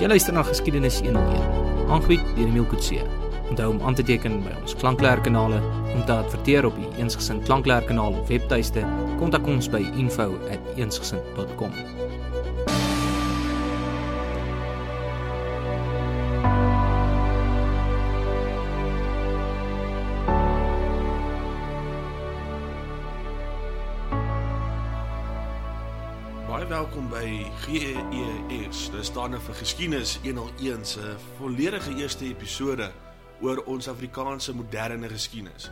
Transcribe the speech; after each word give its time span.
Jy 0.00 0.08
luister 0.08 0.32
na 0.32 0.40
Geskiedenis 0.40 1.02
101. 1.04 1.42
Aangebied 1.92 2.22
deur 2.32 2.46
Emil 2.48 2.64
Kutse. 2.70 3.02
Onthou 3.50 3.66
om 3.74 3.82
aan 3.84 3.98
te 3.98 4.04
teken 4.08 4.38
by 4.40 4.54
ons 4.62 4.72
klankleerkanale, 4.80 5.58
om 5.92 6.00
te 6.08 6.14
adverteer 6.14 6.64
op 6.64 6.78
die 6.80 6.88
Eensgesind 7.02 7.44
klankleerkanaal 7.44 8.16
of 8.22 8.32
webtuiste, 8.32 8.86
kontak 9.20 9.44
ons 9.44 9.68
by 9.68 9.82
info@eensgesind.com. 10.00 11.76
by 27.20 27.44
GES. 27.66 28.86
Dit 28.94 29.04
staan 29.04 29.34
nou 29.34 29.40
vir 29.44 29.56
Geskiedenis 29.58 30.14
101 30.22 30.86
se 30.88 31.10
volledige 31.36 31.92
eerste 32.00 32.24
episode 32.24 32.86
oor 33.44 33.60
ons 33.68 33.88
Afrikaanse 33.88 34.54
moderne 34.56 35.08
geskiedenis. 35.08 35.68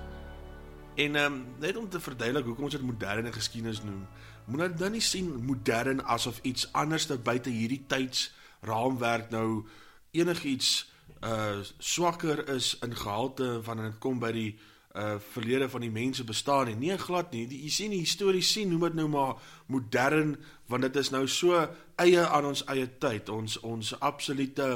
En 1.01 1.17
ehm 1.17 1.33
um, 1.33 1.39
net 1.63 1.77
om 1.77 1.89
te 1.89 2.01
verduidelik 2.01 2.45
hoekom 2.45 2.69
ons 2.69 2.77
dit 2.77 2.85
moderne 2.85 3.33
geskiedenis 3.33 3.81
noem, 3.83 4.03
moet 4.45 4.61
nou 4.61 4.69
dan 4.75 4.93
nie 4.93 5.05
sien 5.05 5.31
modern 5.47 6.05
asof 6.05 6.43
iets 6.43 6.69
anders 6.73 7.07
te 7.07 7.17
buite 7.17 7.51
hierdie 7.51 7.85
tyds 7.87 8.29
raamwerk 8.61 9.31
nou 9.31 9.65
enigiets 10.11 10.91
uh 11.25 11.65
swakker 11.79 12.49
is 12.49 12.75
in 12.85 12.97
gehalte 12.97 13.63
wanneer 13.65 13.95
dit 13.95 14.03
kom 14.05 14.21
by 14.21 14.33
die 14.33 14.51
uh 14.97 15.19
verlede 15.33 15.69
van 15.69 15.81
die 15.81 15.91
mense 15.91 16.25
bestaan 16.25 16.67
nie. 16.67 16.77
Nee, 16.77 16.99
glad 16.99 17.33
nie. 17.33 17.47
Die, 17.47 17.61
jy 17.63 17.71
sien 17.71 17.91
die 17.93 18.01
historie 18.01 18.43
sien 18.43 18.71
noem 18.73 18.89
dit 18.89 18.95
nou 18.95 19.09
maar 19.09 19.35
modern 19.67 20.37
want 20.67 20.83
dit 20.83 20.97
is 20.97 21.11
nou 21.11 21.27
so 21.29 21.61
eie 21.97 22.27
aan 22.27 22.49
ons 22.49 22.65
eie 22.67 22.89
tyd. 22.99 23.29
Ons 23.29 23.61
ons 23.61 23.95
absolute 24.01 24.69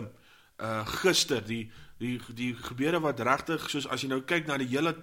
uh 0.63 0.87
gister 1.03 1.45
die 1.47 1.71
die 1.99 2.19
die 2.35 2.55
gebeure 2.55 3.01
wat 3.01 3.21
regtig 3.21 3.71
soos 3.71 3.89
as 3.89 4.03
jy 4.03 4.13
nou 4.13 4.23
kyk 4.23 4.47
na 4.47 4.59
die 4.61 4.71
hele 4.71 4.95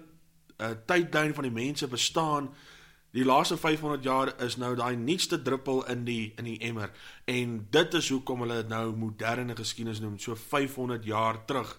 uh 0.60 0.74
tydlyn 0.86 1.34
van 1.34 1.48
die 1.48 1.58
mense 1.58 1.88
bestaan 1.88 2.52
Die 3.10 3.24
laaste 3.24 3.56
500 3.56 4.04
jaar 4.04 4.30
is 4.42 4.54
nou 4.56 4.76
daai 4.78 4.94
nuutste 4.96 5.42
druppel 5.42 5.82
in 5.90 6.04
die 6.06 6.32
in 6.38 6.46
die 6.46 6.58
emmer 6.62 6.92
en 7.26 7.56
dit 7.74 7.94
is 7.98 8.10
hoekom 8.14 8.44
hulle 8.44 8.60
dit 8.60 8.68
nou 8.70 8.92
moderne 8.94 9.56
geskiedenis 9.58 9.98
noem 9.98 10.18
so 10.22 10.36
500 10.38 11.04
jaar 11.04 11.40
terug 11.46 11.72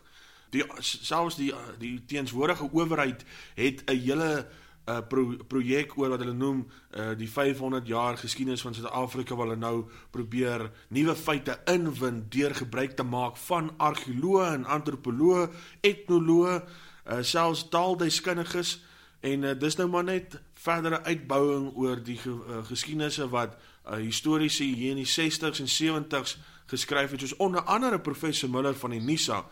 die 0.52 0.66
selfs 0.80 1.38
die 1.40 1.54
die 1.80 2.00
teenswordige 2.06 2.70
owerheid 2.72 3.26
het 3.56 3.84
'n 3.88 3.98
hele 3.98 4.48
uh, 4.90 5.00
pro, 5.08 5.36
projek 5.48 5.98
oor 5.98 6.14
wat 6.14 6.24
hulle 6.24 6.36
noem 6.36 6.64
uh, 6.66 7.12
die 7.18 7.30
500 7.30 7.88
jaar 7.88 8.18
geskiedenis 8.18 8.62
van 8.62 8.74
Suid-Afrika 8.74 9.36
waar 9.36 9.52
hulle 9.52 9.60
nou 9.60 9.90
probeer 10.12 10.70
nuwe 10.90 11.16
feite 11.16 11.60
inwin 11.72 12.26
deur 12.30 12.56
gebruik 12.56 12.96
te 12.98 13.04
maak 13.04 13.38
van 13.48 13.72
argeoloë 13.78 14.54
en 14.54 14.66
antropoloë, 14.66 15.50
etnoloë, 15.82 16.56
uh, 16.62 17.22
selfs 17.22 17.68
taaldeskundiges. 17.70 18.80
En 19.22 19.44
uh, 19.44 19.58
dis 19.60 19.78
nou 19.78 19.90
maar 19.90 20.08
net 20.08 20.40
verdere 20.62 21.04
uitbouing 21.04 21.72
oor 21.78 22.02
die 22.04 22.18
ge, 22.18 22.32
uh, 22.32 22.64
geskiedenisse 22.66 23.30
wat 23.30 23.58
uh, 23.58 24.00
historiese 24.02 24.64
hier 24.64 24.96
in 24.96 25.04
die 25.04 25.10
60s 25.10 25.62
en 25.62 25.70
70s 25.70 26.38
geskryf 26.72 27.12
het 27.12 27.22
soos 27.22 27.36
onder 27.36 27.62
andere 27.62 28.00
professor 28.00 28.50
Miller 28.50 28.76
van 28.76 28.96
die 28.96 29.02
NISA 29.02 29.44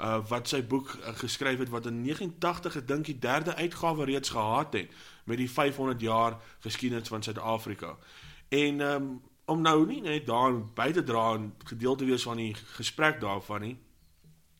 uh, 0.00 0.18
wat 0.28 0.48
sy 0.48 0.62
boek 0.66 0.92
uh, 0.94 1.14
geskryf 1.18 1.58
het 1.58 1.72
wat 1.72 1.86
in 1.86 2.02
89 2.02 2.76
ek 2.82 2.88
dink 2.88 3.08
die 3.10 3.18
derde 3.18 3.54
uitgawe 3.54 4.04
reeds 4.04 4.34
gehad 4.34 4.74
het 4.76 4.92
met 5.24 5.38
die 5.38 5.50
500 5.50 6.00
jaar 6.00 6.38
geskiedenis 6.60 7.08
van 7.08 7.22
Suid-Afrika. 7.22 7.96
En 8.48 8.80
um, 8.80 9.08
om 9.46 9.60
nou 9.62 9.86
nie 9.86 10.00
net 10.02 10.26
daar 10.26 10.54
by 10.74 10.90
te 10.92 11.02
dra 11.06 11.34
en 11.34 11.52
gedeel 11.64 11.96
te 11.96 12.04
wees 12.04 12.26
van 12.26 12.36
die 12.36 12.54
gesprek 12.76 13.20
daarvan 13.20 13.62
nie. 13.62 13.76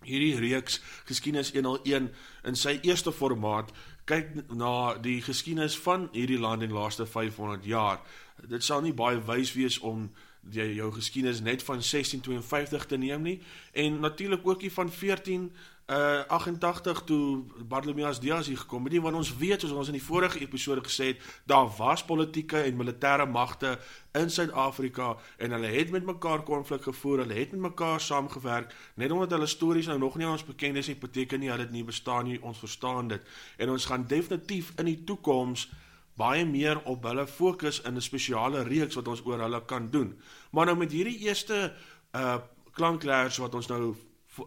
Hierdie 0.07 0.39
reeks 0.39 0.81
geskiedenis 1.09 1.53
101 1.55 2.11
in 2.47 2.59
sy 2.59 2.79
eerste 2.83 3.13
formaat 3.13 3.73
kyk 4.07 4.47
na 4.55 4.95
die 5.03 5.19
geskiedenis 5.23 5.75
van 5.83 6.07
hierdie 6.13 6.39
land 6.39 6.63
in 6.63 6.71
die 6.71 6.79
laaste 6.79 7.07
500 7.07 7.67
jaar. 7.67 7.99
Dit 8.47 8.63
sal 8.65 8.85
nie 8.85 8.95
baie 8.95 9.19
wys 9.27 9.53
wees 9.59 9.79
om 9.79 10.11
jy 10.51 10.67
jou 10.77 10.93
geskiedenis 10.93 11.41
net 11.41 11.63
van 11.63 11.81
1652 11.81 12.87
te 12.87 12.97
neem 12.97 13.23
nie. 13.23 13.41
En 13.73 14.01
natuurlik 14.01 14.47
ook 14.47 14.63
nie 14.63 14.73
van 14.73 14.93
14 14.93 15.51
uh 15.87 16.25
88 16.27 17.03
toe 17.05 17.45
Bartolomeus 17.69 18.19
Dias 18.19 18.47
hier 18.47 18.59
gekom 18.59 18.85
het 18.85 18.93
nie 18.93 19.01
want 19.01 19.15
ons 19.15 19.37
weet 19.39 19.61
soos 19.63 19.71
ons 19.71 19.87
in 19.87 19.95
die 19.95 20.03
vorige 20.03 20.41
episode 20.43 20.83
gesê 20.83 21.13
het 21.13 21.21
daar 21.47 21.69
was 21.77 22.03
politieke 22.05 22.59
en 22.59 22.75
militêre 22.75 23.27
magte 23.31 23.77
in 24.19 24.31
Suid-Afrika 24.31 25.13
en 25.39 25.55
hulle 25.55 25.71
het 25.71 25.91
met 25.95 26.05
mekaar 26.05 26.43
konflik 26.43 26.83
gevoer 26.83 27.23
hulle 27.23 27.39
het 27.39 27.55
met 27.55 27.61
mekaar 27.69 28.01
saamgewerk 28.01 28.75
net 28.95 29.15
omdat 29.15 29.31
hulle 29.31 29.47
stories 29.47 29.87
nou 29.87 29.99
nog 29.99 30.19
nie 30.19 30.27
ons 30.27 30.45
bekend 30.45 30.83
is 30.83 30.91
nie 30.91 30.99
beteken 30.99 31.41
nie 31.41 31.55
dat 31.55 31.63
dit 31.69 31.79
nie 31.79 31.85
bestaan 31.85 32.27
nie 32.27 32.43
ons 32.43 32.59
verstaan 32.59 33.09
dit. 33.09 33.23
En 33.57 33.71
ons 33.71 33.87
gaan 33.87 34.07
definitief 34.11 34.73
in 34.77 34.91
die 34.91 35.05
toekoms 35.05 35.69
baie 36.17 36.45
meer 36.49 36.81
op 36.89 37.05
hulle 37.05 37.27
fokus 37.27 37.81
in 37.81 37.97
'n 37.97 38.01
spesiale 38.01 38.63
reeks 38.63 38.95
wat 38.95 39.09
ons 39.09 39.25
oor 39.25 39.41
hulle 39.41 39.65
kan 39.65 39.91
doen. 39.91 40.17
Maar 40.51 40.67
nou 40.67 40.77
met 40.77 40.93
hierdie 40.93 41.19
eerste 41.19 41.73
uh 42.13 42.39
klankleers 42.77 43.37
wat 43.37 43.55
ons 43.55 43.67
nou 43.67 43.97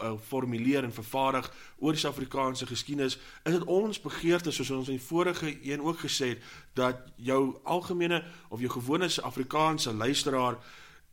uh, 0.02 0.13
formuleer 0.22 0.84
en 0.84 0.94
vervaardig 0.94 1.52
oor 1.78 1.96
die 1.96 2.00
Suid-Afrikaanse 2.00 2.68
geskiedenis, 2.69 3.18
is 3.44 3.53
dit 3.53 3.63
ons 3.63 4.02
begeerte 4.02 4.52
soos 4.52 4.69
ons 4.69 4.91
in 4.91 5.00
die 5.00 5.06
vorige 5.08 5.50
een 5.66 5.81
ook 5.81 6.03
gesê 6.06 6.35
het 6.35 6.44
dat 6.74 7.02
jou 7.16 7.58
algemene 7.63 8.24
of 8.50 8.59
jou 8.59 8.69
gewone 8.69 9.09
Afrikaanse 9.22 9.94
luisteraar 9.94 10.58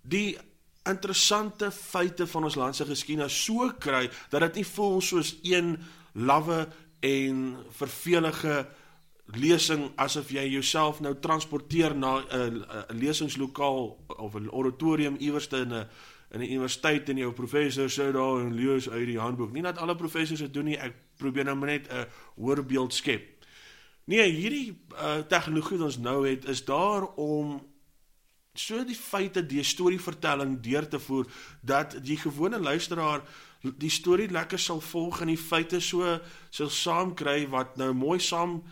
die 0.03 0.39
interessante 0.87 1.71
feite 1.71 2.27
van 2.27 2.45
ons 2.45 2.55
land 2.55 2.77
se 2.77 2.85
geskiedenis 2.87 3.45
so 3.45 3.73
kry 3.79 4.07
dat 4.31 4.41
dit 4.41 4.61
nie 4.61 4.67
voel 4.67 5.01
soos 5.01 5.35
een 5.43 5.77
lawwe 6.13 6.67
en 7.01 7.57
vervelige 7.71 8.67
lesing 9.35 9.91
asof 9.97 10.31
jy 10.31 10.45
jouself 10.49 11.01
nou 11.01 11.15
transporteer 11.21 11.97
na 11.97 12.23
'n 12.31 12.65
lesingslokaal 12.91 13.97
of 14.07 14.35
'n 14.35 14.49
auditorium 14.49 15.17
iewers 15.19 15.49
in 15.49 15.73
'n 15.73 15.89
in 16.31 16.41
'n 16.41 16.51
universiteit 16.51 17.09
en 17.09 17.17
jou 17.17 17.33
professor 17.33 17.89
sê 17.89 18.13
daar 18.13 18.41
en 18.41 18.55
lees 18.55 18.91
uit 18.91 19.07
die 19.07 19.19
handboek. 19.19 19.53
Nie 19.53 19.63
dat 19.63 19.79
alle 19.79 19.97
professors 19.97 20.41
dit 20.41 20.53
doen 20.53 20.65
nie. 20.65 20.79
Ek 20.79 20.95
probeer 21.17 21.45
nou 21.45 21.57
net 21.57 21.89
'n 21.89 22.07
voorbeeld 22.37 22.95
skep. 22.95 23.37
Nee, 24.05 24.31
hierdie 24.31 24.79
uh, 24.93 25.19
tegnologie 25.29 25.79
wat 25.79 25.87
ons 25.87 25.99
nou 25.99 26.29
het 26.29 26.45
is 26.45 26.65
daar 26.65 27.07
om 27.15 27.63
so 28.55 28.85
die 28.85 28.95
feite 28.95 29.47
die 29.47 29.63
storievertelling 29.63 30.61
deur 30.61 30.89
te 30.89 31.01
voer 31.01 31.27
dat 31.61 31.99
die 32.03 32.17
gewone 32.17 32.59
luisteraar 32.59 33.23
die 33.79 33.91
storie 33.91 34.29
lekker 34.31 34.59
sal 34.59 34.81
volg 34.81 35.21
en 35.21 35.31
die 35.33 35.41
feite 35.41 35.81
so 35.81 36.19
sal 36.51 36.71
saamkry 36.71 37.47
wat 37.53 37.77
nou 37.77 37.93
mooi 37.95 38.19
saam 38.21 38.63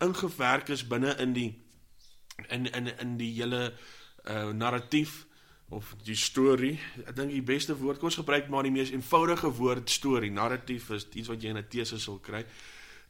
ingewerk 0.00 0.68
is 0.68 0.86
binne 0.86 1.16
in 1.18 1.32
die 1.32 1.50
in 2.48 2.66
in 2.72 2.98
in 2.98 3.16
die 3.16 3.32
hele 3.38 3.72
uh 4.28 4.50
narratief 4.52 5.26
of 5.70 5.94
die 6.04 6.16
storie. 6.18 6.78
Ek 7.06 7.14
dink 7.14 7.30
die 7.30 7.44
beste 7.46 7.76
woord 7.78 8.00
kom 8.00 8.10
ons 8.10 8.18
gebruik 8.18 8.48
maar 8.50 8.66
die 8.66 8.74
mees 8.74 8.90
eenvoudige 8.90 9.52
woord 9.54 9.90
storie. 9.90 10.30
Narratief 10.34 10.90
is 10.90 11.06
iets 11.14 11.30
wat 11.30 11.42
jy 11.42 11.50
in 11.50 11.58
'n 11.58 11.68
tese 11.68 11.98
sal 11.98 12.18
kry. 12.18 12.44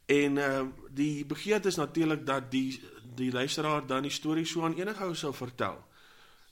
En 0.05 0.37
uh 0.37 0.65
die 0.89 1.25
begeerte 1.25 1.67
is 1.67 1.75
natuurlik 1.81 2.25
dat 2.25 2.51
die 2.51 2.79
die 3.15 3.31
luisteraar 3.31 3.87
dan 3.87 4.03
die 4.03 4.11
storie 4.11 4.45
so 4.45 4.63
aan 4.63 4.77
enige 4.77 5.03
ou 5.03 5.15
sou 5.15 5.33
vertel. 5.33 5.83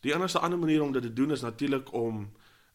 Die 0.01 0.13
enigste 0.13 0.39
ander 0.39 0.59
manier 0.59 0.81
om 0.81 0.91
dit 0.91 1.01
te 1.01 1.13
doen 1.13 1.31
is 1.31 1.41
natuurlik 1.41 1.93
om 1.93 2.29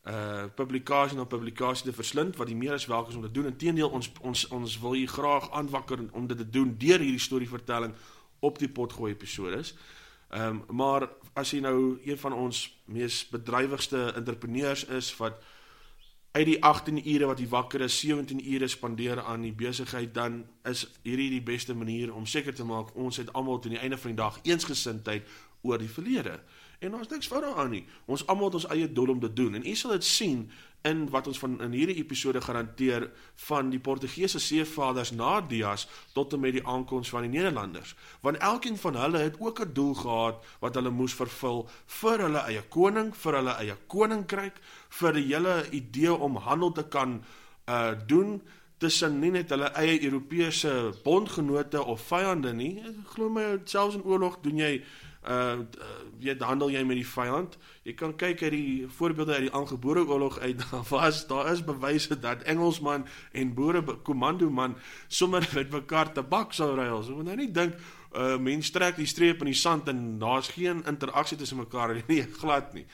uh 0.05 0.45
publikasie 0.55 1.17
na 1.17 1.25
publikasie 1.25 1.87
te 1.87 1.93
verslind 1.97 2.37
wat 2.37 2.47
die 2.47 2.57
meer 2.57 2.73
as 2.77 2.87
welkom 2.87 3.11
is 3.11 3.17
om 3.17 3.23
te 3.23 3.31
doen. 3.31 3.47
Inteendeel 3.47 3.89
ons 3.89 4.11
ons 4.21 4.49
ons 4.49 4.79
wil 4.81 4.95
u 4.95 5.07
graag 5.07 5.51
aanwakker 5.51 5.99
om 6.13 6.27
dit 6.27 6.37
te 6.37 6.51
doen 6.51 6.75
deur 6.79 7.01
hierdie 7.01 7.21
storievertelling 7.21 7.95
op 8.41 8.59
die 8.59 8.69
potgooi 8.69 9.13
episodes. 9.13 9.75
Ehm 10.29 10.61
um, 10.69 10.77
maar 10.77 11.09
as 11.33 11.51
jy 11.51 11.61
nou 11.61 11.99
een 12.05 12.19
van 12.19 12.33
ons 12.33 12.67
mees 12.85 13.29
bedrywigste 13.29 14.13
entrepreneurs 14.13 14.85
is 14.85 15.17
wat 15.17 15.41
uit 16.35 16.47
die 16.47 16.63
18 16.65 16.99
ure 17.09 17.27
wat 17.31 17.39
jy 17.39 17.47
wakker 17.49 17.81
is, 17.81 17.99
17 18.01 18.41
ure 18.53 18.69
spandeer 18.69 19.21
aan 19.23 19.45
die 19.47 19.53
besigheid, 19.55 20.15
dan 20.15 20.41
is 20.67 20.83
hierdie 21.03 21.31
die 21.31 21.43
beste 21.43 21.75
manier 21.75 22.15
om 22.15 22.27
seker 22.27 22.55
te 22.55 22.65
maak 22.67 22.91
ons 22.99 23.17
het 23.23 23.31
almal 23.33 23.61
teen 23.63 23.77
die 23.77 23.81
einde 23.81 23.99
van 23.99 24.11
die 24.11 24.19
dag 24.19 24.41
eensgesindheid 24.43 25.29
oor 25.63 25.79
die 25.79 25.89
verlede. 25.89 26.41
En 26.85 26.95
ons 26.99 27.09
niks 27.09 27.29
fout 27.31 27.43
daaraan 27.43 27.73
nie. 27.73 27.85
Ons 28.11 28.27
almal 28.27 28.51
het 28.51 28.61
ons 28.61 28.71
eie 28.75 28.93
doel 28.93 29.15
om 29.15 29.21
te 29.21 29.33
doen 29.33 29.55
en 29.59 29.67
u 29.67 29.75
sal 29.79 29.97
dit 29.97 30.05
sien 30.05 30.45
in 30.85 31.07
wat 31.09 31.29
ons 31.31 31.39
van 31.41 31.55
in 31.65 31.73
hierdie 31.73 31.97
episode 31.97 32.43
garandeer 32.45 33.07
van 33.47 33.71
die 33.73 33.81
Portugese 33.81 34.41
seevaders 34.43 35.15
na 35.17 35.39
Dias 35.41 35.87
tot 36.13 36.35
en 36.37 36.43
met 36.45 36.59
die 36.59 36.65
aankoms 36.69 37.09
van 37.15 37.25
die 37.25 37.33
Nederlanders. 37.33 37.95
Want 38.21 38.43
elkeen 38.45 38.77
van 38.83 38.99
hulle 39.01 39.23
het 39.25 39.39
ook 39.41 39.61
'n 39.65 39.73
doel 39.73 39.95
gehad 39.95 40.45
wat 40.61 40.75
hulle 40.75 40.91
moes 40.91 41.15
vervul 41.15 41.69
vir 41.87 42.19
hulle 42.27 42.43
eie 42.49 42.63
koning, 42.69 43.15
vir 43.17 43.33
hulle 43.33 43.55
eie 43.57 43.77
koninkryk, 43.87 44.61
vir 44.89 45.13
die 45.13 45.27
hele 45.33 45.65
idee 45.71 46.13
om 46.13 46.37
handel 46.37 46.73
te 46.73 46.85
kan 46.85 47.25
uh 47.69 47.95
doen 48.07 48.43
tussen 48.79 49.19
nie 49.19 49.31
net 49.31 49.51
hulle 49.51 49.71
eie 49.81 50.03
Europese 50.05 50.93
bondgenote 51.05 51.85
of 51.85 52.03
vyande 52.09 52.53
nie. 52.53 52.83
Glo 53.15 53.29
my, 53.29 53.61
selfs 53.65 53.95
in 53.95 54.05
oorlog 54.05 54.41
doen 54.43 54.59
jy 54.59 54.83
uh 55.29 55.59
weet 56.21 56.41
handel 56.41 56.71
jy 56.71 56.83
met 56.87 56.97
die 56.97 57.07
vyand. 57.07 57.57
Jy 57.85 57.93
kan 57.99 58.15
kyk 58.17 58.43
uit 58.43 58.53
die 58.55 58.87
voorbeelde 58.89 59.35
uit 59.35 59.47
die 59.47 59.53
aangebore 59.53 60.07
oorlog 60.07 60.39
uit. 60.39 60.63
Daar 60.71 60.85
was 60.89 61.27
daar 61.27 61.53
is 61.53 61.65
bewyse 61.65 62.19
dat 62.19 62.43
Engelsman 62.43 63.07
en 63.33 63.55
boere 63.55 63.83
komando 64.03 64.51
man 64.51 64.77
sommer 65.09 65.49
met 65.55 65.71
mekaar 65.71 66.13
tabak 66.13 66.53
sou 66.53 66.75
ruil. 66.77 67.03
So 67.03 67.17
moet 67.17 67.25
nou 67.25 67.37
nie 67.37 67.51
dink 67.51 67.75
uh 68.15 68.37
mense 68.39 68.73
trek 68.73 68.97
die 68.97 69.09
streep 69.11 69.43
in 69.43 69.51
die 69.51 69.59
sand 69.59 69.89
en 69.89 70.19
daar's 70.19 70.49
geen 70.55 70.85
interaksie 70.87 71.37
tussen 71.37 71.59
mekaar 71.59 71.97
nie, 72.07 72.23
glad 72.41 72.75
nie. 72.75 72.87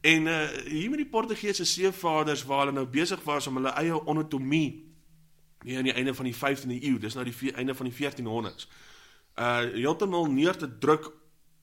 En 0.00 0.26
uh 0.26 0.46
hier 0.66 0.90
met 0.90 1.02
die 1.02 1.10
Portugese 1.10 1.64
seevaders 1.64 2.44
waar 2.44 2.64
hulle 2.66 2.76
nou 2.78 2.86
besig 2.86 3.24
was 3.24 3.46
om 3.46 3.58
hulle 3.60 3.74
eie 3.76 4.00
anatomie 4.06 4.86
hier 5.64 5.78
aan 5.78 5.90
die 5.90 5.96
einde 5.96 6.14
van 6.14 6.24
die 6.24 6.36
15de 6.36 6.78
eeu, 6.80 6.98
dis 6.98 7.14
nou 7.14 7.24
die 7.24 7.52
einde 7.52 7.74
van 7.74 7.90
die 7.90 7.96
1400s. 7.96 8.68
Uh 9.36 9.58
heeltemal 9.74 10.30
neer 10.32 10.56
te 10.56 10.78
druk 10.78 11.10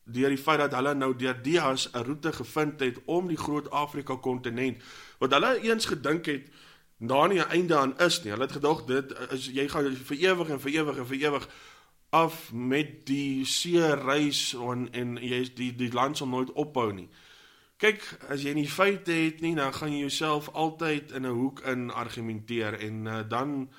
deur 0.07 0.29
die 0.29 0.41
feit 0.41 0.59
dat 0.59 0.73
hulle 0.73 0.93
nou 0.95 1.15
deur 1.15 1.35
Dias 1.43 1.89
'n 1.93 2.03
roete 2.03 2.33
gevind 2.33 2.79
het 2.79 2.97
om 3.05 3.27
die 3.27 3.37
groot 3.37 3.69
Afrika 3.71 4.15
kontinent 4.15 4.83
wat 5.19 5.31
hulle 5.31 5.59
eens 5.61 5.85
gedink 5.85 6.25
het 6.25 6.47
daar 6.97 7.27
nie 7.27 7.39
'n 7.39 7.49
einde 7.49 7.77
aan 7.77 7.97
is 7.99 8.23
nie. 8.23 8.31
Hulle 8.31 8.43
het 8.43 8.51
gedog 8.51 8.85
dit 8.85 9.13
is 9.31 9.45
jy 9.45 9.67
gaan 9.67 9.95
vir 9.95 10.17
ewig 10.17 10.49
en 10.49 10.59
vir 10.59 10.71
ewig 10.71 10.97
en 10.97 11.07
vir 11.07 11.17
ewig 11.17 11.47
af 12.09 12.53
met 12.53 13.05
die 13.05 13.45
see 13.45 13.95
reis 13.95 14.53
en 14.53 14.87
en 14.91 15.17
jy 15.21 15.53
die 15.55 15.75
die 15.75 15.91
land 15.91 16.17
sal 16.17 16.27
nooit 16.27 16.51
ophou 16.51 16.93
nie. 16.93 17.09
Kyk, 17.77 18.01
as 18.29 18.41
jy 18.41 18.53
nie 18.53 18.69
feite 18.69 19.11
het 19.11 19.41
nie, 19.41 19.55
dan 19.55 19.73
gaan 19.73 19.91
jy 19.91 19.99
jouself 19.99 20.49
altyd 20.49 21.11
in 21.11 21.25
'n 21.25 21.35
hoek 21.35 21.59
in 21.59 21.91
argumenteer 21.91 22.79
en 22.79 23.05
uh, 23.05 23.19
dan 23.29 23.69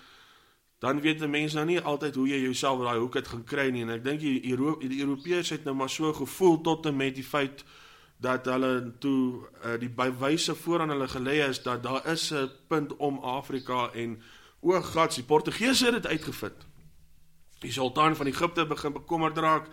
dan 0.78 1.00
weet 1.00 1.20
'n 1.20 1.30
mens 1.30 1.52
nou 1.52 1.66
nie 1.66 1.80
altyd 1.80 2.14
hoe 2.14 2.28
jy 2.28 2.40
jouself 2.40 2.80
daai 2.80 2.98
hoek 2.98 3.14
het 3.14 3.28
gaan 3.28 3.44
kry 3.44 3.70
nie 3.70 3.82
en 3.82 3.90
ek 3.90 4.04
dink 4.04 4.20
die 4.20 4.50
Euro 4.50 4.78
die 4.78 5.00
Europeërs 5.00 5.50
het 5.50 5.64
nou 5.64 5.76
maar 5.76 5.90
so 5.90 6.12
gevoel 6.12 6.60
tot 6.60 6.86
en 6.86 6.96
met 6.96 7.14
die 7.14 7.24
feit 7.24 7.64
dat 8.16 8.44
hulle 8.44 8.94
toe 8.98 9.48
uh, 9.64 9.78
die 9.78 9.90
bewyse 9.90 10.54
vooraan 10.54 10.88
hulle 10.88 11.08
gelê 11.08 11.48
is 11.48 11.62
dat 11.62 11.82
daar 11.82 12.06
is 12.06 12.30
'n 12.30 12.50
punt 12.68 12.96
om 12.96 13.18
Afrika 13.18 13.90
en 13.94 14.22
o 14.60 14.80
God, 14.80 15.14
die 15.14 15.24
Portugese 15.24 15.84
het 15.84 15.94
dit 15.94 16.06
uitgevind. 16.06 16.66
Die 17.58 17.72
sultan 17.72 18.16
van 18.16 18.26
Egipte 18.26 18.66
begin 18.66 18.92
bekommerd 18.92 19.38
raak 19.38 19.66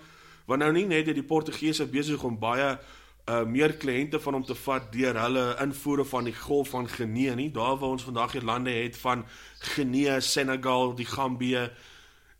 want 0.45 0.61
nou 0.61 0.71
nie 0.71 0.85
net 0.85 1.05
het 1.05 1.15
die 1.15 1.23
Portugese 1.23 1.85
besig 1.85 2.23
om 2.23 2.39
baie 2.39 2.79
uh 3.25 3.41
meer 3.49 3.73
kliënte 3.81 4.19
van 4.21 4.37
hom 4.37 4.43
te 4.45 4.55
vat 4.55 4.91
deur 4.93 5.17
hulle 5.17 5.45
invoere 5.63 6.05
van 6.05 6.27
die 6.29 6.35
golf 6.37 6.69
van 6.75 6.89
Genee 6.89 7.33
nie 7.35 7.49
daar 7.51 7.79
waar 7.81 7.95
ons 7.95 8.05
vandag 8.05 8.35
hier 8.37 8.45
lande 8.45 8.69
het 8.69 8.97
van 9.01 9.25
Genee, 9.59 10.19
Senegal, 10.21 10.93
die 10.95 11.09
Gambie. 11.09 11.69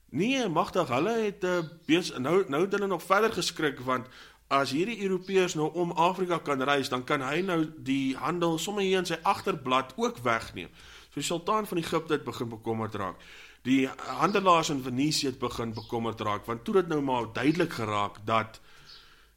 Nee, 0.10 0.48
magtig, 0.48 0.88
hulle 0.94 1.16
het 1.24 1.44
uh 1.44 1.64
bes, 1.90 2.14
nou 2.18 2.44
nou 2.48 2.62
het 2.68 2.78
hulle 2.78 2.88
nog 2.88 3.04
verder 3.04 3.34
geskrik 3.34 3.82
want 3.88 4.08
as 4.48 4.76
hierdie 4.78 5.02
Europeërs 5.02 5.56
nou 5.58 5.72
om 5.74 5.92
Afrika 5.92 6.38
kan 6.38 6.62
reis, 6.62 6.90
dan 6.90 7.04
kan 7.04 7.24
hy 7.26 7.42
nou 7.42 7.64
die 7.82 8.14
handel 8.22 8.60
sommer 8.62 8.86
hier 8.86 9.02
in 9.02 9.10
sy 9.10 9.18
agterblad 9.24 9.96
ook 9.98 10.22
wegneem. 10.22 10.70
So 11.10 11.18
die 11.18 11.26
sultan 11.26 11.66
van 11.66 11.82
Egipte 11.82 12.14
het 12.14 12.24
begin 12.24 12.50
bekommerd 12.50 12.96
raak. 12.96 13.26
Die 13.66 13.90
handelaars 14.22 14.70
in 14.70 14.84
Venesië 14.86 15.32
het 15.32 15.40
begin 15.42 15.74
bekommerd 15.74 16.22
raak 16.22 16.46
want 16.46 16.64
toe 16.64 16.78
dit 16.78 16.88
nou 16.88 17.02
maar 17.02 17.32
duidelik 17.34 17.74
geraak 17.74 18.22
dat 18.26 18.62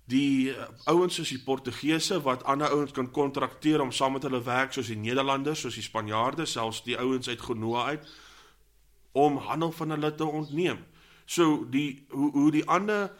die 0.08 0.48
uh, 0.54 0.68
ouens 0.88 1.18
soos 1.18 1.28
die 1.34 1.42
Portugese 1.44 2.20
wat 2.24 2.44
ander 2.48 2.72
ouens 2.72 2.94
kan 2.96 3.10
kontrakteer 3.12 3.82
om 3.84 3.92
saam 3.92 4.16
met 4.16 4.24
hulle 4.24 4.40
werk 4.44 4.72
soos 4.72 4.88
die 4.88 4.96
Nederlanders, 4.96 5.60
soos 5.60 5.76
die 5.76 5.84
Spanjaarde, 5.84 6.46
selfs 6.48 6.82
die 6.86 6.96
ouens 6.98 7.28
uit 7.28 7.40
Genoa 7.44 7.84
uit 7.92 8.08
om 9.12 9.36
handel 9.48 9.72
van 9.72 9.90
hulle 9.90 10.14
te 10.14 10.24
ontneem. 10.24 10.84
So 11.26 11.66
die 11.70 12.06
hoe 12.08 12.30
hoe 12.32 12.50
die 12.54 12.64
ander 12.68 13.10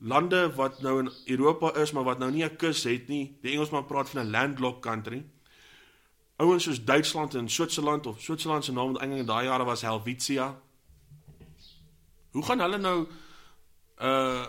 lande 0.00 0.46
wat 0.56 0.80
nou 0.80 0.98
in 1.02 1.10
Europa 1.26 1.74
is 1.80 1.92
maar 1.92 2.06
wat 2.08 2.18
nou 2.18 2.30
nie 2.30 2.44
'n 2.44 2.56
kus 2.56 2.84
het 2.84 3.08
nie, 3.08 3.36
die 3.42 3.52
Engelsman 3.52 3.86
praat 3.86 4.10
van 4.10 4.22
'n 4.22 4.30
landlocked 4.30 4.82
country. 4.82 5.24
Ouens 6.36 6.64
soos 6.64 6.84
Duitsland 6.84 7.34
en 7.34 7.48
Switserland 7.48 8.06
of 8.06 8.20
Switserland 8.20 8.64
se 8.64 8.72
naam 8.72 8.96
in 8.96 9.26
daai 9.26 9.44
jare 9.44 9.64
was 9.64 9.82
Helvetia. 9.82 10.60
Hoe 12.30 12.44
gaan 12.44 12.60
hulle 12.60 12.78
nou 12.78 13.06
uh 13.98 14.46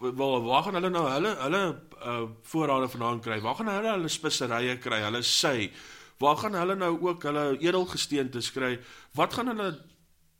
wel 0.00 0.42
waar 0.42 0.62
gaan 0.62 0.74
hulle 0.74 0.90
nou 0.90 1.04
hulle 1.08 1.36
hulle 1.36 1.62
uh, 2.04 2.22
voorrade 2.42 2.88
vandaan 2.88 3.20
kry? 3.20 3.40
Waar 3.40 3.54
gaan 3.54 3.68
hulle 3.68 3.90
hulle 3.90 4.08
speserye 4.08 4.78
kry? 4.78 5.00
Hulle 5.04 5.22
sy. 5.22 5.70
Waar 6.18 6.36
gaan 6.36 6.54
hulle 6.54 6.74
nou 6.74 6.94
ook 7.00 7.22
hulle 7.22 7.58
edelgesteente 7.58 8.40
kry? 8.52 8.78
Wat 9.12 9.34
gaan 9.34 9.52
hulle 9.52 9.74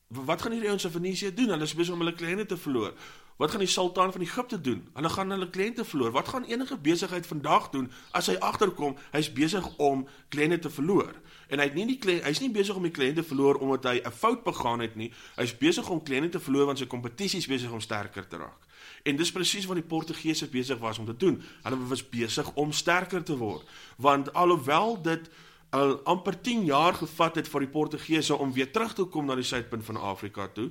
wat 0.08 0.42
gaan 0.42 0.52
hierdie 0.52 0.70
ouens 0.70 0.84
in 0.84 0.90
Venesië 0.90 1.34
doen? 1.34 1.48
Hulle 1.48 1.62
is 1.62 1.74
besig 1.74 1.94
om 1.94 2.02
hulle 2.04 2.14
kliënte 2.14 2.46
te 2.46 2.56
verloor. 2.56 2.94
Wat 3.36 3.50
gaan 3.50 3.64
die 3.64 3.68
sultan 3.68 4.12
van 4.12 4.20
Egipte 4.20 4.60
doen? 4.60 4.88
Hulle 4.94 5.08
gaan 5.10 5.30
hulle 5.30 5.50
kliënte 5.50 5.84
verloor. 5.84 6.10
Wat 6.14 6.28
gaan 6.28 6.44
enige 6.44 6.76
besigheid 6.76 7.26
vandag 7.26 7.70
doen 7.70 7.90
as 8.10 8.28
hy 8.30 8.36
agterkom 8.38 8.94
hy's 9.10 9.32
besig 9.32 9.66
om 9.76 10.06
kliënte 10.28 10.58
te 10.58 10.70
verloor? 10.70 11.10
En 11.50 11.58
hy 11.58 11.66
het 11.66 11.74
nie 11.74 11.86
die 11.90 12.20
hy's 12.22 12.40
nie 12.40 12.52
besig 12.54 12.78
om 12.78 12.86
die 12.86 12.94
kliënte 12.94 13.26
verloor 13.26 13.58
omdat 13.58 13.90
hy 13.90 13.96
'n 14.04 14.10
fout 14.10 14.44
begaan 14.44 14.80
het 14.80 14.94
nie. 14.96 15.10
Hy's 15.36 15.56
besig 15.58 15.88
om 15.90 16.02
kliënte 16.02 16.38
te 16.38 16.40
verloor 16.40 16.66
want 16.66 16.78
sy 16.78 16.86
kompetisie 16.86 17.38
is 17.38 17.50
besig 17.50 17.70
om 17.70 17.80
sterker 17.80 18.28
te 18.28 18.36
raak. 18.36 18.62
En 19.04 19.16
dis 19.16 19.32
presies 19.32 19.66
wat 19.68 19.76
die 19.76 19.84
Portugese 19.84 20.48
besig 20.48 20.78
was 20.80 20.98
om 20.98 21.04
te 21.04 21.16
doen. 21.16 21.42
Hulle 21.62 21.78
was 21.90 22.02
besig 22.08 22.48
om 22.60 22.72
sterker 22.72 23.22
te 23.22 23.36
word. 23.36 23.68
Want 23.96 24.32
alhoewel 24.32 25.02
dit 25.02 25.28
al 25.74 25.98
amper 26.08 26.40
10 26.40 26.64
jaar 26.64 26.94
gevat 26.94 27.36
het 27.36 27.48
vir 27.50 27.66
die 27.66 27.72
Portugese 27.74 28.36
om 28.36 28.52
weer 28.52 28.70
terug 28.72 28.94
te 28.94 29.04
kom 29.04 29.26
na 29.26 29.36
die 29.36 29.44
suidpunt 29.44 29.84
van 29.84 29.96
Afrika 30.00 30.46
toe, 30.54 30.70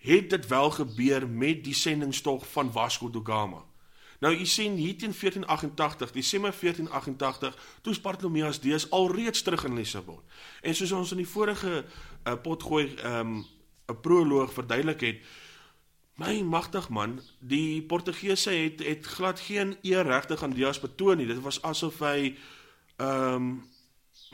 het 0.00 0.30
dit 0.30 0.46
wel 0.48 0.70
gebeur 0.70 1.28
met 1.28 1.64
die 1.64 1.74
sendingstog 1.74 2.46
van 2.52 2.72
Vasco 2.72 3.10
da 3.10 3.20
Gama. 3.24 3.60
Nou 4.20 4.32
u 4.36 4.46
sien 4.46 4.74
hier 4.76 4.96
teen 4.98 5.14
1488, 5.20 6.10
Desember 6.12 6.54
1488, 6.60 7.56
toe 7.80 8.00
Bartolomeus 8.02 8.60
Dees 8.60 8.90
alreeds 8.90 9.42
terug 9.42 9.64
in 9.64 9.74
Lissabon. 9.74 10.20
En 10.60 10.74
soos 10.74 10.92
ons 10.92 11.10
in 11.10 11.22
die 11.22 11.28
vorige 11.28 11.84
uh, 11.84 12.34
potgooi 12.42 12.94
ehm 12.96 13.36
um, 13.36 13.46
'n 13.90 14.00
proloog 14.00 14.52
verduidelik 14.52 15.00
het, 15.00 15.22
My 16.20 16.42
magtig 16.42 16.88
man, 16.88 17.20
die 17.38 17.82
Portugese 17.82 18.50
het 18.50 18.82
het 18.84 19.06
glad 19.06 19.40
geen 19.40 19.76
eer 19.82 20.04
regtig 20.04 20.42
aan 20.42 20.52
Dias 20.52 20.80
betoon 20.80 21.16
nie. 21.16 21.26
Dit 21.26 21.40
was 21.40 21.62
asof 21.62 22.02
hy 22.04 22.34
ehm 23.00 23.34
um, 23.34 23.46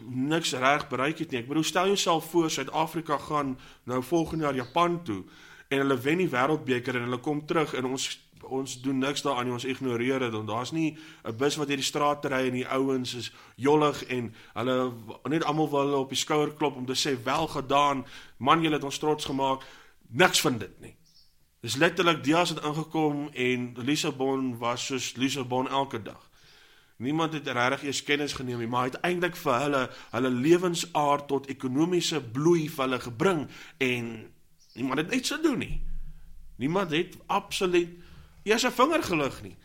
niks 0.07 0.53
reg 0.53 0.89
bereik 0.89 1.19
het 1.23 1.31
nie. 1.31 1.41
Ek 1.41 1.47
bedoel 1.49 1.65
stel 1.65 1.87
jouself 1.87 2.27
voor 2.31 2.51
Suid-Afrika 2.51 3.19
gaan 3.19 3.55
nou 3.85 4.03
volgende 4.03 4.45
jaar 4.45 4.55
Japan 4.55 4.99
toe 5.05 5.23
en 5.69 5.79
hulle 5.79 5.99
wen 6.01 6.19
die 6.19 6.29
wêreldbeker 6.29 6.99
en 6.99 7.07
hulle 7.07 7.21
kom 7.23 7.45
terug 7.47 7.75
en 7.75 7.87
ons 7.95 8.09
ons 8.43 8.77
doen 8.83 8.99
niks 8.99 9.23
daaraan 9.23 9.47
nie. 9.47 9.55
Ons 9.55 9.65
ignoreer 9.65 10.27
dit. 10.27 10.37
Daar's 10.47 10.73
nie 10.73 10.99
'n 11.25 11.37
bus 11.37 11.57
wat 11.57 11.69
hierdie 11.69 11.87
straat 11.87 12.25
ry 12.25 12.47
en 12.51 12.59
die 12.59 12.69
ouens 12.69 13.15
is 13.15 13.33
jollig 13.55 14.05
en 14.05 14.35
hulle 14.55 14.93
net 15.29 15.45
almal 15.45 15.71
wil 15.71 15.87
hulle 15.87 16.03
op 16.03 16.09
die 16.09 16.25
skouer 16.25 16.55
klop 16.55 16.77
om 16.77 16.87
te 16.87 16.99
sê 16.99 17.23
wel 17.23 17.47
gedaan. 17.47 18.07
Man, 18.37 18.63
jy 18.63 18.73
het 18.73 18.85
ons 18.85 18.99
trots 18.99 19.25
gemaak. 19.25 19.63
Niks 20.09 20.41
van 20.41 20.59
dit 20.59 20.81
nie. 20.81 20.97
Dis 21.67 21.77
letterlik 21.77 22.25
Dias 22.25 22.49
het 22.49 22.63
ingekom 22.63 23.29
en 23.33 23.75
Lissabon 23.75 24.59
was 24.59 24.85
soos 24.87 25.15
Lissabon 25.17 25.69
elke 25.69 26.03
dag. 26.03 26.31
Niemand 26.97 27.33
het 27.33 27.49
regtig 27.49 27.83
eers 27.83 28.03
kennis 28.03 28.33
geneem 28.33 28.59
nie, 28.63 28.69
maar 28.71 28.85
hy 28.85 28.93
het 28.93 29.01
eintlik 29.09 29.35
vir 29.41 29.57
hulle 29.65 29.81
hulle 30.13 30.31
lewensaard 30.31 31.27
tot 31.27 31.49
ekonomiese 31.51 32.21
bloei 32.23 32.69
vir 32.71 32.85
hulle 32.85 33.01
gebring 33.03 33.43
en 33.83 34.13
niemand 34.77 35.03
het 35.03 35.17
iets 35.19 35.35
gedoen 35.35 35.59
nie. 35.59 35.81
Niemand 36.63 36.95
het 36.95 37.19
absoluut 37.27 37.99
eers 38.47 38.67
'n 38.67 38.77
vinger 38.79 39.03
gelig 39.03 39.43
nie. 39.43 39.57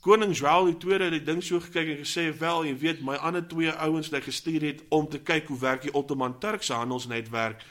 Koning 0.00 0.32
João 0.38 0.72
II 0.72 1.02
het 1.04 1.12
die 1.12 1.22
ding 1.22 1.42
so 1.44 1.60
gekyk 1.60 1.88
en 1.88 2.04
gesê, 2.04 2.38
"Wel, 2.38 2.64
jy 2.64 2.78
weet, 2.78 3.04
my 3.04 3.14
ander 3.14 3.46
twee 3.48 3.70
ouens 3.70 4.12
ek 4.12 4.24
gestuur 4.24 4.62
het 4.62 4.82
om 4.88 5.08
te 5.08 5.20
kyk 5.20 5.46
hoe 5.46 5.58
werk 5.58 5.82
die 5.82 5.94
Ottoman 5.94 6.38
Turkse 6.38 6.72
handelsnetwerk." 6.72 7.62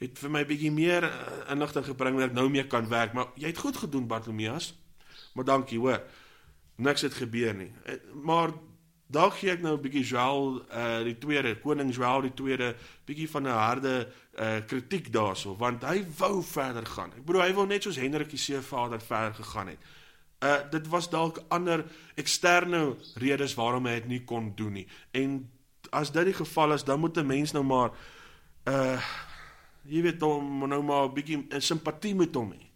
Het 0.00 0.18
vir 0.18 0.32
my 0.32 0.44
bietjie 0.48 0.72
meer 0.72 1.04
uh, 1.04 1.12
inligting 1.52 1.84
gebring 1.84 2.16
dat 2.18 2.30
ek 2.30 2.38
nou 2.38 2.48
meer 2.48 2.66
kan 2.66 2.88
werk, 2.88 3.12
maar 3.16 3.34
jy 3.36 3.52
het 3.52 3.60
goed 3.60 3.76
gedoen 3.76 4.08
Bartolomeus. 4.08 4.72
Maar 5.36 5.44
dankie, 5.44 5.78
hoor. 5.78 6.00
Niks 6.80 7.04
het 7.04 7.14
gebeur 7.14 7.54
nie. 7.54 7.70
Uh, 7.84 7.98
maar 8.24 8.54
dalk 9.10 9.36
gee 9.40 9.50
ek 9.50 9.62
nou 9.62 9.74
'n 9.76 9.82
bietjie 9.82 10.04
Joel 10.04 10.62
uh 10.70 11.02
die 11.04 11.18
tweede, 11.18 11.58
koning 11.60 11.94
Joel 11.94 12.22
die 12.22 12.34
tweede, 12.34 12.74
bietjie 13.04 13.28
van 13.30 13.42
'n 13.42 13.58
harde 13.58 14.08
uh 14.38 14.60
kritiek 14.66 15.12
daarso, 15.12 15.56
want 15.56 15.82
hy 15.84 16.04
wou 16.18 16.42
verder 16.42 16.86
gaan. 16.86 17.12
Ek 17.16 17.24
bedoel 17.24 17.42
hy 17.42 17.52
wou 17.52 17.66
net 17.66 17.82
soos 17.82 17.96
Hendrik 17.96 18.30
die 18.30 18.38
seevader 18.38 19.00
verder 19.00 19.34
gegaan 19.34 19.68
het. 19.68 19.78
Uh 20.40 20.70
dit 20.70 20.88
was 20.88 21.10
dalk 21.10 21.42
ander 21.48 21.84
eksterne 22.14 22.96
redes 23.14 23.54
waarom 23.54 23.86
hy 23.86 23.94
dit 24.00 24.08
nie 24.08 24.24
kon 24.24 24.52
doen 24.54 24.72
nie. 24.72 24.86
En 25.10 25.50
as 25.90 26.12
dit 26.12 26.24
die 26.24 26.34
geval 26.34 26.72
is, 26.72 26.84
dan 26.84 27.00
moet 27.00 27.16
'n 27.16 27.26
mens 27.26 27.52
nou 27.52 27.64
maar 27.64 27.90
uh 28.64 29.02
jy 29.90 30.02
weet 30.06 30.22
hom 30.22 30.68
nou 30.68 30.82
maar 30.82 31.08
'n 31.08 31.14
bietjie 31.14 31.46
in 31.50 31.62
simpatie 31.62 32.14
met 32.14 32.34
hom 32.34 32.52
hê. 32.52 32.66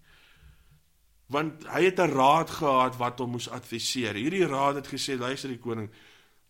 Want 1.29 1.67
hy 1.67 1.85
het 1.85 2.01
'n 2.01 2.11
raad 2.11 2.51
gehad 2.51 2.97
wat 2.97 3.19
hom 3.19 3.31
moes 3.31 3.49
adviseer. 3.49 4.15
Hierdie 4.15 4.47
raad 4.47 4.75
het 4.75 4.89
gesê, 4.89 5.19
luister 5.19 5.49
die 5.49 5.59
koning, 5.59 5.91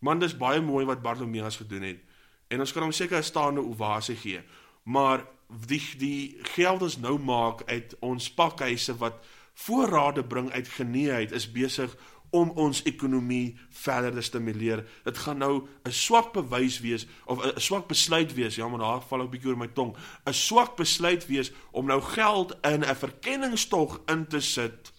man 0.00 0.18
dis 0.18 0.36
baie 0.36 0.60
mooi 0.60 0.84
wat 0.84 1.02
Bartolomeus 1.02 1.56
gedoen 1.56 1.82
het. 1.82 2.00
En 2.48 2.60
ons 2.60 2.72
kan 2.72 2.82
hom 2.82 2.92
seker 2.92 3.18
'n 3.18 3.22
staande 3.22 3.60
ovasie 3.60 4.16
gee. 4.16 4.42
Maar 4.82 5.24
die 5.66 5.82
die 5.98 6.36
geld 6.42 6.82
ons 6.82 6.98
nou 6.98 7.18
maak 7.18 7.62
uit 7.66 7.96
ons 8.00 8.30
pakhuise 8.30 8.96
wat 8.96 9.24
voorrade 9.54 10.24
bring 10.24 10.50
uit 10.50 10.68
geneeheid 10.68 11.32
is 11.32 11.52
besig 11.52 11.96
om 12.34 12.50
ons 12.58 12.82
ekonomie 12.82 13.54
verder 13.70 14.14
te 14.14 14.24
stimuleer. 14.26 14.82
Dit 15.06 15.18
gaan 15.18 15.38
nou 15.38 15.66
'n 15.86 15.92
swak 15.92 16.32
bewys 16.32 16.80
wees 16.80 17.06
of 17.26 17.44
'n 17.44 17.60
swak 17.60 17.86
besluit 17.86 18.34
wees, 18.34 18.56
ja, 18.56 18.68
maar 18.68 18.78
daar 18.78 19.02
val 19.02 19.20
ek 19.20 19.26
'n 19.26 19.30
bietjie 19.30 19.50
oor 19.50 19.58
my 19.58 19.68
tong. 19.68 19.96
'n 20.26 20.32
Swak 20.32 20.76
besluit 20.76 21.26
wees 21.26 21.52
om 21.70 21.86
nou 21.86 22.00
geld 22.00 22.56
in 22.62 22.82
'n 22.84 22.96
verkenningstog 22.96 24.00
in 24.06 24.26
te 24.26 24.40
sit 24.40 24.92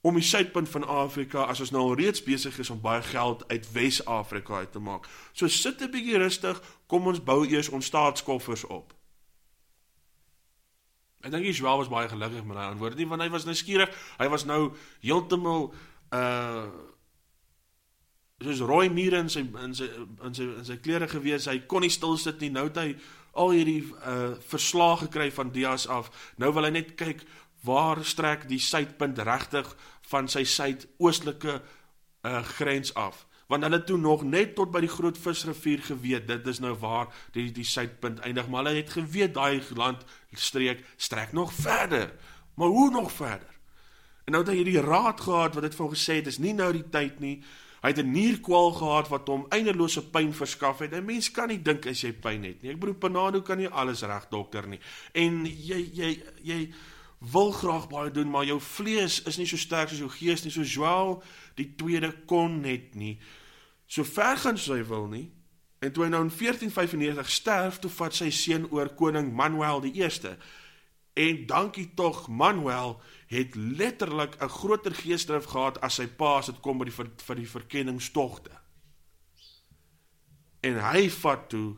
om 0.00 0.14
die 0.14 0.22
suidpunt 0.22 0.68
van 0.68 0.86
Afrika 0.86 1.44
as 1.44 1.60
ons 1.60 1.70
nou 1.70 1.82
al 1.82 1.94
reeds 1.94 2.22
besig 2.22 2.58
is 2.58 2.70
om 2.70 2.80
baie 2.80 3.02
geld 3.02 3.48
uit 3.48 3.72
Wes-Afrika 3.72 4.54
uit 4.54 4.72
te 4.72 4.78
maak. 4.78 5.06
So 5.32 5.48
sit 5.48 5.80
'n 5.80 5.90
bietjie 5.90 6.18
rustig, 6.18 6.62
kom 6.86 7.06
ons 7.06 7.22
bou 7.22 7.46
eers 7.46 7.68
ons 7.68 7.86
staatskoffers 7.86 8.64
op. 8.64 8.94
Ek 11.22 11.30
dink 11.30 11.46
Israel 11.46 11.76
was 11.76 11.88
baie 11.88 12.08
gelukkig 12.10 12.44
met 12.44 12.56
daai 12.56 12.72
antwoord 12.72 12.98
nie 12.98 13.06
want 13.06 13.22
hy 13.22 13.28
was 13.30 13.44
nou 13.44 13.54
skieurig. 13.54 13.90
Hy 14.18 14.28
was 14.28 14.44
nou 14.44 14.72
heeltemal 15.04 15.72
uh 16.12 16.70
soos 18.42 18.58
rooi 18.66 18.88
mure 18.90 19.20
in 19.22 19.28
sy 19.30 19.44
in 19.62 19.74
sy 19.78 19.86
in 20.26 20.32
sy 20.34 20.46
in 20.50 20.64
sy 20.66 20.76
klere 20.82 21.06
gewees. 21.08 21.46
Hy 21.46 21.60
kon 21.70 21.84
nie 21.84 21.92
stil 21.94 22.16
sit 22.18 22.40
nie. 22.42 22.50
Nou 22.50 22.66
het 22.66 22.80
hy 22.80 22.88
al 23.38 23.52
hierdie 23.54 23.84
uh 24.02 24.32
verslae 24.50 25.04
gekry 25.04 25.28
van 25.30 25.52
Dias 25.54 25.86
af. 25.86 26.10
Nou 26.42 26.50
wil 26.56 26.66
hy 26.66 26.72
net 26.74 26.96
kyk 26.98 27.22
waar 27.62 28.04
strek 28.04 28.48
die 28.50 28.58
suidpunt 28.58 29.18
regtig 29.22 29.68
van 30.10 30.28
sy 30.30 30.42
suidoostelike 30.48 31.60
uh, 31.60 32.42
grens 32.58 32.94
af 32.98 33.26
want 33.52 33.66
hulle 33.66 33.82
toe 33.84 33.98
nog 34.00 34.22
net 34.24 34.54
tot 34.56 34.70
by 34.72 34.80
die 34.80 34.90
groot 34.90 35.18
visrivier 35.20 35.82
geweet 35.84 36.28
dit 36.30 36.46
is 36.48 36.60
nou 36.64 36.72
waar 36.80 37.10
die 37.34 37.50
die 37.54 37.66
suidpunt 37.68 38.22
eindig 38.26 38.48
maar 38.48 38.64
hulle 38.64 38.80
het 38.80 38.94
geweet 38.96 39.34
daai 39.36 39.60
land 39.76 40.06
streek 40.32 40.84
strek 40.96 41.34
nog 41.36 41.52
verder 41.52 42.14
maar 42.56 42.72
hoe 42.72 42.90
nog 42.90 43.12
verder 43.12 43.60
en 44.24 44.32
nou 44.32 44.42
het 44.42 44.52
hy 44.52 44.60
hierdie 44.60 44.84
raad 44.84 45.20
gehad 45.20 45.54
wat 45.54 45.66
dit 45.68 45.74
vir 45.74 45.86
hom 45.86 45.94
gesê 45.94 46.20
het 46.20 46.26
is 46.26 46.38
nie 46.38 46.54
nou 46.54 46.72
die 46.72 46.88
tyd 46.90 47.20
nie 47.20 47.42
hy 47.82 47.90
het 47.90 47.98
'n 47.98 48.12
nierkwal 48.12 48.72
gehad 48.72 49.08
wat 49.08 49.28
hom 49.28 49.46
eindelose 49.50 50.02
pyn 50.10 50.32
verskaf 50.32 50.78
het 50.78 50.94
'n 50.94 51.04
mens 51.04 51.30
kan 51.30 51.48
nie 51.48 51.62
dink 51.62 51.86
as 51.86 52.02
jy 52.02 52.12
pyn 52.12 52.44
het 52.44 52.62
nie 52.62 52.70
ek 52.70 52.80
bedoel 52.80 52.94
panado 52.94 53.42
kan 53.42 53.58
nie 53.58 53.68
alles 53.68 54.02
reg 54.02 54.28
dokter 54.30 54.66
nie 54.68 54.80
en 55.14 55.46
jy 55.46 55.90
jy 55.92 56.22
jy, 56.42 56.72
wil 57.30 57.52
graag 57.52 57.88
baie 57.88 58.10
doen, 58.10 58.30
maar 58.30 58.44
jou 58.44 58.60
vlees 58.60 59.20
is 59.22 59.38
nie 59.38 59.46
so 59.46 59.56
sterk 59.60 59.92
soos 59.92 60.02
jou 60.02 60.10
gees 60.10 60.42
nie. 60.42 60.50
So 60.50 60.66
Joel 60.66 61.20
die 61.58 61.68
tweede 61.78 62.10
kon 62.26 62.60
net 62.64 62.96
nie 62.98 63.18
so 63.86 64.04
ver 64.08 64.38
gaan 64.40 64.58
sy 64.58 64.80
wil 64.88 65.06
nie. 65.12 65.26
En 65.82 65.92
toe 65.92 66.06
hy 66.06 66.10
nou 66.12 66.22
in 66.24 66.30
1495 66.32 67.30
sterf, 67.30 67.78
toe 67.82 67.90
vat 67.92 68.14
sy 68.16 68.30
seun 68.32 68.64
oor 68.72 68.88
koning 68.96 69.32
Manuel 69.36 69.82
die 69.84 69.92
eerste. 70.00 70.36
En 71.18 71.42
dankie 71.46 71.90
tog 71.98 72.24
Manuel 72.30 72.96
het 73.32 73.54
letterlik 73.54 74.36
'n 74.40 74.48
groter 74.48 74.94
geesdrift 74.94 75.50
gehad 75.50 75.80
as 75.80 75.94
sy 75.94 76.06
pa 76.06 76.38
as 76.38 76.46
dit 76.46 76.60
kom 76.60 76.78
by 76.78 76.84
die 76.84 76.94
vir, 76.94 77.10
vir 77.16 77.36
die 77.36 77.48
verkenningstogte. 77.48 78.50
En 80.60 80.78
hy 80.92 81.10
vat 81.10 81.48
toe 81.48 81.76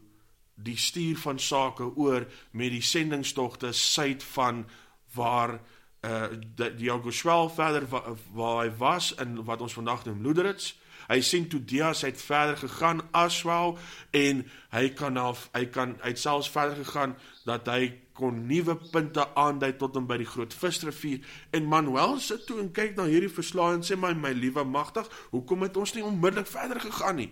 die 0.54 0.76
stuur 0.76 1.16
van 1.16 1.38
sake 1.38 1.96
oor 1.96 2.26
met 2.50 2.70
die 2.70 2.82
sendingstogte 2.82 3.72
suid 3.72 4.22
van 4.22 4.66
waar 5.14 5.60
uh 6.04 6.28
die 6.56 6.84
Jagoshwel 6.84 7.48
verder 7.48 7.88
waar, 7.88 8.16
waar 8.32 8.64
hy 8.64 8.76
was 8.76 9.14
in 9.14 9.44
wat 9.44 9.60
ons 9.60 9.72
vandag 9.72 10.04
noem 10.04 10.22
Luderitz. 10.22 10.74
Hy 11.08 11.20
sien 11.20 11.48
toe 11.48 11.64
Dias 11.64 12.02
het 12.04 12.22
verder 12.22 12.56
gegaan 12.56 13.02
Aswel 13.10 13.78
en 14.10 14.44
hy 14.70 14.88
kan 14.88 15.16
af 15.16 15.48
hy 15.52 15.66
kan 15.66 15.96
uit 16.00 16.18
selfs 16.18 16.50
verder 16.50 16.84
gegaan 16.84 17.16
dat 17.44 17.66
hy 17.66 18.03
kon 18.14 18.46
nuwe 18.46 18.76
punte 18.92 19.24
aandui 19.34 19.72
tot 19.78 19.96
en 19.98 20.06
by 20.06 20.18
die 20.20 20.28
groot 20.28 20.54
visrivier 20.54 21.24
en 21.50 21.66
Manuel 21.68 22.20
sit 22.22 22.46
toe 22.46 22.60
en 22.62 22.70
kyk 22.74 22.94
na 22.96 23.08
hierdie 23.10 23.32
verslae 23.32 23.74
en 23.74 23.82
sê 23.86 23.98
my 23.98 24.12
my 24.14 24.30
liewe 24.32 24.64
magtig, 24.64 25.10
hoekom 25.32 25.66
het 25.66 25.76
ons 25.76 25.94
nie 25.94 26.04
onmiddellik 26.06 26.46
verder 26.46 26.80
gegaan 26.80 27.20
nie? 27.22 27.30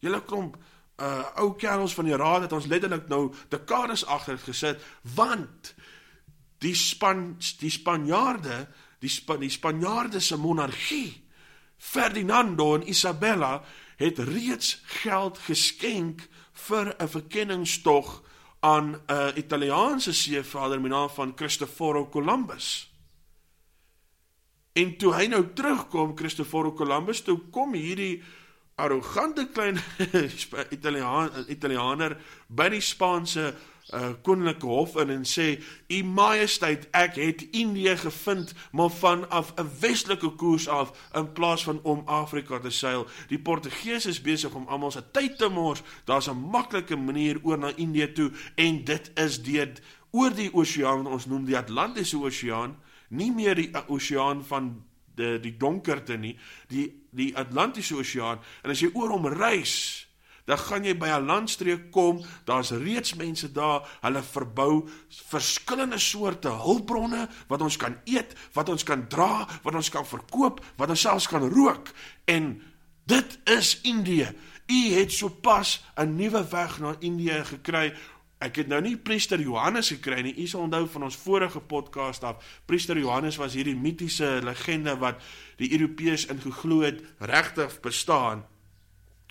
Julle 0.00 0.22
klomp 0.24 0.56
uh 0.98 1.42
ou 1.44 1.52
kerels 1.54 1.94
van 1.94 2.08
die 2.08 2.16
raad 2.18 2.48
het 2.48 2.52
ons 2.56 2.66
letterlik 2.66 3.06
nou 3.08 3.28
dekades 3.52 4.02
agter 4.06 4.38
gesit 4.42 4.82
want 5.14 5.74
die 6.58 6.74
span 6.74 7.36
die 7.60 7.70
Spanjaarde, 7.70 8.66
die 8.98 9.12
Span 9.12 9.44
die 9.44 9.52
Spanjaarde 9.52 10.20
se 10.20 10.36
monargie 10.36 11.28
Ferdinando 11.78 12.74
en 12.74 12.88
Isabella 12.88 13.62
het 13.96 14.18
reeds 14.18 14.80
geld 15.02 15.38
geskenk 15.38 16.26
vir 16.52 16.94
'n 16.98 17.08
verkenningstog 17.08 18.22
aan 18.60 19.00
'n 19.06 19.32
Italiaanse 19.36 20.12
seevader 20.12 20.80
met 20.80 20.90
naam 20.90 21.10
van 21.10 21.34
Cristoforo 21.34 22.08
Columbus. 22.08 22.92
En 24.72 24.96
toe 24.96 25.14
hy 25.14 25.26
nou 25.26 25.52
terugkom 25.54 26.14
Cristoforo 26.14 26.72
Columbus, 26.72 27.22
toe 27.22 27.38
kom 27.50 27.72
hierdie 27.74 28.22
arrogante 28.74 29.48
klein 29.52 29.78
Italiaan 30.76 31.30
Italianer 31.48 32.16
by 32.46 32.68
die 32.68 32.80
Spaanse 32.80 33.54
uh, 33.94 34.10
koninklike 34.22 34.66
hof 34.66 34.96
in 34.96 35.10
en 35.10 35.24
sê 35.24 35.58
u 35.88 36.02
majesteit 36.02 36.88
ek 36.96 37.18
het 37.20 37.44
Indië 37.50 37.96
gevind 37.96 38.54
maar 38.72 38.90
vanaf 38.90 39.52
'n 39.56 39.70
westelike 39.80 40.30
koers 40.36 40.68
af 40.68 40.92
in 41.14 41.32
plaas 41.32 41.64
van 41.64 41.80
om 41.82 42.02
Afrika 42.06 42.58
te 42.58 42.70
seil. 42.70 43.06
Die 43.28 43.38
Portugese 43.38 44.08
is 44.08 44.20
besig 44.20 44.54
om 44.54 44.66
almal 44.68 44.90
se 44.90 45.02
tyd 45.10 45.38
te 45.38 45.48
mors. 45.48 45.82
Daar's 46.04 46.28
'n 46.28 46.50
maklike 46.50 46.96
manier 46.96 47.38
oor 47.42 47.58
na 47.58 47.72
Indië 47.76 48.12
toe 48.12 48.32
en 48.54 48.84
dit 48.84 49.10
is 49.14 49.42
deur 49.42 49.72
oor 50.10 50.34
die 50.34 50.54
oseaan 50.54 51.06
ons 51.06 51.26
noem 51.26 51.44
die 51.44 51.56
Atlantiese 51.56 52.16
Oseaan 52.16 52.76
nie 53.08 53.32
meer 53.32 53.54
die 53.54 53.70
uh, 53.72 53.82
oseaan 53.88 54.44
van 54.44 54.68
die 54.70 54.88
die 55.42 55.56
donkerte 55.58 56.16
nie 56.16 56.36
die 56.68 56.86
die 57.10 57.32
Atlantiese 57.36 57.96
Oseaan. 57.96 58.38
En 58.62 58.70
as 58.70 58.80
jy 58.80 58.90
oor 58.94 59.10
hom 59.10 59.26
reis 59.26 60.07
dan 60.48 60.58
gaan 60.58 60.84
jy 60.84 60.94
by 60.96 61.08
'n 61.12 61.26
landstreek 61.28 61.90
kom, 61.92 62.24
daar's 62.44 62.70
reeds 62.70 63.14
mense 63.14 63.52
daar, 63.52 63.84
hulle 64.00 64.22
verbou 64.22 64.88
verskillende 65.28 65.98
soorte 65.98 66.48
hulpbronne 66.48 67.28
wat 67.48 67.60
ons 67.60 67.76
kan 67.76 68.00
eet, 68.04 68.32
wat 68.52 68.68
ons 68.68 68.82
kan 68.82 69.08
dra, 69.08 69.48
wat 69.62 69.74
ons 69.74 69.90
kan 69.90 70.06
verkoop, 70.06 70.64
wat 70.76 70.88
ons 70.88 71.00
selfs 71.00 71.28
kan 71.28 71.44
rook 71.52 71.92
en 72.24 72.62
dit 73.04 73.38
is 73.44 73.80
Indië. 73.82 74.32
U 74.66 74.80
het 74.94 75.12
sopas 75.12 75.84
'n 75.96 76.16
nuwe 76.16 76.48
weg 76.48 76.78
na 76.78 76.96
Indië 76.98 77.44
gekry. 77.44 77.94
Ek 78.38 78.56
het 78.56 78.68
nou 78.68 78.80
nie 78.80 78.96
priester 78.96 79.40
Johannes 79.40 79.88
gekry 79.88 80.20
nie. 80.20 80.36
U 80.42 80.46
sal 80.46 80.60
onthou 80.60 80.88
van 80.88 81.02
ons 81.02 81.16
vorige 81.16 81.60
podcast 81.60 82.22
af. 82.24 82.36
Priester 82.66 82.98
Johannes 82.98 83.36
was 83.36 83.54
hierdie 83.54 83.76
mitiese 83.76 84.40
legende 84.42 84.96
wat 84.96 85.22
die 85.56 85.72
Europeërs 85.72 86.26
ingeglo 86.26 86.80
het 86.80 87.02
regtig 87.18 87.80
bestaan 87.80 88.44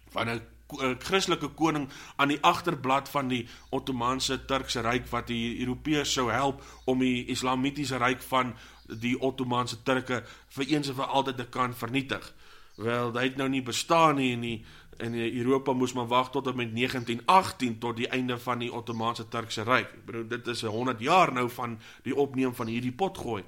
van 0.09 0.29
'n 0.29 0.56
Christelike 0.99 1.47
koning 1.55 1.87
aan 2.15 2.33
die 2.33 2.39
agterblad 2.41 3.09
van 3.09 3.29
die 3.31 3.45
Ottomaanse 3.69 4.41
Turkse 4.45 4.81
ryk 4.83 5.07
wat 5.11 5.29
die 5.31 5.59
Europeërs 5.63 6.13
sou 6.17 6.27
help 6.31 6.63
om 6.85 6.99
die 6.99 7.27
Islamitiese 7.31 7.99
ryk 8.01 8.21
van 8.27 8.53
die 8.87 9.15
Ottomaanse 9.19 9.83
Turke 9.83 10.23
vir 10.55 10.73
eens 10.73 10.91
en 10.91 10.99
vir 10.99 11.15
altyd 11.19 11.37
te 11.37 11.47
kan 11.51 11.75
vernietig. 11.75 12.33
Wel, 12.77 13.11
dit 13.11 13.23
het 13.23 13.39
nou 13.39 13.47
nie 13.49 13.63
bestaan 13.65 14.19
nie 14.19 14.33
en 14.35 14.43
die 14.45 14.57
in 14.97 15.13
Europa 15.13 15.73
moes 15.77 15.93
maar 15.93 16.07
wag 16.09 16.31
tot 16.33 16.47
en 16.47 16.55
met 16.55 16.75
1918 16.75 17.77
tot 17.79 17.97
die 17.97 18.07
einde 18.09 18.37
van 18.41 18.59
die 18.59 18.71
Ottomaanse 18.73 19.27
Turkse 19.27 19.63
ryk. 19.63 19.91
Ek 19.93 20.05
bedoel 20.05 20.27
dit 20.31 20.47
is 20.53 20.63
100 20.65 21.01
jaar 21.05 21.33
nou 21.33 21.49
van 21.53 21.77
die 22.03 22.15
opneem 22.15 22.55
van 22.57 22.71
hierdie 22.71 22.93
potgooi. 22.93 23.43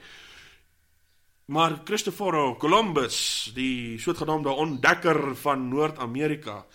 Maar 1.50 1.80
Christopher 1.86 2.56
Columbus, 2.62 3.50
die 3.56 3.98
soortgenoemde 3.98 4.50
ontdekker 4.50 5.36
van 5.36 5.68
Noord-Amerika, 5.70 6.66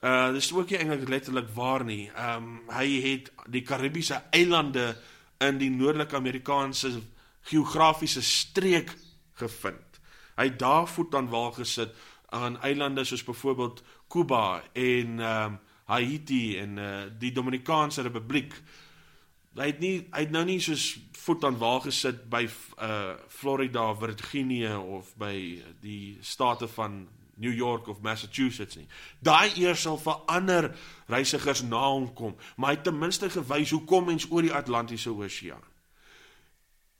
Uh 0.00 0.30
dis 0.32 0.48
ook 0.56 0.70
nie 0.72 0.78
eintlik 0.80 1.08
letterlik 1.08 1.48
waar 1.54 1.84
nie. 1.84 2.08
Ehm 2.14 2.44
um, 2.44 2.60
hy 2.72 2.86
het 3.04 3.26
die 3.52 3.60
Karibiese 3.62 4.22
eilande 4.30 4.96
in 5.44 5.58
die 5.60 5.70
noordelike 5.70 6.16
Amerikaanse 6.16 7.02
geografiese 7.50 8.22
streek 8.22 8.94
gevind. 9.36 10.00
Hy 10.36 10.46
het 10.48 10.58
daar 10.58 10.88
voet 10.88 11.14
aan 11.14 11.28
wal 11.28 11.52
gesit 11.52 11.92
aan 12.32 12.56
eilande 12.64 13.04
soos 13.04 13.24
byvoorbeeld 13.24 13.82
Cuba 14.08 14.62
en 14.72 15.20
ehm 15.20 15.52
um, 15.52 15.58
Haiti 15.84 16.58
en 16.58 16.78
uh 16.78 17.04
die 17.18 17.32
Dominikaanse 17.32 18.02
Republiek. 18.02 18.54
Hy 19.54 19.66
het 19.66 19.80
nie 19.80 19.94
hy 20.10 20.24
het 20.24 20.30
nou 20.32 20.44
nie 20.44 20.60
soos 20.60 20.96
voet 21.12 21.44
aan 21.44 21.58
wal 21.58 21.80
gesit 21.84 22.24
by 22.30 22.46
uh 22.48 23.16
Florida, 23.28 23.92
Virginia 23.94 24.78
of 24.80 25.12
by 25.16 25.62
die 25.82 26.16
state 26.20 26.68
van 26.68 27.02
New 27.40 27.52
York 27.52 27.88
of 27.88 28.02
Massachusetts 28.04 28.76
nie. 28.76 28.86
Daai 29.24 29.56
eers 29.56 29.82
sal 29.86 29.98
vir 29.98 30.18
ander 30.28 30.70
reisigers 31.08 31.62
na 31.64 31.82
hom 31.88 32.10
kom, 32.14 32.36
maar 32.56 32.74
hy 32.74 32.78
het 32.78 32.84
ten 32.84 32.98
minste 33.00 33.30
gewys 33.32 33.72
hoe 33.74 33.84
kom 33.88 34.10
mens 34.10 34.28
oor 34.30 34.44
die 34.44 34.54
Atlantiese 34.54 35.10
Oseaan. 35.10 35.64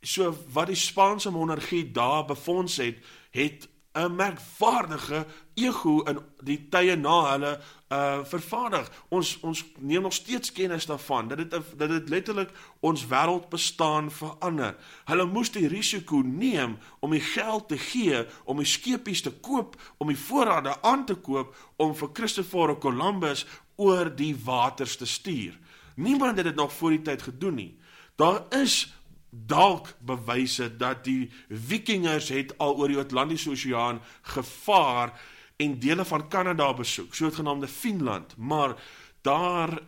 So 0.00 0.32
wat 0.54 0.72
die 0.72 0.80
Spaanse 0.80 1.30
monargie 1.30 1.84
daar 1.92 2.24
befonds 2.24 2.78
het, 2.80 3.04
het 3.36 3.68
'n 3.92 4.16
merkwaardige 4.16 5.26
ego 5.54 6.00
in 6.06 6.20
die 6.42 6.68
tye 6.70 6.96
na 6.96 7.32
hulle 7.32 7.60
uh 7.90 8.24
vervaardig. 8.24 8.90
Ons 9.08 9.38
ons 9.40 9.64
neem 9.78 10.02
nog 10.02 10.12
steeds 10.12 10.52
kennis 10.52 10.86
daarvan 10.86 11.28
dat 11.28 11.38
dit 11.38 11.50
dat 11.50 11.88
dit 11.88 12.08
letterlik 12.08 12.50
ons 12.80 13.06
wêreld 13.06 13.48
bestaan 13.50 14.10
verander. 14.10 14.76
Hulle 15.04 15.26
moes 15.26 15.50
die 15.50 15.66
risiko 15.68 16.22
neem 16.22 16.78
om 17.00 17.10
die 17.10 17.24
geld 17.32 17.68
te 17.68 17.78
gee 17.78 18.24
om 18.44 18.62
die 18.62 18.66
skepies 18.66 19.22
te 19.26 19.30
koop, 19.30 19.74
om 19.98 20.06
die 20.06 20.18
voorrade 20.18 20.76
aan 20.82 21.04
te 21.06 21.14
koop 21.14 21.56
om 21.76 21.94
vir 21.94 22.12
Christoffel 22.12 22.78
Columbus 22.78 23.46
oor 23.76 24.14
die 24.16 24.36
waters 24.44 24.96
te 24.96 25.06
stuur. 25.06 25.58
Niemand 25.94 26.36
het 26.36 26.46
dit 26.46 26.56
nog 26.56 26.72
voor 26.72 26.90
die 26.90 27.02
tyd 27.02 27.22
gedoen 27.22 27.54
nie. 27.54 27.78
Daar 28.16 28.44
is 28.62 28.86
dalk 29.30 29.94
bewyse 29.98 30.76
dat 30.76 31.04
die 31.04 31.30
vikingers 31.48 32.28
het 32.28 32.54
al 32.58 32.76
oor 32.76 32.88
die 32.88 32.98
Atlantiese 32.98 33.50
Oseaan 33.50 34.00
gevaar 34.22 35.14
en 35.60 35.78
dele 35.80 36.04
van 36.04 36.28
Kanada 36.28 36.72
besoek, 36.74 37.14
sogenaamde 37.14 37.68
Finland, 37.68 38.36
maar 38.36 38.74
daar 39.20 39.78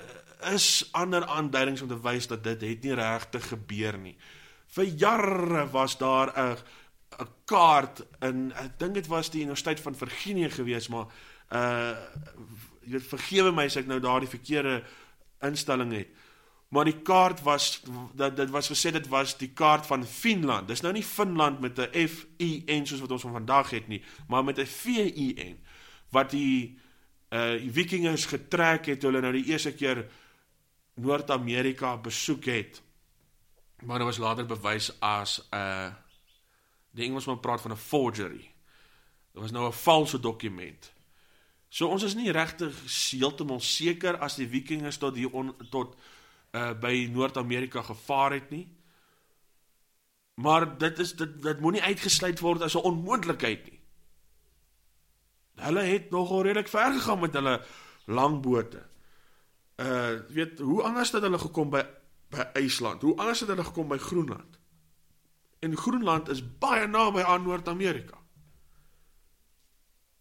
is 0.52 0.88
ander 0.90 1.24
aanduidings 1.26 1.82
om 1.82 1.88
te 1.88 2.00
wys 2.00 2.26
dat 2.26 2.44
dit 2.44 2.60
het 2.60 2.82
nie 2.84 2.94
regtig 2.98 3.48
gebeur 3.48 3.98
nie. 3.98 4.16
Vir 4.72 4.84
jare 4.84 5.66
was 5.72 5.96
daar 5.98 6.32
'n 6.36 6.56
'n 7.20 7.28
kaart 7.44 8.04
in 8.20 8.52
ek 8.52 8.78
dink 8.78 8.94
dit 8.94 9.06
was 9.06 9.30
die 9.30 9.42
Universiteit 9.42 9.80
van 9.80 9.94
Virginie 9.94 10.50
gewees, 10.50 10.88
maar 10.88 11.06
uh 11.52 11.96
jy 12.82 12.98
weet 12.98 13.06
vergewe 13.06 13.52
my 13.52 13.64
as 13.64 13.76
ek 13.76 13.86
nou 13.86 14.00
daardie 14.00 14.28
verkeerde 14.28 14.82
instelling 15.40 15.92
het 15.92 16.08
maar 16.72 16.88
die 16.88 17.02
kaart 17.04 17.42
was 17.44 17.82
dat 18.16 18.36
dit 18.36 18.50
was 18.50 18.70
gesê 18.72 18.92
dit 18.92 19.08
was 19.12 19.34
die 19.36 19.50
kaart 19.52 19.86
van 19.86 20.06
Finland. 20.08 20.68
Dis 20.68 20.80
nou 20.80 20.92
nie 20.92 21.04
Finland 21.04 21.60
met 21.60 21.78
'n 21.78 22.08
F 22.08 22.26
I 22.40 22.64
N 22.66 22.86
soos 22.86 23.00
wat 23.00 23.10
ons 23.12 23.22
vandag 23.22 23.70
het 23.70 23.88
nie, 23.88 24.02
maar 24.28 24.44
met 24.44 24.58
'n 24.58 24.66
V 24.66 24.86
I 25.12 25.34
N 25.52 25.58
wat 26.10 26.30
die 26.30 26.78
uh 27.30 27.58
die 27.60 27.72
Vikingers 27.72 28.24
getrek 28.26 28.86
het 28.86 29.00
toe 29.00 29.10
hulle 29.10 29.20
nou 29.20 29.32
die 29.32 29.52
eerste 29.52 29.72
keer 29.72 30.08
Noord-Amerika 30.94 31.96
besoek 31.96 32.44
het. 32.44 32.82
Maar 33.84 33.98
dit 33.98 34.06
was 34.06 34.18
later 34.18 34.46
bewys 34.46 35.00
as 35.00 35.40
'n 35.50 35.56
uh, 35.56 35.92
die 36.90 37.04
Engelsman 37.04 37.40
praat 37.40 37.60
van 37.60 37.72
'n 37.72 37.76
forgery. 37.76 38.52
Dit 39.32 39.42
was 39.42 39.50
nou 39.50 39.66
'n 39.66 39.72
valse 39.72 40.20
dokument. 40.20 40.92
So 41.68 41.88
ons 41.88 42.02
is 42.02 42.14
nie 42.14 42.30
regtig 42.30 42.74
heeltemal 43.10 43.60
seker 43.60 44.18
as 44.18 44.36
die 44.36 44.48
Vikingers 44.48 44.98
tot 44.98 45.16
hier 45.16 45.32
on, 45.32 45.54
tot 45.70 45.96
uh 46.52 46.72
by 46.80 47.08
Noord-Amerika 47.12 47.82
gevaar 47.82 48.32
het 48.32 48.50
nie. 48.50 48.66
Maar 50.34 50.78
dit 50.78 50.98
is 50.98 51.14
dit 51.16 51.42
dit 51.42 51.60
moenie 51.60 51.82
uitgesluit 51.82 52.40
word 52.40 52.62
as 52.62 52.74
'n 52.74 52.88
onmoontlikheid 52.88 53.70
nie. 53.70 53.80
Hulle 55.54 55.80
het 55.80 56.10
nogal 56.10 56.42
redelik 56.42 56.68
ver 56.68 56.92
gegaan 56.92 57.20
met 57.20 57.32
hulle 57.32 57.64
langbote. 58.06 58.86
Uh 59.76 60.20
weet 60.28 60.58
hoe 60.58 60.82
anders 60.82 61.12
het 61.12 61.22
hulle 61.22 61.38
gekom 61.38 61.70
by 61.70 61.82
by 62.30 62.44
IJsland? 62.52 63.02
Hoe 63.02 63.16
anders 63.16 63.40
het 63.40 63.48
hulle 63.48 63.64
gekom 63.64 63.88
by 63.88 63.98
Groenland? 63.98 64.58
En 65.58 65.76
Groenland 65.76 66.28
is 66.28 66.58
baie 66.58 66.86
naby 66.86 67.20
aan 67.20 67.42
Noord-Amerika. 67.42 68.18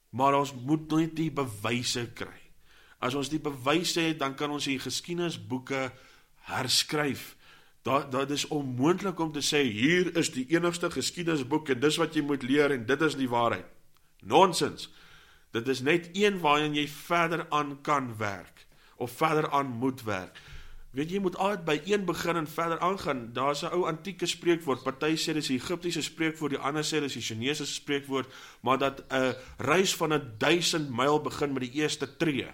Maar 0.10 0.36
ons 0.36 0.54
moet 0.54 0.92
net 0.92 1.16
die 1.16 1.32
bewyse 1.32 2.12
kry. 2.14 2.40
As 3.00 3.16
ons 3.18 3.30
die 3.30 3.40
bewyse 3.40 4.00
het, 4.00 4.20
dan 4.20 4.36
kan 4.36 4.52
ons 4.52 4.68
die 4.70 4.80
geskiedenisboeke 4.80 5.92
herskryf. 6.50 7.36
Dat 7.82 8.12
dit 8.12 8.30
is 8.30 8.48
onmoontlik 8.48 9.20
om 9.20 9.32
te 9.32 9.42
sê 9.42 9.64
hier 9.66 10.16
is 10.18 10.30
die 10.32 10.46
enigste 10.54 10.92
geskiedenisboek 10.92 11.70
en 11.70 11.80
dis 11.80 11.98
wat 11.98 12.16
jy 12.16 12.22
moet 12.22 12.44
leer 12.44 12.72
en 12.72 12.86
dit 12.86 13.02
is 13.02 13.16
die 13.18 13.30
waarheid. 13.30 13.66
Nonsens. 14.22 14.92
Dit 15.52 15.68
is 15.68 15.82
net 15.82 16.10
een 16.14 16.40
waarin 16.40 16.76
jy 16.78 16.88
verder 16.88 17.46
aan 17.50 17.82
kan 17.82 18.14
werk 18.18 18.68
of 18.96 19.12
verder 19.18 19.50
aan 19.50 19.68
moet 19.82 20.04
werk. 20.04 20.38
Weet 20.92 21.12
jy, 21.14 21.22
moet 21.24 21.38
altyd 21.40 21.62
by 21.66 21.78
een 21.88 22.04
begin 22.06 22.36
en 22.36 22.48
verder 22.52 22.80
aangaan. 22.84 23.30
Daar's 23.34 23.62
'n 23.64 23.72
ou 23.72 23.88
antieke 23.88 24.26
spreekwoord. 24.26 24.84
Party 24.84 25.16
sê 25.16 25.34
dis 25.34 25.48
die 25.48 25.60
Egiptiese 25.60 26.02
spreekwoord, 26.02 26.52
die 26.52 26.60
ander 26.60 26.84
sê 26.84 27.00
dis 27.00 27.14
die 27.14 27.22
Chinese 27.22 27.66
spreekwoord, 27.66 28.28
maar 28.62 28.78
dat 28.78 29.04
'n 29.10 29.36
reis 29.58 29.96
van 29.96 30.14
'n 30.14 30.34
1000 30.38 30.90
myl 30.90 31.22
begin 31.22 31.54
met 31.54 31.62
die 31.62 31.82
eerste 31.82 32.18
tree. 32.18 32.48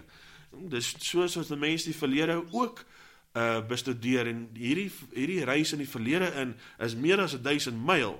Dis 0.52 0.94
soos 0.98 1.36
as 1.36 1.48
die 1.48 1.56
mense 1.56 1.84
die 1.84 1.98
verlede 1.98 2.44
ook 2.50 2.84
uh 3.38 3.60
bestudeer 3.68 4.26
en 4.26 4.48
hierdie 4.56 4.90
hierdie 5.14 5.44
reis 5.44 5.72
in 5.72 5.82
die 5.82 5.90
verlede 5.90 6.32
in 6.42 6.56
is 6.84 6.96
meer 6.96 7.20
as 7.22 7.36
1000 7.42 7.78
myl. 7.86 8.16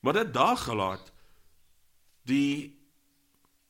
Maar 0.00 0.22
dit 0.22 0.34
daag 0.34 0.64
gelaat 0.64 1.12
die 2.28 2.76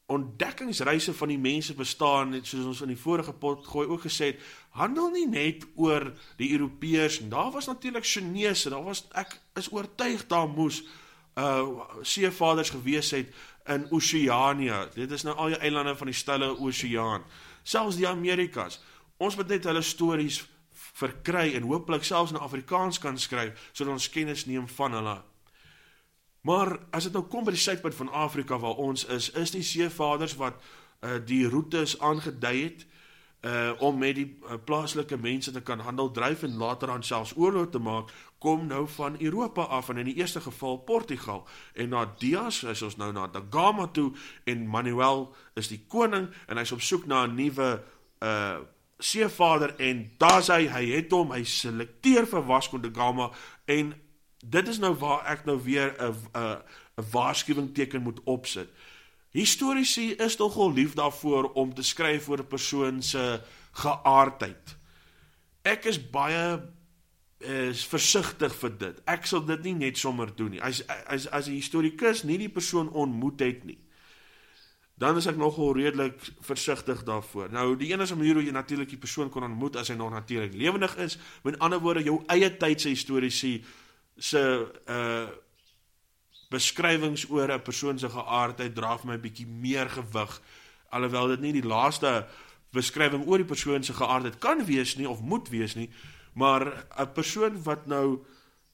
ontdekkingsreise 0.08 1.12
van 1.14 1.28
die 1.28 1.38
mense 1.38 1.74
bestaan 1.76 2.30
net 2.32 2.46
soos 2.48 2.64
ons 2.70 2.80
in 2.80 2.94
die 2.94 3.00
vorige 3.00 3.34
pot 3.36 3.66
gooi 3.68 3.84
ook 3.88 4.06
gesê 4.06 4.30
het, 4.32 4.46
handel 4.78 5.10
nie 5.12 5.26
net 5.28 5.66
oor 5.76 6.06
die 6.40 6.48
Europeërs 6.56 7.20
en 7.20 7.28
daar 7.34 7.50
was 7.52 7.68
natuurlik 7.68 8.06
Chinese, 8.08 8.72
daar 8.72 8.86
was 8.86 9.04
ek 9.12 9.36
is 9.60 9.68
oortuig 9.72 10.24
daar 10.30 10.48
moes 10.48 10.80
uh 11.38 11.84
seevaders 12.02 12.72
gewees 12.74 13.12
het 13.14 13.34
in 13.68 13.84
Oseanië. 13.92 14.88
Dit 14.94 15.10
is 15.10 15.22
nou 15.22 15.36
al 15.36 15.52
die 15.52 15.60
eilande 15.60 15.94
van 15.96 16.08
die 16.10 16.16
stille 16.16 16.48
oseaan. 16.56 17.26
Selfs 17.62 17.98
die 18.00 18.08
Amerikas. 18.08 18.80
Ons 19.18 19.36
moet 19.36 19.48
net 19.48 19.66
hulle 19.66 19.82
stories 19.82 20.42
verkry 20.98 21.52
en 21.54 21.66
hooplik 21.66 22.04
selfs 22.06 22.34
in 22.34 22.38
Afrikaans 22.42 22.98
kan 23.02 23.18
skryf 23.18 23.70
sodat 23.72 23.92
ons 23.96 24.10
kennis 24.10 24.46
neem 24.46 24.68
van 24.78 24.94
hulle. 24.98 25.16
Maar 26.46 26.78
as 26.94 27.08
dit 27.08 27.12
nou 27.12 27.24
kom 27.30 27.44
by 27.44 27.54
die 27.54 27.62
suidpunt 27.62 27.96
van 27.98 28.12
Afrika 28.14 28.58
waar 28.62 28.78
ons 28.78 29.04
is, 29.10 29.30
is 29.34 29.50
die 29.54 29.64
seevaders 29.66 30.36
wat 30.38 30.62
uh, 31.02 31.18
die 31.24 31.44
roetes 31.48 31.98
aangedui 32.00 32.56
het 32.62 32.86
uh 33.46 33.70
om 33.86 33.98
met 33.98 34.16
die 34.18 34.26
uh, 34.26 34.56
plaaslike 34.66 35.14
mense 35.22 35.52
te 35.54 35.60
kan 35.62 35.78
handel 35.86 36.08
dryf 36.10 36.42
en 36.42 36.56
later 36.58 36.90
aan 36.90 37.04
selfs 37.06 37.36
oorlog 37.36 37.68
te 37.70 37.78
maak 37.78 38.10
kom 38.42 38.64
nou 38.66 38.88
van 38.96 39.14
Europa 39.22 39.62
af 39.62 39.88
en 39.88 40.00
in 40.02 40.08
die 40.10 40.16
eerste 40.18 40.40
geval 40.40 40.78
Portugal 40.78 41.44
en 41.74 41.88
na 41.88 42.02
Dias 42.18 42.62
is 42.62 42.82
ons 42.82 42.96
nou 42.96 43.12
na 43.12 43.28
Da 43.30 43.42
Gama 43.50 43.86
toe 43.86 44.10
en 44.44 44.66
Manuel 44.66 45.28
is 45.54 45.70
die 45.70 45.84
koning 45.86 46.26
en 46.48 46.58
hy's 46.58 46.74
op 46.74 46.82
soek 46.82 47.06
na 47.06 47.26
'n 47.26 47.34
nuwe 47.34 47.70
uh 48.18 48.58
seevader 48.98 49.74
en 49.78 50.10
daar's 50.18 50.48
hy, 50.48 50.66
hy 50.66 50.84
het 50.96 51.12
hom, 51.14 51.30
hy 51.32 51.44
selekteer 51.44 52.26
vir 52.26 52.44
Vasco 52.44 52.78
da 52.78 52.90
Gama 52.94 53.30
en 53.66 53.94
dit 54.42 54.68
is 54.68 54.78
nou 54.78 54.94
waar 54.98 55.26
ek 55.26 55.44
nou 55.46 55.58
weer 55.62 55.94
'n 55.98 56.14
'n 56.34 56.62
'n 56.98 57.10
waarskuwing 57.12 57.74
teken 57.74 58.02
moet 58.02 58.20
opsit. 58.24 58.68
Historiese 59.30 60.16
is 60.16 60.36
tog 60.36 60.56
al 60.56 60.72
lief 60.72 60.94
daarvoor 60.94 61.52
om 61.52 61.74
te 61.74 61.82
skryf 61.82 62.28
oor 62.28 62.38
'n 62.38 62.46
persoon 62.46 63.02
se 63.02 63.40
geaardheid. 63.72 64.76
Ek 65.62 65.84
is 65.84 66.10
baie 66.10 66.62
is 67.38 67.84
versigtig 67.86 68.54
vir 68.54 68.78
dit. 68.78 69.00
Ek 69.06 69.26
sal 69.26 69.44
dit 69.44 69.62
nie 69.62 69.74
net 69.74 69.98
sommer 69.98 70.36
doen 70.36 70.50
nie. 70.50 70.62
As 70.62 70.82
as 71.06 71.26
as 71.26 71.46
'n 71.48 71.54
historikus 71.54 72.22
nie 72.22 72.38
die 72.38 72.48
persoon 72.48 72.90
ontmoet 72.90 73.40
het 73.40 73.64
nie, 73.64 73.78
dan 74.98 75.16
is 75.16 75.26
ek 75.30 75.36
nogal 75.38 75.76
redelik 75.76 76.18
versigtig 76.42 77.04
daarvoor. 77.06 77.52
Nou 77.54 77.76
die 77.78 77.92
enigste 77.92 78.16
manier 78.16 78.34
hoe 78.34 78.44
jy 78.44 78.54
natuurlik 78.54 78.88
die 78.90 78.98
persoon 78.98 79.30
kon 79.30 79.46
ontmoet 79.46 79.76
as 79.78 79.88
hy 79.88 79.94
nog 79.94 80.10
natuurlik 80.10 80.54
lewendig 80.58 80.96
is, 80.96 81.18
met 81.46 81.58
ander 81.62 81.78
woorde 81.78 82.02
jou 82.02 82.18
eie 82.26 82.50
tyd 82.56 82.80
se 82.80 82.88
historiese 82.88 83.60
se 84.18 84.42
uh 84.86 85.28
beskrywings 86.48 87.26
oor 87.28 87.52
'n 87.52 87.62
persoon 87.62 87.98
se 87.98 88.08
geaardheid 88.08 88.74
dra 88.74 88.96
vir 88.96 89.06
my 89.06 89.14
'n 89.14 89.20
bietjie 89.20 89.46
meer 89.46 89.88
gewig 89.88 90.40
alhoewel 90.88 91.28
dit 91.28 91.40
nie 91.40 91.52
die 91.52 91.68
laaste 91.68 92.26
beskrywing 92.72 93.26
oor 93.26 93.38
die 93.38 93.48
persoon 93.48 93.84
se 93.84 93.92
geaardheid 93.96 94.38
kan 94.38 94.64
wees 94.64 94.96
nie 94.96 95.08
of 95.08 95.20
moet 95.20 95.48
wees 95.48 95.74
nie, 95.74 95.90
maar 96.32 96.86
'n 96.98 97.12
persoon 97.12 97.62
wat 97.62 97.86
nou 97.86 98.24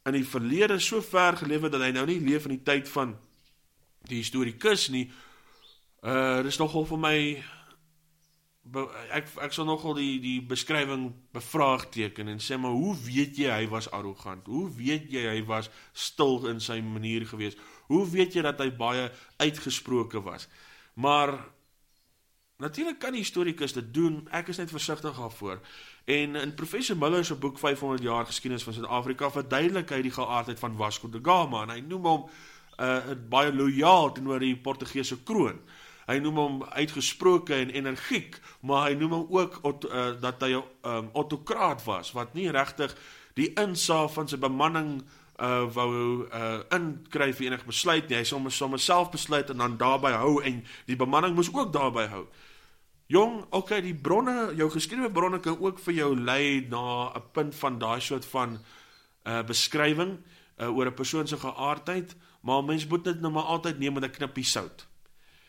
in 0.05 0.13
die 0.13 0.25
verlede 0.25 0.79
so 0.79 1.01
ver 1.01 1.37
geleef 1.37 1.63
het 1.63 1.73
dat 1.73 1.81
hy 1.81 1.91
nou 1.91 2.07
nie 2.07 2.21
leef 2.21 2.45
in 2.45 2.57
die 2.57 2.63
tyd 2.65 2.89
van 2.89 3.17
die 4.09 4.17
historikus 4.17 4.89
nie, 4.89 5.11
Uh 6.05 6.43
dis 6.45 6.59
nogal 6.61 6.85
vir 6.85 7.01
my 7.01 7.19
ek 9.13 9.29
ek 9.45 9.55
sal 9.57 9.65
nogal 9.69 9.95
die 9.97 10.19
die 10.21 10.41
beskrywing 10.45 11.07
bevraagteken 11.33 12.29
en 12.29 12.41
sê 12.41 12.57
maar 12.61 12.77
hoe 12.77 12.93
weet 13.07 13.39
jy 13.41 13.49
hy 13.49 13.69
was 13.73 13.89
arrogant? 13.89 14.47
Hoe 14.49 14.69
weet 14.77 15.11
jy 15.13 15.25
hy 15.29 15.43
was 15.49 15.71
stil 15.93 16.45
in 16.49 16.61
sy 16.61 16.81
manier 16.85 17.25
gewees? 17.29 17.57
Hoe 17.89 18.05
weet 18.09 18.37
jy 18.37 18.45
dat 18.45 18.61
hy 18.61 18.71
baie 18.77 19.11
uitgesproke 19.41 20.21
was? 20.25 20.49
Maar 20.95 21.37
natuurlik 22.61 22.99
kan 23.01 23.13
die 23.13 23.25
historikus 23.25 23.77
dit 23.77 23.89
doen. 23.95 24.23
Ek 24.33 24.49
is 24.49 24.61
net 24.61 24.73
versigtig 24.73 25.17
daarvoor. 25.17 25.61
En 26.05 26.37
in 26.37 26.55
professor 26.57 26.97
Miller 26.97 27.25
se 27.25 27.37
boek 27.37 27.59
500 27.59 28.03
jaar 28.05 28.27
geskiedenis 28.27 28.65
van 28.65 28.77
Suid-Afrika 28.77 29.31
verduidelik 29.31 29.93
hy 29.93 30.03
die 30.05 30.15
geaardheid 30.15 30.61
van 30.61 30.77
Vasco 30.77 31.09
da 31.09 31.21
Gama 31.25 31.65
en 31.65 31.75
hy 31.77 31.81
noem 31.85 32.13
hom 32.13 32.29
uh 32.75 33.17
baie 33.31 33.53
lojaal 33.55 34.13
teenoor 34.13 34.41
die 34.43 34.57
Portugese 34.57 35.21
kroon. 35.23 35.61
Hy 36.07 36.19
noem 36.21 36.37
hom 36.37 36.63
uitgesproke 36.63 37.55
en 37.55 37.71
energiek, 37.71 38.41
maar 38.61 38.89
hy 38.89 38.95
noem 39.01 39.13
hom 39.13 39.27
ook 39.31 39.59
ot, 39.63 39.85
uh, 39.85 40.13
dat 40.21 40.43
hy 40.43 40.55
'n 40.55 40.65
um, 40.83 41.11
autokraat 41.15 41.85
was 41.85 42.13
wat 42.13 42.35
nie 42.35 42.51
regtig 42.51 42.97
die 43.35 43.53
insaag 43.55 44.13
van 44.13 44.29
sy 44.29 44.37
bemanning 44.37 45.03
uh 45.43 45.67
wou 45.75 46.29
uh 46.31 46.63
inkry 46.71 47.33
vir 47.33 47.47
enige 47.47 47.67
besluit 47.67 48.09
nie. 48.09 48.17
Hy 48.17 48.25
sommer 48.25 48.53
sommer 48.53 48.79
self 48.79 49.11
besluit 49.11 49.51
en 49.51 49.59
dan 49.59 49.77
daarby 49.77 50.13
hou 50.15 50.43
en 50.43 50.63
die 50.87 50.97
bemanning 50.97 51.35
moes 51.35 51.51
ook 51.51 51.73
daarby 51.73 52.07
hou. 52.07 52.27
Jong, 53.07 53.43
okay, 53.51 53.83
die 53.85 53.95
bronne, 53.95 54.55
jou 54.57 54.71
geskrewe 54.71 55.11
bronne 55.13 55.41
kan 55.41 55.59
ook 55.61 55.79
vir 55.79 55.95
jou 55.95 56.15
lei 56.17 56.67
na 56.71 57.13
'n 57.17 57.23
punt 57.33 57.55
van 57.55 57.79
daai 57.79 58.01
soort 58.01 58.25
van 58.25 58.59
uh 59.27 59.43
beskrywing 59.43 60.19
uh 60.61 60.71
oor 60.77 60.87
'n 60.87 60.95
persoon 60.95 61.27
se 61.27 61.37
geaardheid, 61.37 62.15
maar 62.43 62.65
mens 62.65 62.87
moet 62.87 63.05
dit 63.05 63.21
nou 63.21 63.33
maar 63.33 63.51
altyd 63.51 63.79
neem 63.79 63.93
met 63.95 64.05
'n 64.05 64.11
knippie 64.11 64.45
sout. 64.45 64.87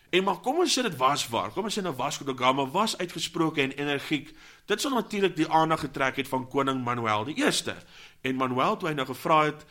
En 0.10 0.24
maar 0.24 0.40
kom 0.40 0.60
ons 0.60 0.74
sê 0.78 0.82
dit 0.86 0.98
was 0.98 1.28
waar. 1.28 1.52
Kom 1.52 1.68
ons 1.68 1.78
sê 1.78 1.82
nou 1.84 1.94
Vasco 1.96 2.26
da 2.26 2.34
Gama 2.38 2.68
was 2.72 2.98
uitgesproke 2.98 3.62
en 3.62 3.74
energiek. 3.76 4.32
Dit 4.66 4.82
sou 4.82 4.94
natuurlik 4.94 5.36
die 5.36 5.50
aandag 5.50 5.80
getrek 5.80 6.16
het 6.22 6.28
van 6.28 6.48
koning 6.50 6.84
Manuel 6.84 7.26
die 7.26 7.38
1ste. 7.44 7.76
En 8.22 8.36
Manuel 8.36 8.78
toe 8.78 8.90
hy 8.90 8.96
nou 8.98 9.08
gevra 9.10 9.44
het 9.50 9.66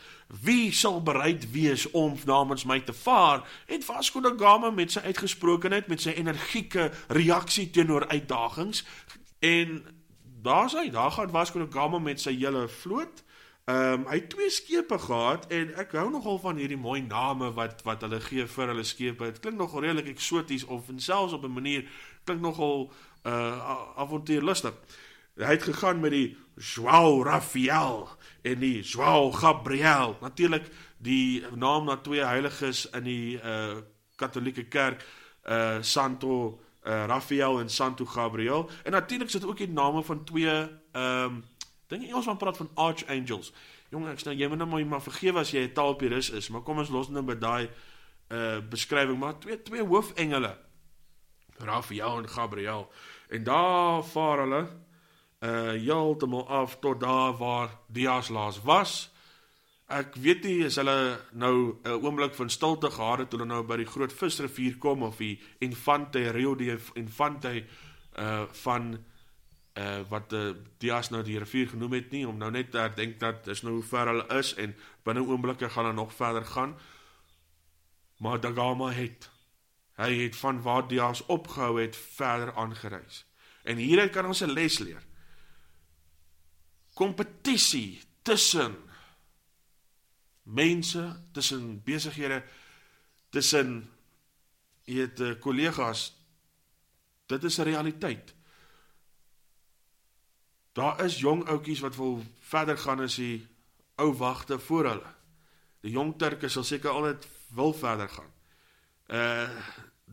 wie 0.44 0.73
sal 0.73 1.03
bereid 1.03 1.47
wees 1.53 1.87
om 1.90 2.16
namens 2.27 2.64
my 2.64 2.81
te 2.81 2.92
vaar, 2.92 3.42
het 3.66 3.85
Vasco 3.85 4.20
da 4.20 4.33
Gama 4.38 4.70
met 4.70 4.92
sy 4.92 5.05
uitgesprokenheid, 5.05 5.88
met 5.88 6.03
sy 6.03 6.14
energieke 6.16 6.90
reaksie 7.09 7.70
teenoor 7.70 8.07
uitdagings 8.09 8.85
en 9.44 9.83
daar's 10.44 10.75
hy, 10.77 10.88
daar 10.90 11.11
gaan 11.11 11.31
Vasco 11.31 11.59
da 11.59 11.68
Gama 11.70 11.99
met 11.99 12.20
sy 12.20 12.37
hele 12.37 12.68
vloot 12.68 13.23
Ehm 13.64 13.92
um, 13.92 14.03
hy 14.11 14.18
het 14.18 14.29
twee 14.29 14.50
skepe 14.50 14.98
gehad 15.00 15.46
en 15.48 15.70
ek 15.81 15.94
hou 15.96 16.11
nogal 16.12 16.37
van 16.38 16.59
hierdie 16.61 16.77
mooi 16.77 16.98
name 17.00 17.46
wat 17.57 17.79
wat 17.87 18.03
hulle 18.05 18.18
gee 18.20 18.44
vir 18.44 18.68
hulle 18.68 18.83
skepe. 18.85 19.31
Dit 19.33 19.40
klink 19.40 19.57
nogal 19.57 19.87
redelik 19.87 20.11
eksoties 20.12 20.66
of 20.68 20.90
selfs 20.96 21.33
op 21.33 21.46
'n 21.48 21.53
manier 21.53 21.87
klink 22.24 22.42
nogal 22.44 22.92
uh 23.24 23.79
avontuurlustig. 23.96 24.74
Hy 25.40 25.57
het 25.57 25.62
gegaan 25.62 26.00
met 26.00 26.11
die 26.11 26.37
João 26.61 27.24
Rafael 27.24 28.09
en 28.42 28.59
die 28.59 28.83
João 28.83 29.33
Gabriel. 29.33 30.16
Natuurlik 30.20 30.68
die 30.98 31.42
naam 31.57 31.85
na 31.85 31.96
twee 31.96 32.24
heiliges 32.24 32.85
in 32.92 33.05
die 33.05 33.40
uh 33.40 33.81
Katolieke 34.16 34.64
Kerk, 34.68 35.05
uh 35.48 35.81
Santo 35.81 36.61
uh 36.85 37.05
Rafael 37.07 37.61
en 37.61 37.70
Santo 37.70 38.05
Gabriel. 38.05 38.70
En 38.83 38.92
natuurlik 38.92 39.31
sit 39.31 39.46
ook 39.46 39.57
die 39.57 39.72
name 39.72 40.03
van 40.03 40.24
twee 40.24 40.68
ehm 40.92 41.24
um, 41.24 41.44
Dink 41.94 42.09
jy 42.09 42.16
ons 42.18 42.26
van 42.26 42.40
praat 42.40 42.59
van 42.59 42.70
archangels? 42.74 43.52
Jong, 43.94 44.09
ek 44.11 44.18
sê 44.18 44.33
nou 44.33 44.38
jy 44.40 44.48
moet 44.50 44.59
nou 44.59 44.66
maar, 44.66 44.87
maar 44.96 45.04
vergewe 45.04 45.44
as 45.44 45.52
jy 45.54 45.62
'n 45.68 45.74
taalpurist 45.74 46.35
is, 46.35 46.50
maar 46.50 46.66
kom 46.66 46.78
ons 46.83 46.90
los 46.90 47.09
nou 47.09 47.22
by 47.22 47.38
daai 47.38 47.70
uh 48.35 48.59
beskrywing 48.61 49.18
maar 49.18 49.38
twee 49.38 49.62
twee 49.62 49.85
hoofengele. 49.85 50.57
Rafael 51.59 52.18
en 52.18 52.28
Gabriel. 52.28 52.90
En 53.30 53.44
daar 53.44 54.02
vaar 54.02 54.38
hulle 54.38 54.62
uh 55.44 55.74
heeltemal 55.78 56.48
af 56.48 56.78
tot 56.80 57.00
daar 57.00 57.37
waar 57.38 57.70
Dias 57.88 58.28
laas 58.28 58.62
was. 58.62 59.11
Ek 59.87 60.16
weet 60.16 60.44
nie 60.44 60.64
as 60.64 60.80
hulle 60.80 61.20
nou 61.33 61.78
'n 61.85 62.00
oomblik 62.02 62.35
van 62.35 62.50
stilte 62.50 62.90
gehad 62.90 63.18
het 63.18 63.30
toe 63.30 63.38
hulle 63.38 63.52
nou 63.52 63.62
by 63.62 63.76
die 63.76 63.92
groot 63.92 64.12
visrivier 64.12 64.78
kom 64.78 65.02
of 65.02 65.16
die 65.16 65.38
Infante 65.61 66.30
Rio 66.30 66.54
de 66.54 66.78
Infante 66.94 67.64
uh 68.18 68.44
van 68.50 69.04
uh 69.74 70.00
wat 70.08 70.32
uh, 70.32 70.54
Dias 70.78 71.10
nou 71.10 71.22
die 71.22 71.38
rivier 71.38 71.68
genoem 71.68 71.92
het 71.92 72.10
nie 72.10 72.26
om 72.28 72.37
nou 72.38 72.50
net 72.50 72.70
te 72.70 72.84
dink 72.94 73.18
dat 73.20 73.44
dis 73.44 73.62
nou 73.62 73.74
hoe 73.74 73.87
ver 73.87 74.06
hulle 74.06 74.26
is 74.38 74.54
en 74.54 74.74
binne 75.02 75.24
oomblikke 75.26 75.68
gaan 75.68 75.84
hulle 75.84 75.96
nog 75.96 76.14
verder 76.14 76.44
gaan. 76.44 76.76
Maar 78.18 78.40
Dagama 78.40 78.90
het 78.94 79.30
hy 79.94 80.10
het 80.22 80.37
van 80.37 80.62
waar 80.62 80.88
Dias 80.88 81.26
opgehou 81.26 81.80
het 81.80 81.96
verder 81.96 82.54
aangereis. 82.54 83.24
En 83.62 83.76
hieruit 83.76 84.10
kan 84.10 84.26
ons 84.26 84.42
'n 84.42 84.50
les 84.50 84.78
leer. 84.78 85.02
Kompetisie 86.94 88.02
tussen 88.22 88.76
mense, 90.42 91.20
tussen 91.32 91.82
besighede, 91.82 92.44
tussen 93.30 93.90
jy 94.84 95.00
het 95.00 95.20
uh, 95.20 95.32
kollegas 95.40 96.12
dit 97.26 97.44
is 97.44 97.58
'n 97.58 97.62
realiteit. 97.62 98.34
Daar 100.74 101.04
is 101.04 101.20
jong 101.22 101.44
ouetjies 101.46 101.80
wat 101.80 101.96
wil 101.96 102.22
verder 102.40 102.78
gaan 102.78 103.00
as 103.04 103.14
die 103.20 103.46
ou 103.94 104.10
wagte 104.18 104.58
voor 104.58 104.88
hulle. 104.90 105.10
Die 105.87 105.92
jong 105.94 106.16
Turke 106.18 106.48
sal 106.50 106.64
seker 106.66 106.90
altyd 106.90 107.26
wil 107.54 107.74
verder 107.78 108.08
gaan. 108.10 108.32
Uh 109.06 109.48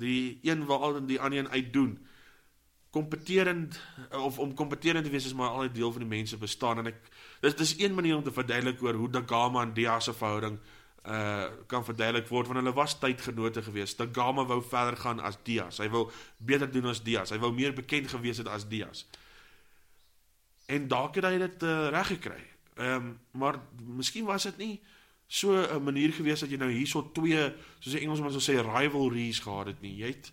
die 0.02 0.40
een 0.42 0.66
wil 0.66 0.84
altyd 0.84 1.08
die 1.08 1.20
ander 1.20 1.40
een 1.40 1.50
uitdoen. 1.50 1.98
Kompeterend 2.90 3.80
of 4.12 4.40
om 4.40 4.54
kompeterend 4.54 5.06
te 5.06 5.12
wees 5.12 5.26
is 5.26 5.34
maar 5.34 5.50
altyd 5.50 5.76
deel 5.76 5.92
van 5.92 6.06
die 6.06 6.10
mense 6.10 6.38
bestaan 6.38 6.80
en 6.80 6.92
ek 6.94 7.10
dis 7.42 7.58
dis 7.60 7.74
een 7.80 7.94
manier 7.94 8.16
om 8.16 8.24
te 8.24 8.32
verduidelik 8.32 8.84
oor 8.84 8.94
hoe 9.02 9.10
Dagama 9.10 9.66
en 9.66 9.74
Dia 9.74 10.00
se 10.00 10.14
verhouding 10.14 10.60
uh 11.06 11.50
kan 11.68 11.86
verduidelik 11.86 12.30
word 12.30 12.48
want 12.48 12.60
hulle 12.62 12.74
was 12.78 13.00
tydgenote 13.00 13.64
geweest. 13.66 13.98
Dagama 13.98 14.46
wou 14.46 14.62
verder 14.62 14.98
gaan 14.98 15.20
as 15.20 15.38
Dia. 15.44 15.68
Hy 15.78 15.90
wou 15.90 16.06
beter 16.38 16.72
doen 16.72 16.94
as 16.94 17.02
Dia. 17.04 17.26
Hy 17.26 17.42
wou 17.42 17.52
meer 17.54 17.74
bekend 17.74 18.08
gewees 18.14 18.38
het 18.38 18.48
as 18.48 18.68
Dia. 18.70 18.90
En 20.72 20.88
dalk 20.88 21.20
het 21.20 21.28
hy 21.28 21.38
dit 21.42 21.64
uh, 21.68 21.90
reg 21.92 22.14
gekry. 22.16 22.42
Ehm 22.80 22.96
um, 22.96 23.20
maar 23.32 23.60
miskien 23.84 24.26
was 24.26 24.48
dit 24.50 24.58
nie 24.58 24.76
so 25.28 25.56
'n 25.56 25.84
manier 25.84 26.14
gewees 26.14 26.40
dat 26.40 26.50
jy 26.50 26.58
nou 26.58 26.72
hierso 26.72 27.12
twee 27.12 27.54
soos 27.80 27.94
die 27.94 28.02
Engelsman 28.02 28.32
sou 28.32 28.44
sê 28.44 28.60
rivalries 28.60 29.40
gehad 29.40 29.66
het 29.66 29.82
nie. 29.82 29.96
Jy 29.96 30.08
het 30.08 30.32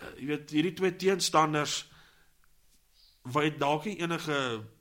uh, 0.00 0.20
jy 0.20 0.26
weet 0.26 0.50
hierdie 0.50 0.72
twee 0.72 0.96
teenstanders 0.96 1.86
wat 3.22 3.58
dalk 3.58 3.84
nie 3.84 3.98
enige 4.00 4.38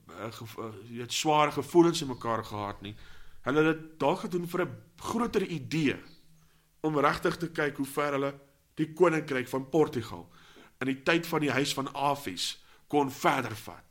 uh, 0.09 0.71
jy 0.89 0.97
weet 0.97 1.13
swaar 1.13 1.51
gevoelens 1.51 2.01
in 2.01 2.07
mekaar 2.07 2.43
gehad 2.43 2.81
nie. 2.81 2.95
Hulle 3.45 3.63
het 3.63 3.77
dit 3.77 3.99
dalk 3.99 4.19
gedoen 4.19 4.47
vir 4.47 4.65
'n 4.65 4.75
groter 4.97 5.47
idee 5.47 5.97
om 6.81 6.99
regtig 6.99 7.37
te 7.37 7.49
kyk 7.51 7.77
hoe 7.77 7.85
ver 7.85 8.11
hulle 8.11 8.33
die 8.75 8.93
koninkryk 8.93 9.47
van 9.47 9.69
Portugal 9.69 10.29
in 10.79 10.87
die 10.87 11.01
tyd 11.03 11.27
van 11.27 11.39
die 11.39 11.51
huis 11.51 11.73
van 11.73 11.93
Afies 11.93 12.63
kon 12.87 13.11
verder 13.11 13.55
vat. 13.55 13.84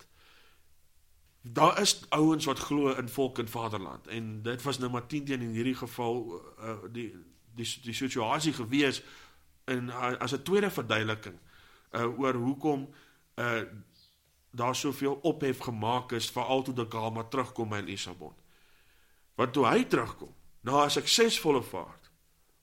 Daar 1.46 1.80
is 1.80 2.00
ouens 2.08 2.44
wat 2.44 2.58
glo 2.58 2.94
in 2.94 3.08
volk 3.08 3.38
en 3.38 3.48
vaderland 3.48 4.06
en 4.06 4.42
dit 4.42 4.62
was 4.62 4.78
nou 4.78 4.90
maar 4.90 5.06
10 5.06 5.24
teen 5.24 5.40
in 5.40 5.50
hierdie 5.52 5.74
geval 5.76 6.42
uh, 6.58 6.76
die 6.92 7.12
die 7.54 7.68
die 7.82 7.94
situasie 7.94 8.52
gewees 8.52 9.02
in 9.64 9.88
uh, 9.88 10.16
as 10.18 10.32
'n 10.32 10.42
tweede 10.42 10.70
verduideliking 10.70 11.36
uh, 11.90 12.18
oor 12.18 12.34
hoekom 12.34 12.88
uh, 13.34 13.60
daar 14.50 14.76
soveel 14.76 15.18
ophef 15.22 15.58
gemaak 15.58 16.12
is 16.12 16.30
veral 16.30 16.62
toe 16.62 16.74
die 16.74 16.86
Gama 16.88 17.24
terugkom 17.24 17.68
by 17.68 17.82
Lissabon. 17.84 18.34
Want 19.34 19.52
toe 19.52 19.66
hy 19.66 19.84
terugkom 19.84 20.34
na 20.60 20.84
'n 20.84 20.90
suksesvolle 20.90 21.62
vaart 21.62 22.03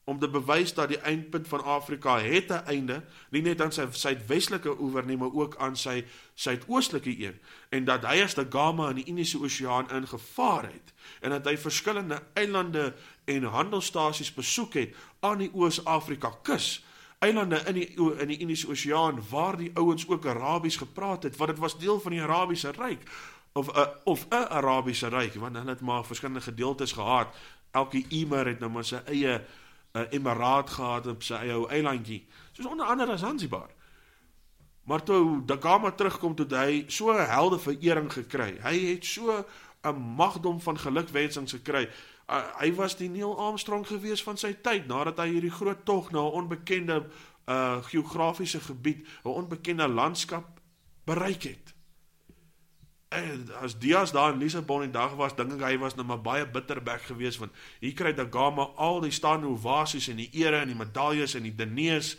om 0.04 0.20
te 0.20 0.30
bewys 0.30 0.74
dat 0.74 0.90
die 0.90 1.00
eindpunt 1.00 1.48
van 1.48 1.64
Afrika 1.64 2.18
het 2.20 2.52
'n 2.52 2.66
einde, 2.66 3.04
nie 3.30 3.42
net 3.42 3.62
aan 3.62 3.72
sy 3.72 3.86
suidwestelike 3.92 4.80
oewer 4.80 5.06
nie, 5.06 5.18
maar 5.18 5.34
ook 5.34 5.56
aan 5.58 5.76
sy 5.76 6.06
suidoostelike 6.34 7.20
een 7.20 7.40
en 7.70 7.86
dat 7.86 8.06
hy 8.06 8.22
as 8.24 8.34
die 8.34 8.46
Gama 8.50 8.90
in 8.90 8.96
die 8.96 9.06
Indiese 9.06 9.40
Oseaan 9.40 9.90
ingevaar 9.90 10.64
het 10.64 10.94
en 11.20 11.30
dat 11.30 11.46
hy 11.46 11.58
verskillende 11.58 12.24
eilande 12.34 12.94
en 13.26 13.44
handelstasies 13.44 14.34
besoek 14.34 14.74
het 14.74 14.96
aan 15.20 15.38
die 15.38 15.52
Oos-Afrika 15.54 16.32
kus 16.44 16.84
eilande 17.20 17.62
in 17.68 17.74
die 17.74 17.88
in 18.20 18.28
die 18.28 18.38
Indiese 18.38 18.68
Oseaan 18.68 19.22
waar 19.30 19.58
die 19.58 19.72
ouens 19.74 20.08
ook 20.08 20.26
Arabies 20.26 20.76
gepraat 20.76 21.24
het, 21.24 21.38
want 21.38 21.50
dit 21.50 21.60
was 21.60 21.78
deel 21.78 22.00
van 22.00 22.12
die 22.12 22.22
Arabiese 22.22 22.72
ryk 22.72 23.02
of 23.54 23.68
'n 23.68 23.88
of 24.04 24.26
'n 24.30 24.48
Arabiese 24.50 25.08
ryk, 25.08 25.36
want 25.36 25.56
hulle 25.56 25.70
het 25.70 25.82
maar 25.82 26.06
verskillende 26.06 26.42
gedeeltes 26.42 26.92
gehad. 26.92 27.28
Elke 27.72 28.06
emir 28.10 28.46
het 28.46 28.60
nou 28.60 28.72
maar 28.72 28.86
sy 28.86 29.02
eie 29.06 29.42
'n 29.94 30.08
emiraat 30.10 30.70
gehad 30.70 31.08
op 31.08 31.24
sy 31.24 31.34
eie 31.34 31.54
ou 31.54 31.68
eilandjie, 31.70 32.26
soos 32.52 32.66
onder 32.66 32.86
andere 32.86 33.18
Zanzibar. 33.18 33.70
Maar 34.84 35.04
toe 35.04 35.46
Dagama 35.46 35.92
terugkom 35.92 36.36
toe 36.36 36.48
hy 36.50 36.84
so 36.88 37.12
'n 37.12 37.28
helde 37.28 37.60
verering 37.60 38.14
gekry. 38.14 38.58
Hy 38.62 38.78
het 38.80 39.06
so 39.06 39.46
'n 39.84 39.96
magdom 40.16 40.62
van 40.62 40.80
gelukwensings 40.80 41.52
gekry. 41.52 41.90
Uh, 42.30 42.44
hy 42.58 42.74
was 42.74 42.96
die 42.96 43.10
Neil 43.10 43.38
Armstrong 43.38 43.88
gewees 43.88 44.24
van 44.24 44.38
sy 44.38 44.54
tyd 44.62 44.88
nadat 44.88 45.18
hy 45.18 45.28
hierdie 45.28 45.52
groot 45.52 45.86
tog 45.86 46.12
na 46.12 46.20
'n 46.20 46.32
onbekende 46.32 47.08
uh 47.46 47.84
geografiese 47.84 48.60
gebied, 48.60 49.08
'n 49.24 49.30
onbekende 49.30 49.88
landskap 49.88 50.60
bereik 51.04 51.44
het. 51.44 51.71
En 53.12 53.48
as 53.60 53.74
Dias 53.80 54.12
daar 54.12 54.34
in 54.34 54.40
Lissabon 54.40 54.82
en 54.82 54.92
dag 54.92 55.16
was, 55.20 55.34
dink 55.36 55.58
ek 55.58 55.64
hy 55.66 55.78
was 55.82 55.98
nou 55.98 56.06
maar 56.08 56.22
baie 56.24 56.46
bitterbek 56.48 57.10
geweest 57.10 57.42
want 57.42 57.58
hier 57.84 57.92
kry 57.98 58.14
Dagama 58.16 58.70
al 58.80 59.02
die 59.04 59.12
staande 59.12 59.50
ovasies 59.52 60.08
en 60.14 60.22
die 60.22 60.30
ere 60.40 60.62
en 60.64 60.72
die 60.72 60.78
medaljes 60.80 61.36
en 61.36 61.44
die 61.44 61.52
dinees 61.52 62.14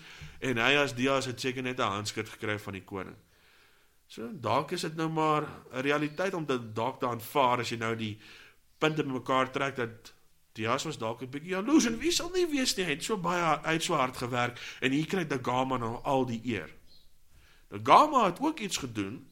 en 0.44 0.60
hy 0.60 0.74
as 0.82 0.92
Dias 0.98 1.30
het 1.30 1.40
seker 1.40 1.64
net 1.64 1.80
'n 1.80 1.96
handskrif 1.96 2.34
gekry 2.34 2.58
van 2.58 2.76
die 2.76 2.84
koning. 2.84 3.16
So 4.06 4.28
dalk 4.34 4.76
is 4.76 4.84
dit 4.84 4.96
nou 4.96 5.08
maar 5.08 5.48
'n 5.72 5.80
realiteit 5.80 6.34
om 6.34 6.44
dit 6.44 6.74
dalk 6.76 7.00
te 7.00 7.08
aanvaar 7.08 7.64
as 7.64 7.70
jy 7.70 7.78
nou 7.78 7.96
die 7.96 8.20
punte 8.78 9.02
bymekaar 9.02 9.50
trek 9.50 9.76
dat 9.76 10.12
Dias 10.52 10.84
was 10.84 10.98
dalk 10.98 11.22
'n 11.22 11.30
bietjie 11.30 11.56
jaloes 11.56 11.86
en 11.86 11.98
wie 11.98 12.12
sal 12.12 12.30
nie 12.34 12.46
weet 12.46 12.76
nie, 12.76 12.84
hy 12.84 12.90
het 12.90 13.04
so 13.04 13.16
baie 13.16 13.64
uit 13.64 13.82
so 13.82 13.94
hard 13.94 14.16
gewerk 14.16 14.60
en 14.80 14.92
hier 14.92 15.06
kry 15.06 15.24
Dagama 15.24 15.76
nou 15.78 16.02
al 16.04 16.26
die 16.26 16.40
eer. 16.44 16.68
Dagama 17.70 18.26
het 18.26 18.40
ook 18.40 18.60
iets 18.60 18.76
gedoen 18.76 19.26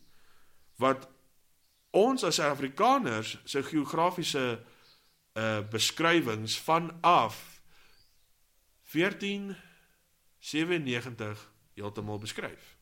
wat 0.77 1.09
ons 1.91 2.25
as 2.25 2.41
Afrikaners 2.41 3.39
se 3.45 3.63
geografiese 3.63 4.65
uh 5.39 5.61
beskrywings 5.71 6.59
vanaf 6.59 7.63
1497 8.93 11.53
heeltemal 11.75 12.19
beskryf. 12.19 12.77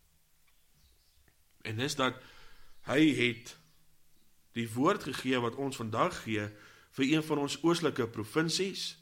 En 1.62 1.77
dis 1.77 1.94
dat 1.94 2.14
hy 2.88 3.14
het 3.14 3.59
die 4.57 4.73
woord 4.73 5.03
gegee 5.05 5.40
wat 5.44 5.61
ons 5.61 5.77
vandag 5.77 6.23
gee 6.25 6.49
vir 6.97 7.05
een 7.05 7.23
van 7.23 7.38
ons 7.44 7.61
oostelike 7.62 8.09
provinsies 8.09 8.97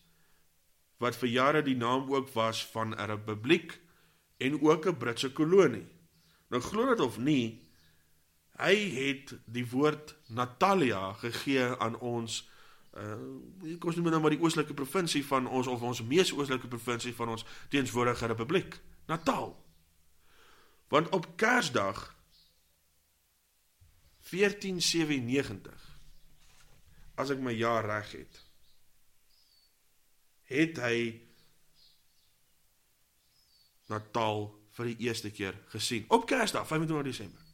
wat 0.98 1.16
vir 1.20 1.28
jare 1.28 1.62
die 1.62 1.76
naam 1.76 2.10
ook 2.12 2.28
was 2.34 2.66
van 2.72 2.94
'n 2.94 3.06
republiek 3.06 3.80
en 4.36 4.60
ook 4.60 4.86
'n 4.86 4.96
Britse 4.96 5.32
kolonie. 5.32 5.86
Nou 6.48 6.62
glo 6.62 6.88
dit 6.88 7.00
of 7.00 7.18
nie, 7.18 7.65
hy 8.56 8.76
het 8.94 9.34
die 9.44 9.66
woord 9.68 10.14
Natalia 10.26 11.12
gegee 11.22 11.68
aan 11.76 11.98
ons 11.98 12.44
uh 12.96 13.76
kom 13.76 13.90
ons 13.90 13.98
noem 13.98 14.08
nou 14.14 14.20
maar 14.24 14.32
die 14.32 14.40
oostelike 14.40 14.74
provinsie 14.74 15.24
van 15.26 15.46
ons 15.46 15.68
of 15.68 15.82
ons 15.84 16.00
mees 16.08 16.32
oostelike 16.32 16.68
provinsie 16.72 17.12
van 17.14 17.34
ons 17.34 17.44
teenswoordige 17.68 18.26
republiek, 18.30 18.78
Natal. 19.06 19.52
Want 20.88 21.10
op 21.12 21.28
Kersdag 21.36 22.14
1497 24.30 25.84
as 27.20 27.30
ek 27.32 27.42
my 27.44 27.52
jaar 27.52 27.84
reg 27.84 28.12
het, 28.16 28.42
het 30.50 30.80
hy 30.82 30.98
Natal 33.92 34.48
vir 34.76 34.92
die 34.92 35.08
eerste 35.08 35.30
keer 35.30 35.58
gesien 35.72 36.08
op 36.08 36.26
Kersdag 36.28 36.66
25 36.68 37.06
Desember. 37.12 37.45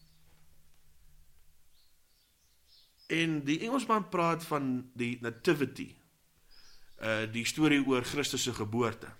En 3.12 3.40
die 3.44 3.58
Engelsman 3.60 4.08
praat 4.08 4.44
van 4.48 4.90
die 4.96 5.18
nativity. 5.20 5.90
Uh 7.02 7.24
die 7.32 7.44
storie 7.46 7.82
oor 7.86 8.04
Christus 8.06 8.46
se 8.46 8.54
geboorte. 8.54 9.10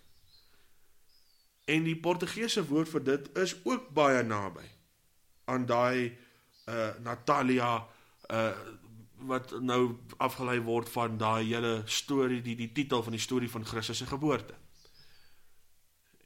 En 1.64 1.84
die 1.84 1.96
Portugese 1.96 2.64
woord 2.66 2.88
vir 2.88 3.04
dit 3.04 3.28
is 3.38 3.56
ook 3.64 3.90
baie 3.94 4.22
naby 4.22 4.64
aan 5.50 5.66
daai 5.66 6.12
uh 6.70 6.92
Natalia 7.02 7.74
uh 8.30 8.52
wat 9.22 9.52
nou 9.62 9.98
afgelei 10.18 10.56
word 10.66 10.88
van 10.90 11.14
daai 11.18 11.44
hele 11.46 11.82
storie 11.86 12.40
die 12.42 12.56
die 12.58 12.72
titel 12.74 13.02
van 13.06 13.14
die 13.14 13.22
storie 13.22 13.50
van 13.50 13.66
Christus 13.66 14.02
se 14.02 14.06
geboorte. 14.06 14.54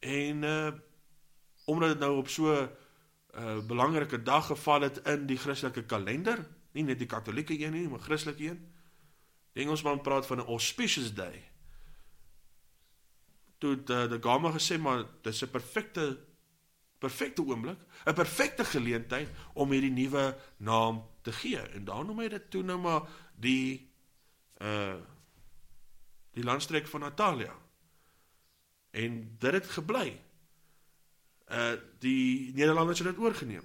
En 0.00 0.42
uh 0.42 0.72
omdat 1.66 1.88
dit 1.88 1.98
nou 1.98 2.16
op 2.16 2.29
so 2.29 2.52
'n 2.52 2.68
uh, 3.35 3.59
belangrike 3.66 4.22
dag 4.22 4.46
geval 4.46 4.81
het 4.81 4.98
in 4.98 5.26
die 5.26 5.37
Christelike 5.37 5.83
kalender, 5.85 6.46
nie 6.76 6.84
net 6.84 7.00
die 7.00 7.10
katholieke 7.10 7.56
een 7.58 7.74
nie, 7.74 7.88
maar 7.88 8.04
christelike 8.04 8.50
een. 8.50 8.62
Die 9.56 9.64
Engelsman 9.64 10.02
praat 10.04 10.26
van 10.28 10.38
'n 10.42 10.52
auspicious 10.52 11.12
day. 11.14 11.42
Toe 13.58 13.76
die, 13.82 14.08
die 14.08 14.22
Gama 14.22 14.52
gesê 14.52 14.78
maar 14.78 15.04
dis 15.22 15.42
'n 15.42 15.50
perfekte 15.50 16.18
perfekte 16.98 17.42
oomblik, 17.42 17.78
'n 18.04 18.14
perfekte 18.14 18.64
geleentheid 18.64 19.28
om 19.54 19.70
hierdie 19.70 19.90
nuwe 19.90 20.36
naam 20.56 21.04
te 21.22 21.32
gee. 21.32 21.58
En 21.58 21.84
daarom 21.84 22.06
noem 22.06 22.18
hy 22.18 22.28
dit 22.28 22.50
toe 22.50 22.62
nou 22.62 22.78
maar 22.78 23.08
die 23.34 23.92
uh 24.58 24.96
die 26.36 26.44
landstreek 26.44 26.86
van 26.86 27.00
Natalia. 27.00 27.54
En 28.90 29.36
dit 29.38 29.52
het 29.52 29.66
gebly. 29.66 30.20
Uh 31.48 31.72
die 31.98 32.52
Nederlanders 32.52 32.98
het 32.98 33.08
dit 33.08 33.18
oorgeneem. 33.18 33.64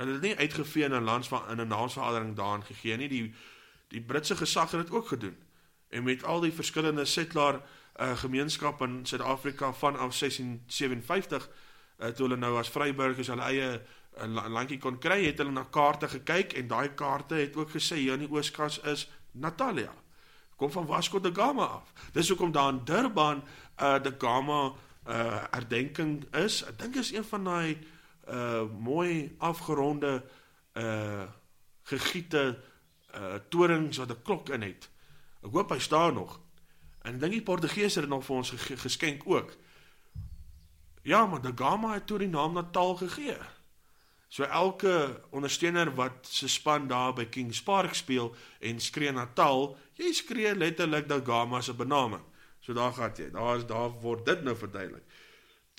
Hulle 0.00 0.12
het 0.16 0.22
nie 0.24 0.36
uitgevee 0.36 0.84
in 0.84 0.94
'n 0.96 1.04
lands 1.04 1.28
van 1.28 1.50
in 1.50 1.60
'n 1.60 1.68
naamsverandering 1.68 2.36
daarin 2.36 2.64
gegee 2.64 2.96
nie. 2.96 3.08
Die 3.08 3.34
die 3.88 4.00
Britse 4.00 4.36
gesag 4.36 4.70
het 4.70 4.80
dit 4.80 4.90
ook 4.90 5.08
gedoen. 5.08 5.36
En 5.88 6.02
met 6.02 6.24
al 6.24 6.40
die 6.40 6.52
verskillende 6.52 7.04
settler 7.04 7.60
uh, 8.00 8.16
gemeenskappe 8.16 8.84
in 8.84 9.06
Suid-Afrika 9.06 9.72
vanaf 9.72 10.18
1657 10.18 11.50
uh, 11.98 12.06
toe 12.06 12.26
hulle 12.26 12.36
nou 12.36 12.58
as 12.58 12.70
vryburgers 12.70 13.26
hulle 13.26 13.42
eie 13.42 13.82
uh, 14.22 14.48
landjie 14.48 14.78
kon 14.78 14.98
kry, 14.98 15.24
het 15.24 15.38
hulle 15.38 15.50
na 15.50 15.66
kaarte 15.70 16.08
gekyk 16.08 16.52
en 16.52 16.68
daai 16.70 16.94
kaarte 16.94 17.34
het 17.34 17.56
ook 17.56 17.70
gesê 17.70 17.96
hier 17.96 18.12
in 18.12 18.24
die 18.24 18.30
Ooskas 18.30 18.80
is 18.80 19.10
Natalia. 19.32 19.92
Kom 20.56 20.70
van 20.70 20.86
Vasco 20.86 21.20
da 21.20 21.30
Gama 21.34 21.64
af. 21.64 21.92
Dis 22.12 22.28
hoekom 22.28 22.52
daar 22.52 22.68
in 22.68 22.84
Durban 22.84 23.42
uh 23.82 23.98
da 24.02 24.14
Gama 24.18 24.72
uh 25.08 25.44
herdenking 25.50 26.34
is. 26.34 26.62
Ek 26.64 26.78
dink 26.78 26.96
is 26.96 27.12
een 27.12 27.24
van 27.24 27.44
daai 27.44 27.78
uh 28.28 28.62
mooi 28.78 29.34
afgeronde 29.38 30.24
uh 30.74 31.22
gegiete 31.82 32.58
uh 33.14 33.34
torings 33.48 33.96
wat 33.96 34.10
'n 34.10 34.22
klok 34.22 34.48
in 34.48 34.62
het. 34.62 34.90
Ek 35.42 35.52
hoop 35.52 35.70
hy 35.70 35.78
staan 35.78 36.14
nog. 36.14 36.40
En 37.02 37.14
ek 37.14 37.20
dink 37.20 37.32
die 37.32 37.42
Portugese 37.42 38.00
het 38.00 38.08
nog 38.08 38.24
vir 38.24 38.36
ons 38.36 38.52
geskenk 38.84 39.22
ook. 39.26 39.56
Ja, 41.02 41.26
maar 41.26 41.40
Da 41.40 41.52
Gama 41.54 41.94
het 41.94 42.06
toe 42.06 42.18
die 42.18 42.28
naam 42.28 42.52
Natal 42.52 42.96
gegee. 42.96 43.36
So 44.28 44.42
elke 44.44 45.22
ondersteuner 45.30 45.94
wat 45.94 46.28
se 46.28 46.48
span 46.48 46.86
daar 46.86 47.12
by 47.12 47.24
Kings 47.24 47.62
Park 47.62 47.94
speel 47.94 48.34
en 48.60 48.80
skree 48.80 49.12
Natal, 49.12 49.76
jy 49.98 50.12
skree 50.12 50.54
letterlik 50.54 51.08
Da 51.08 51.20
Gama 51.24 51.60
se 51.60 51.74
benaming. 51.74 52.22
So 52.60 52.72
daar 52.72 52.92
gaan 52.92 53.16
jy. 53.16 53.30
Daar 53.30 53.56
is 53.56 53.66
daar 53.66 53.90
word 54.00 54.26
dit 54.26 54.42
nou 54.42 54.56
verduidelik. 54.56 55.02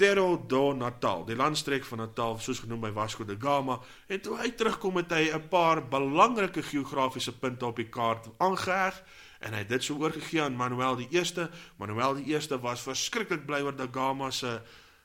Terro 0.02 0.46
do 0.48 0.74
Natal, 0.74 1.26
die 1.28 1.36
landstreek 1.36 1.84
van 1.86 2.00
Natal, 2.02 2.40
soos 2.42 2.64
genoem 2.64 2.88
by 2.88 2.90
Vasco 2.96 3.22
da 3.22 3.36
Gama, 3.38 3.76
en 4.10 4.22
toe 4.26 4.34
hy 4.40 4.48
terugkom 4.58 4.96
het 4.98 5.12
hy 5.14 5.28
'n 5.30 5.48
paar 5.52 5.84
belangrike 5.86 6.64
geografiese 6.64 7.38
punte 7.38 7.66
op 7.66 7.76
die 7.78 7.86
kaart 7.86 8.26
aangeheg 8.40 8.98
en 9.42 9.54
hy 9.54 9.60
het 9.60 9.70
dit 9.70 9.84
so 9.84 9.94
oorgegee 10.02 10.42
aan 10.42 10.56
Manuel 10.56 10.96
die 10.96 11.08
1ste. 11.12 11.52
Manuel 11.78 12.16
die 12.16 12.34
1ste 12.34 12.60
was 12.62 12.82
verskriklik 12.82 13.46
bly 13.46 13.62
oor 13.62 13.76
da 13.76 13.88
Gama 13.92 14.32
se 14.32 14.62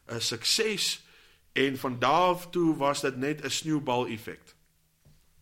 'n 0.09 0.21
sukses 0.21 1.05
en 1.53 1.77
van 1.77 1.99
daar 1.99 2.33
af 2.33 2.51
toe 2.51 2.77
was 2.77 3.01
dit 3.01 3.17
net 3.17 3.45
'n 3.45 3.51
sneeubal 3.51 4.07
effek. 4.07 4.55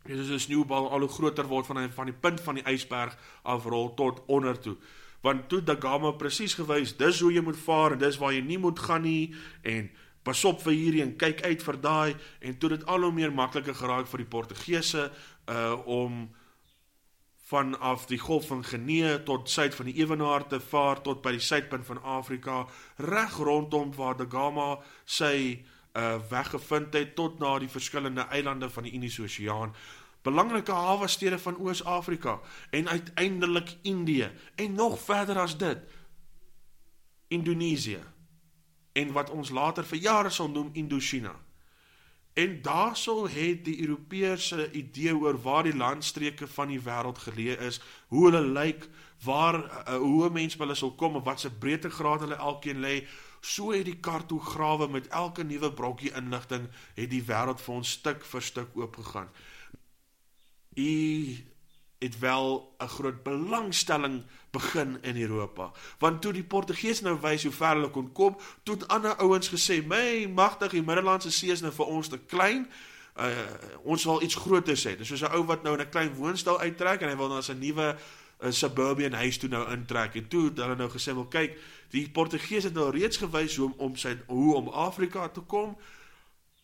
Dit 0.04 0.18
is 0.18 0.30
'n 0.30 0.38
sneeubal 0.38 0.90
al 0.90 1.00
hoe 1.00 1.08
groter 1.08 1.46
word 1.46 1.66
van 1.66 1.92
van 1.92 2.06
die 2.06 2.18
punt 2.20 2.40
van 2.40 2.54
die 2.54 2.66
ysberg 2.66 3.16
afrol 3.42 3.94
tot 3.94 4.22
onder 4.26 4.58
toe 4.58 4.76
want 5.24 5.48
toe 5.48 5.62
da 5.64 5.76
Gama 5.80 6.12
presies 6.20 6.54
gewys 6.58 6.92
dis 7.00 7.22
hoe 7.24 7.32
jy 7.32 7.42
moet 7.44 7.56
vaar 7.56 7.94
en 7.94 8.02
dis 8.02 8.18
waar 8.20 8.34
jy 8.34 8.42
nie 8.44 8.60
moet 8.60 8.78
gaan 8.78 9.06
nie. 9.06 9.32
En 9.64 9.88
pas 10.24 10.44
op 10.44 10.60
vir 10.66 10.76
hierdie 10.76 11.02
en 11.04 11.16
kyk 11.20 11.42
uit 11.44 11.62
vir 11.64 11.78
daai. 11.80 12.16
En 12.44 12.58
toe 12.60 12.74
dit 12.76 12.86
al 12.86 13.06
hoe 13.08 13.12
meer 13.12 13.32
makliker 13.32 13.76
geraak 13.76 14.10
vir 14.10 14.24
die 14.24 14.32
Portugese 14.36 15.10
uh 15.48 15.76
om 15.88 16.26
vanaf 17.44 18.06
die 18.08 18.18
golf 18.18 18.46
van 18.48 18.62
Genee 18.64 19.18
tot 19.28 19.50
suid 19.52 19.74
van 19.76 19.88
die 19.90 19.98
Ewenaar 20.00 20.46
te 20.48 20.60
vaar 20.60 21.02
tot 21.04 21.20
by 21.24 21.34
die 21.36 21.44
suidpunt 21.44 21.84
van 21.86 22.00
Afrika 22.00 22.62
reg 22.96 23.36
rondom 23.36 23.92
waar 23.96 24.16
da 24.16 24.24
Gama 24.28 24.78
sy 25.04 25.64
uh 25.94 26.16
weggevind 26.30 26.96
het 26.96 27.12
tot 27.16 27.38
na 27.38 27.58
die 27.60 27.68
verskillende 27.68 28.24
eilande 28.32 28.70
van 28.70 28.88
die 28.88 28.96
Indiese 28.96 29.22
Oseaan 29.28 29.76
belangrike 30.24 30.72
hawe 30.72 31.08
stede 31.08 31.38
van 31.38 31.58
Oos-Afrika 31.60 32.40
en 32.70 32.88
uiteindelik 32.88 33.76
Indië 33.82 34.30
en 34.56 34.74
nog 34.74 34.98
verder 35.00 35.38
as 35.38 35.56
dit 35.58 35.78
Indonesië 37.28 38.00
en 38.92 39.12
wat 39.12 39.30
ons 39.30 39.50
later 39.50 39.84
vir 39.84 39.98
jare 39.98 40.30
sal 40.30 40.48
noem 40.50 40.70
Indochina. 40.72 41.34
En 42.34 42.62
daarsou 42.62 43.28
het 43.30 43.64
die 43.64 43.80
Europeërs 43.86 44.50
'n 44.54 44.68
idee 44.72 45.16
oor 45.16 45.42
waar 45.42 45.62
die 45.62 45.76
landstreke 45.76 46.46
van 46.46 46.68
die 46.68 46.80
wêreld 46.80 47.18
geleë 47.18 47.58
is, 47.58 47.80
hoe 48.08 48.24
hulle 48.30 48.46
lyk, 48.46 48.88
waar 49.24 49.54
uh, 49.54 49.96
hoe 49.96 50.30
mense 50.30 50.58
hulle 50.58 50.74
sal 50.74 50.94
kom 50.94 51.14
en 51.14 51.22
wat 51.22 51.40
se 51.40 51.50
breedtegraad 51.50 52.20
hulle 52.20 52.34
elkeen 52.34 52.80
lê. 52.80 53.06
So 53.40 53.70
het 53.70 53.84
die 53.84 54.00
kartograwe 54.00 54.88
met 54.88 55.08
elke 55.08 55.44
nuwe 55.44 55.72
brokkie 55.72 56.14
inligting 56.14 56.68
het 56.94 57.10
die 57.10 57.22
wêreld 57.22 57.60
vir 57.60 57.74
ons 57.74 57.90
stuk 57.90 58.24
vir 58.24 58.42
stuk 58.42 58.68
oopgegaan 58.74 59.28
u 60.74 61.36
het 62.04 62.18
wel 62.18 62.74
'n 62.78 62.86
groot 62.86 63.22
belangstelling 63.22 64.22
begin 64.50 64.98
in 65.00 65.20
Europa. 65.20 65.70
Want 65.98 66.22
toe 66.22 66.32
die 66.32 66.44
Portugese 66.44 67.02
nou 67.02 67.18
wys 67.20 67.42
hoe 67.42 67.52
ver 67.52 67.74
hulle 67.74 67.90
kon 67.90 68.12
kom, 68.12 68.36
toe 68.62 68.74
het 68.74 68.88
ander 68.88 69.16
ouens 69.16 69.48
gesê, 69.48 69.86
"My 69.86 70.26
magtig, 70.34 70.70
die 70.70 70.82
Middellandse 70.82 71.30
See 71.30 71.50
is 71.50 71.60
nou 71.60 71.72
vir 71.72 71.86
ons 71.86 72.08
te 72.08 72.18
klein. 72.18 72.70
Uh 73.16 73.26
ons 73.82 74.04
wil 74.04 74.22
iets 74.22 74.34
groter 74.34 74.76
hê." 74.76 74.96
Dis 74.96 75.08
soos 75.08 75.22
'n 75.22 75.34
ou 75.34 75.44
wat 75.44 75.62
nou 75.62 75.74
in 75.74 75.80
'n 75.80 75.90
klein 75.90 76.14
woonstel 76.14 76.60
uittrek 76.60 77.00
en 77.00 77.08
hy 77.08 77.16
wil 77.16 77.28
nou 77.28 77.38
as 77.38 77.48
'n 77.48 77.58
nuwe 77.58 77.96
'n 78.42 78.52
suburban 78.52 79.12
huis 79.12 79.38
toe 79.38 79.48
nou 79.48 79.70
intrek. 79.70 80.14
En 80.14 80.28
toe 80.28 80.44
het 80.44 80.56
hulle 80.56 80.76
nou 80.76 80.90
gesê, 80.90 81.14
"Wel 81.14 81.26
kyk, 81.26 81.58
die 81.90 82.10
Portugese 82.10 82.66
het 82.66 82.74
nou 82.74 82.90
reeds 82.90 83.16
gewys 83.16 83.56
hoe 83.56 83.66
om 83.66 83.74
om 83.76 83.96
sy 83.96 84.18
hoe 84.26 84.54
om 84.54 84.68
Afrika 84.68 85.28
te 85.28 85.40
kom." 85.40 85.76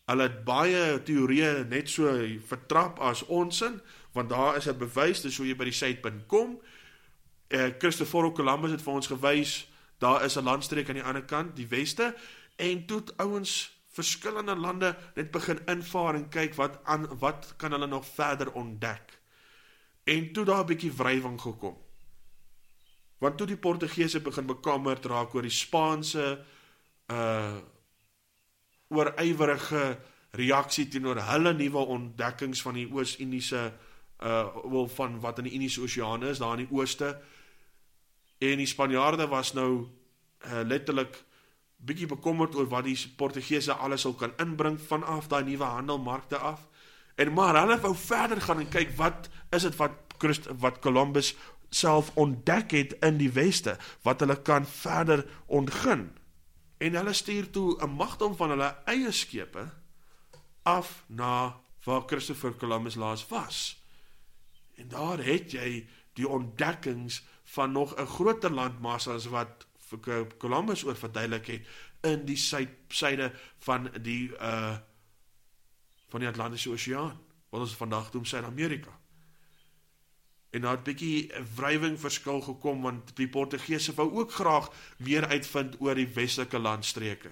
Hulle 0.05 0.21
het 0.21 0.43
baie 0.43 1.03
teorieë 1.03 1.67
net 1.67 1.89
so 1.89 2.03
vertrap 2.47 2.99
as 2.99 3.25
ons 3.25 3.61
in 3.61 3.81
want 4.11 4.29
daar 4.29 4.55
is 4.55 4.67
'n 4.67 4.77
bewys 4.77 5.21
dis 5.21 5.37
hoe 5.37 5.47
jy 5.47 5.55
by 5.55 5.63
die 5.63 5.73
suidpunt 5.73 6.25
kom. 6.27 6.61
Eh 7.47 7.71
Christoffel 7.77 8.31
Columbus 8.31 8.71
het 8.71 8.81
vir 8.81 8.93
ons 8.93 9.07
gewys 9.07 9.67
daar 9.97 10.23
is 10.23 10.35
'n 10.35 10.43
landstreek 10.43 10.89
aan 10.89 10.95
die 10.95 11.03
ander 11.03 11.23
kant, 11.23 11.55
die 11.55 11.67
weste, 11.67 12.15
en 12.55 12.85
toe 12.85 13.03
ouens 13.17 13.79
verskillende 13.87 14.55
lande 14.55 14.97
net 15.15 15.31
begin 15.31 15.59
invaar 15.65 16.15
en 16.15 16.29
kyk 16.29 16.55
wat 16.55 16.79
aan 16.83 17.17
wat 17.19 17.53
kan 17.57 17.71
hulle 17.71 17.87
nog 17.87 18.05
verder 18.05 18.51
ontdek. 18.51 19.19
En 20.03 20.31
toe 20.33 20.45
daar 20.45 20.63
'n 20.63 20.65
bietjie 20.65 20.93
wrywing 20.93 21.41
gekom. 21.41 21.77
Want 23.17 23.37
toe 23.37 23.47
die 23.47 23.57
Portugese 23.57 24.19
begin 24.19 24.45
bekommerd 24.45 25.05
raak 25.05 25.33
oor 25.33 25.41
die 25.41 25.49
Spaanse 25.49 26.45
uh 27.07 27.57
oorywerige 28.87 29.99
reaksie 30.31 30.87
teenoor 30.87 31.21
hulle 31.21 31.53
nuwe 31.53 31.77
ontdekkings 31.77 32.61
van 32.61 32.73
die 32.73 32.91
Oos-Indiese 32.91 33.55
uh 33.55 33.90
wel 34.21 34.87
van 34.87 35.19
wat 35.19 35.37
in 35.37 35.43
die 35.43 35.53
Indiese 35.53 35.81
Oseaan 35.81 36.23
is 36.23 36.37
daar 36.37 36.59
in 36.59 36.67
die 36.67 36.77
ooste 36.77 37.15
en 38.41 38.57
die 38.57 38.69
Spanjaarde 38.69 39.27
was 39.27 39.53
nou 39.53 39.71
uh, 40.45 40.61
letterlik 40.65 41.23
bietjie 41.81 42.07
bekommerd 42.09 42.55
oor 42.57 42.69
wat 42.69 42.85
die 42.85 42.97
Portugese 43.17 43.73
alles 43.73 44.05
sou 44.05 44.13
kan 44.17 44.33
inbring 44.41 44.79
vanaf 44.81 45.29
daai 45.29 45.43
nuwe 45.45 45.65
handelmarkte 45.65 46.37
af. 46.37 46.67
En 47.15 47.33
maar 47.33 47.57
hulle 47.59 47.77
wou 47.81 47.93
verder 47.97 48.41
gaan 48.41 48.61
en 48.63 48.69
kyk 48.69 48.95
wat 48.97 49.29
is 49.53 49.65
dit 49.67 49.77
wat 49.77 50.15
Christ 50.21 50.49
wat 50.61 50.79
Columbus 50.81 51.33
self 51.69 52.11
ontdek 52.19 52.73
het 52.77 52.95
in 53.05 53.17
die 53.17 53.31
weste 53.33 53.77
wat 54.05 54.21
hulle 54.21 54.37
kan 54.41 54.65
verder 54.65 55.25
ontgin. 55.45 56.09
En 56.81 56.97
hulle 56.97 57.13
stuur 57.13 57.49
toe 57.49 57.77
'n 57.81 57.89
magdom 57.89 58.35
van 58.35 58.49
hulle 58.49 58.75
eie 58.85 59.11
skepe 59.11 59.69
af 60.63 61.03
na 61.07 61.61
waar 61.83 62.03
Christopher 62.05 62.53
Columbus 62.57 62.95
laas 62.95 63.27
was. 63.27 63.80
En 64.81 64.87
daar 64.89 65.21
het 65.23 65.51
jy 65.53 65.85
die 66.17 66.27
ontdekkings 66.27 67.21
van 67.53 67.71
nog 67.71 67.95
'n 67.95 68.05
groter 68.05 68.51
landmassa 68.51 69.13
as 69.13 69.25
wat 69.25 69.67
Columbus 70.37 70.83
oor 70.83 70.95
verduidelik 70.95 71.47
het 71.47 71.67
in 72.01 72.25
die 72.25 72.37
suide 72.87 73.33
van 73.59 73.89
die 74.01 74.31
uh 74.37 74.77
van 76.11 76.19
die 76.19 76.29
Atlantiese 76.29 76.69
Oseaan 76.69 77.19
wat 77.49 77.61
ons 77.61 77.75
vandag 77.75 78.11
noem 78.13 78.25
Suid-Amerika. 78.25 78.99
En 80.49 80.61
daar 80.61 80.71
het 80.71 80.79
'n 80.79 80.83
bietjie 80.83 81.31
'n 81.33 81.47
wrywing 81.55 81.99
verskil 81.99 82.41
gekom 82.41 82.81
want 82.81 83.15
die 83.15 83.27
Portugese 83.27 83.93
wou 83.93 84.11
ook 84.11 84.31
graag 84.31 84.71
meer 84.97 85.27
uitvind 85.27 85.75
oor 85.79 85.95
die 85.95 86.07
westelike 86.07 86.59
landstreke. 86.59 87.31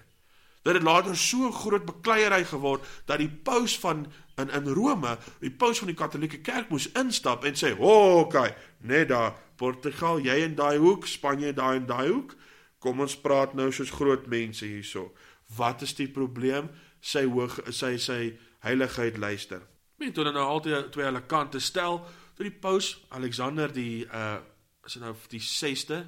Dit 0.61 0.73
het 0.73 0.83
later 0.83 1.17
so 1.17 1.51
groot 1.51 1.85
bekleierery 1.85 2.45
geword 2.45 2.87
dat 3.05 3.17
die 3.17 3.29
paus 3.29 3.79
van 3.79 4.07
in 4.39 4.49
in 4.49 4.67
Rome, 4.73 5.17
die 5.39 5.51
paus 5.51 5.79
van 5.79 5.91
die 5.91 5.97
Katolieke 5.97 6.41
Kerk 6.41 6.69
moes 6.69 6.89
instap 6.99 7.43
en 7.45 7.57
sê, 7.59 7.75
"Ho, 7.77 8.19
okay, 8.19 8.55
net 8.77 9.09
daar 9.09 9.35
Portugal, 9.55 10.19
jy 10.19 10.43
in 10.43 10.55
daai 10.55 10.77
hoek, 10.77 11.07
Spanje 11.07 11.53
daai 11.53 11.75
en 11.75 11.85
daai 11.85 12.09
hoek. 12.09 12.35
Kom 12.79 12.99
ons 12.99 13.17
praat 13.17 13.53
nou 13.53 13.71
soos 13.71 13.89
groot 13.89 14.27
mense 14.27 14.65
hierso. 14.65 15.11
Wat 15.55 15.81
is 15.81 15.93
die 15.93 16.07
probleem? 16.07 16.69
Sy 16.99 17.25
hoog 17.25 17.59
sy 17.69 17.97
sy 17.97 18.37
heiligheid 18.59 19.17
luister." 19.17 19.61
Mense 19.97 20.13
toe 20.13 20.31
nou 20.31 20.47
altyd 20.47 20.91
twee 20.91 21.05
hulle 21.05 21.25
kante 21.25 21.59
stel, 21.59 22.05
toe 22.35 22.43
die 22.49 22.59
paus 22.59 23.05
Alexander 23.09 23.73
die 23.73 24.05
uh 24.05 24.37
is 24.85 24.95
nou 24.95 25.15
die 25.29 25.39
6ste 25.39 26.05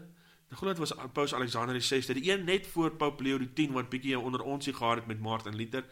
Ek 0.51 0.59
glo 0.59 0.73
dit 0.73 0.81
was 0.83 0.91
Paus 1.15 1.31
Alexander 1.33 1.77
die 1.77 1.83
6de, 1.85 2.17
die 2.17 2.27
een 2.27 2.41
net 2.43 2.65
voor 2.67 2.91
Paus 2.99 3.21
Leo 3.23 3.37
die 3.39 3.53
10 3.55 3.71
wat 3.77 3.91
bietjie 3.91 4.19
onder 4.19 4.41
ons 4.43 4.67
hier 4.67 4.75
gehad 4.75 4.99
het 4.99 5.07
met 5.07 5.21
Martin 5.23 5.55
Luther. 5.55 5.85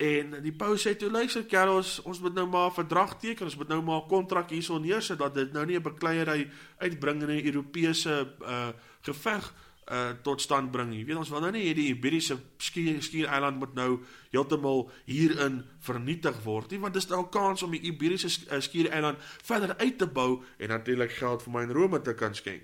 En 0.00 0.38
die 0.40 0.52
paus 0.56 0.86
sê 0.86 0.94
toe 0.96 1.10
luister 1.12 1.42
kerels, 1.44 1.98
ons 2.08 2.22
moet 2.24 2.32
nou 2.32 2.46
maar 2.48 2.70
'n 2.70 2.78
verdrag 2.78 3.18
teken, 3.20 3.44
ons 3.44 3.56
moet 3.56 3.68
nou 3.68 3.82
maar 3.82 4.00
'n 4.02 4.08
kontrak 4.08 4.50
hierso 4.50 4.78
neersit 4.78 5.18
dat 5.18 5.34
dit 5.34 5.52
nou 5.52 5.66
nie 5.66 5.76
'n 5.76 5.82
bekleierery 5.82 6.48
uitbring 6.78 7.22
in 7.22 7.28
'n 7.28 7.44
Europese 7.44 8.34
uh 8.40 8.72
geveg 9.02 9.54
uh 9.92 10.10
tot 10.22 10.40
stand 10.40 10.70
bring 10.70 10.90
nie. 10.90 11.04
Weet 11.04 11.16
ons 11.16 11.28
wil 11.28 11.40
nou 11.40 11.52
nie 11.52 11.62
hierdie 11.62 11.88
Iberiese 11.88 12.38
skiereiland 12.56 13.58
moet 13.58 13.74
nou 13.74 14.00
heeltemal 14.30 14.90
hierin 15.04 15.64
vernietig 15.80 16.42
word 16.42 16.70
nie, 16.70 16.80
want 16.80 16.94
dis 16.94 17.08
nou 17.08 17.20
'n 17.20 17.28
kans 17.28 17.62
om 17.62 17.70
die 17.70 17.80
Iberiese 17.80 18.28
skiereiland 18.60 19.18
verder 19.42 19.76
uit 19.76 19.98
te 19.98 20.06
bou 20.06 20.42
en 20.58 20.68
natuurlik 20.68 21.12
geld 21.12 21.42
vir 21.42 21.52
my 21.52 21.62
in 21.62 21.72
Rome 21.72 22.00
te 22.00 22.14
kan 22.14 22.34
skenk. 22.34 22.62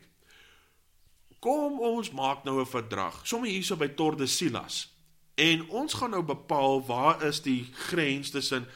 Kom 1.38 1.81
ons 1.81 2.11
maak 2.11 2.44
nou 2.44 2.61
'n 2.61 2.66
verdrag. 2.66 3.27
Sommige 3.27 3.53
hierso 3.53 3.77
by 3.77 3.88
Tordesillas. 3.88 4.95
En 5.37 5.68
ons 5.68 5.94
gaan 5.94 6.11
nou 6.16 6.22
bepaal 6.25 6.81
waar 6.87 7.22
is 7.22 7.42
die 7.44 7.68
grens 7.72 8.31
tussen 8.33 8.66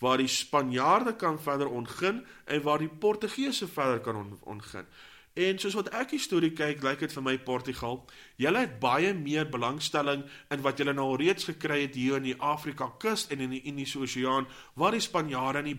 waar 0.00 0.16
die 0.16 0.28
Spanjaarde 0.28 1.16
kan 1.16 1.40
verder 1.40 1.68
ontgin 1.68 2.26
en 2.44 2.62
waar 2.62 2.78
die 2.78 2.88
Portugese 2.88 3.68
verder 3.68 4.00
kan 4.00 4.16
on, 4.16 4.38
ontgin. 4.40 4.84
En 5.32 5.58
soos 5.58 5.76
wat 5.78 5.92
ek 5.96 6.14
die 6.16 6.20
storie 6.20 6.50
kyk, 6.56 6.82
lyk 6.82 7.04
dit 7.04 7.12
vir 7.12 7.24
my 7.24 7.36
Portugal, 7.44 8.00
julle 8.40 8.64
het 8.64 8.78
baie 8.82 9.12
meer 9.14 9.48
belangstelling 9.48 10.24
in 10.50 10.64
wat 10.64 10.80
julle 10.80 10.92
nou 10.96 11.12
al 11.12 11.20
reeds 11.20 11.46
gekry 11.52 11.82
het 11.84 11.96
hier 11.96 12.18
in 12.18 12.26
die 12.30 12.36
Afrika 12.36 12.90
kus 13.00 13.28
en 13.30 13.44
in 13.44 13.54
die 13.54 13.62
Indiese 13.70 14.00
Oseaan 14.00 14.48
waar 14.74 14.96
die 14.96 15.04
Spanjaarde 15.04 15.62
nie 15.68 15.78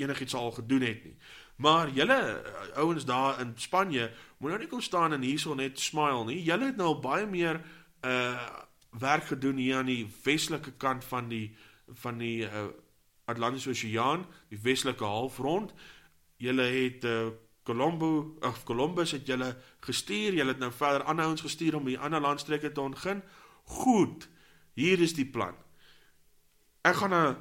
enigiets 0.00 0.34
al 0.34 0.50
gedoen 0.56 0.88
het 0.88 1.04
nie. 1.04 1.16
Maar 1.56 1.92
julle 1.94 2.18
eh, 2.18 2.76
ouens 2.82 3.04
daar 3.04 3.40
in 3.40 3.52
Spanje 3.56 4.10
moet 4.38 4.50
nou 4.50 4.60
nie 4.60 4.68
kom 4.68 4.82
staan 4.82 5.12
en 5.12 5.22
hierso 5.22 5.54
net 5.54 5.78
smile 5.80 6.24
nie. 6.26 6.40
Julle 6.42 6.72
het 6.72 6.80
nou 6.80 6.96
baie 7.00 7.26
meer 7.30 7.62
uh 8.04 8.63
werk 9.00 9.26
gedoen 9.26 9.56
hier 9.56 9.76
aan 9.76 9.90
die 9.90 10.06
westelike 10.24 10.72
kant 10.72 11.04
van 11.04 11.28
die 11.28 11.56
van 12.00 12.18
die 12.18 12.46
uh, 12.46 12.66
Atlantiese 13.28 13.70
Oseaan, 13.70 14.26
die 14.48 14.58
westelike 14.62 15.04
halfrond. 15.04 15.74
Julle 16.36 16.62
het 16.62 17.04
uh 17.04 17.32
Colombo 17.64 18.36
of 18.44 18.64
Columbus 18.64 19.14
het 19.16 19.26
julle 19.26 19.56
gestuur. 19.80 20.34
Julle 20.36 20.52
het 20.52 20.58
nou 20.60 20.72
verder 20.72 21.02
ander 21.02 21.24
ouens 21.24 21.40
gestuur 21.40 21.76
om 21.78 21.86
die 21.88 21.98
ander 21.98 22.20
landstreke 22.20 22.72
te 22.72 22.80
ontgin. 22.80 23.22
Goed. 23.64 24.28
Hier 24.76 25.00
is 25.00 25.14
die 25.16 25.24
plan. 25.24 25.54
Ek 26.82 26.94
gaan 27.00 27.14
'n 27.14 27.36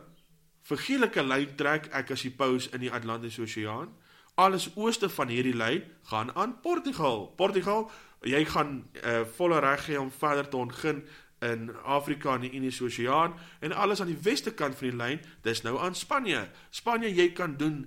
vergielike 0.61 1.23
lyn 1.23 1.55
trek 1.55 1.89
ek 1.91 2.11
as 2.11 2.21
die 2.21 2.31
paus 2.31 2.69
in 2.69 2.79
die 2.79 2.91
Atlantiese 2.91 3.41
Oseaan 3.41 3.91
alles 4.35 4.69
ooste 4.75 5.09
van 5.09 5.27
hierdie 5.27 5.55
lyn 5.55 5.83
gaan 6.09 6.35
aan 6.35 6.59
Portugal. 6.61 7.27
Portugal, 7.37 7.91
jy 8.21 8.45
gaan 8.45 8.89
uh, 9.05 9.21
volle 9.35 9.59
reg 9.59 9.87
hê 9.87 9.99
om 9.99 10.11
verder 10.11 10.49
te 10.49 10.57
ontgin 10.57 11.03
in 11.43 11.69
Afrika 11.83 12.35
en 12.35 12.45
die 12.45 12.53
Indiese 12.55 12.83
Oseaan 12.87 13.35
en 13.59 13.71
alles 13.71 14.01
aan 14.01 14.11
die 14.11 14.19
weste 14.21 14.53
kant 14.53 14.77
van 14.79 14.89
die 14.89 14.97
lyn, 14.97 15.21
dis 15.41 15.61
nou 15.65 15.75
aan 15.79 15.95
Spanje. 15.95 16.45
Spanje, 16.69 17.11
jy 17.11 17.31
kan 17.35 17.57
doen 17.57 17.83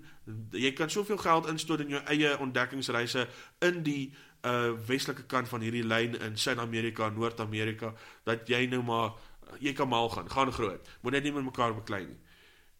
jy 0.50 0.72
kan 0.74 0.90
soveel 0.90 1.18
geld 1.22 1.46
instort 1.46 1.84
in 1.84 1.94
jou 1.94 2.02
eie 2.10 2.32
ontdekkingsreise 2.42 3.28
in 3.64 3.82
die 3.86 4.14
uh 4.46 4.74
westelike 4.86 5.24
kant 5.30 5.48
van 5.48 5.62
hierdie 5.64 5.84
lyn 5.86 6.14
in 6.22 6.36
Suid-Amerika, 6.38 7.08
Noord-Amerika 7.10 7.94
dat 8.26 8.48
jy 8.50 8.66
nou 8.70 8.82
maar 8.86 9.16
jy 9.62 9.72
kan 9.72 9.88
mal 9.88 10.08
gaan, 10.10 10.30
gaan 10.30 10.52
groot. 10.52 10.88
Moet 11.00 11.16
net 11.16 11.26
nie 11.26 11.32
met 11.32 11.46
mekaar 11.46 11.74
beklei 11.74 12.04
nie. 12.06 12.18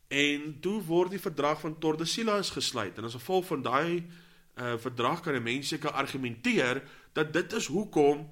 En 0.08 0.56
toe 0.62 0.80
word 0.86 1.14
die 1.14 1.22
verdrag 1.22 1.60
van 1.60 1.78
Tordesillas 1.78 2.52
gesluit 2.54 2.98
en 2.98 3.08
as 3.08 3.18
gevolg 3.18 3.46
van 3.50 3.62
daai 3.62 4.04
uh 4.56 4.76
verdrag 4.80 5.20
kan 5.20 5.42
mense 5.42 5.78
kan 5.78 5.92
argumenteer 5.92 6.82
dat 7.12 7.32
dit 7.32 7.52
is 7.52 7.66
hoekom 7.66 8.26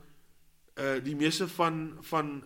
uh 0.75 0.99
die 1.05 1.15
meeste 1.15 1.49
van 1.49 1.99
van 2.03 2.43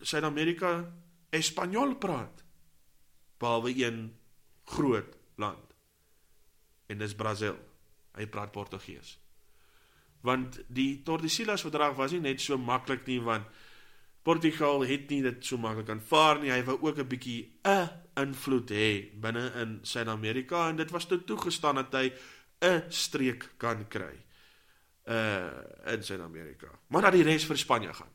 Suid-Amerika 0.00 0.84
Espanjol 1.30 1.96
praat 2.00 2.44
behalwe 3.40 3.72
een 3.76 4.16
groot 4.64 5.16
land 5.36 5.74
en 6.86 6.98
dis 6.98 7.14
Brasil. 7.14 7.56
Hy 8.16 8.26
praat 8.30 8.52
Portugees. 8.54 9.16
Want 10.24 10.60
die 10.72 11.02
Tordesillas 11.04 11.64
verdrag 11.66 11.96
was 11.98 12.14
nie 12.14 12.22
net 12.24 12.40
so 12.40 12.56
maklik 12.58 13.04
nie 13.06 13.20
want 13.20 13.48
Portugal 14.26 14.82
het 14.88 15.10
nie 15.10 15.20
dit 15.22 15.44
so 15.44 15.58
maklik 15.60 15.90
aanvaar 15.92 16.40
nie. 16.40 16.50
Hy 16.50 16.62
wou 16.64 16.78
ook 16.88 16.98
'n 16.98 17.08
bietjie 17.08 17.60
'n 17.64 17.90
invloed 18.16 18.70
hê 18.70 19.12
binne 19.20 19.52
in 19.62 19.78
Suid-Amerika 19.82 20.68
en 20.68 20.76
dit 20.76 20.90
was 20.90 21.06
toe 21.06 21.24
toegestaan 21.24 21.74
dat 21.74 21.92
hy 21.92 22.12
'n 22.62 22.90
streek 22.90 23.54
kan 23.58 23.88
kry 23.88 24.25
uh 25.08 25.92
in 25.92 26.02
Suid-Amerika. 26.02 26.66
Maar 26.86 27.02
dat 27.02 27.12
die 27.12 27.22
res 27.22 27.46
vir 27.46 27.58
Spanje 27.58 27.92
gaan. 27.94 28.10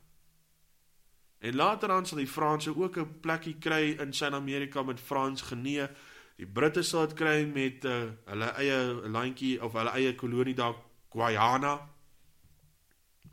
En 1.40 1.56
later 1.56 1.88
dan 1.88 2.06
sal 2.06 2.18
die 2.18 2.28
Franse 2.28 2.78
ook 2.78 2.98
'n 2.98 3.20
plekkie 3.20 3.56
kry 3.60 3.96
in 4.00 4.14
Suid-Amerika 4.14 4.84
met 4.84 5.00
Frans 5.00 5.42
genee. 5.42 5.88
Die 6.36 6.48
Britte 6.48 6.82
sal 6.82 7.08
dit 7.08 7.14
kry 7.14 7.46
met 7.46 7.86
uh, 7.86 8.04
hulle 8.26 8.46
eie 8.46 8.78
landjie 9.10 9.64
of 9.64 9.74
hulle 9.74 9.90
eie 9.90 10.16
kolonie 10.16 10.54
daar 10.54 10.76
Guyana. 11.10 11.90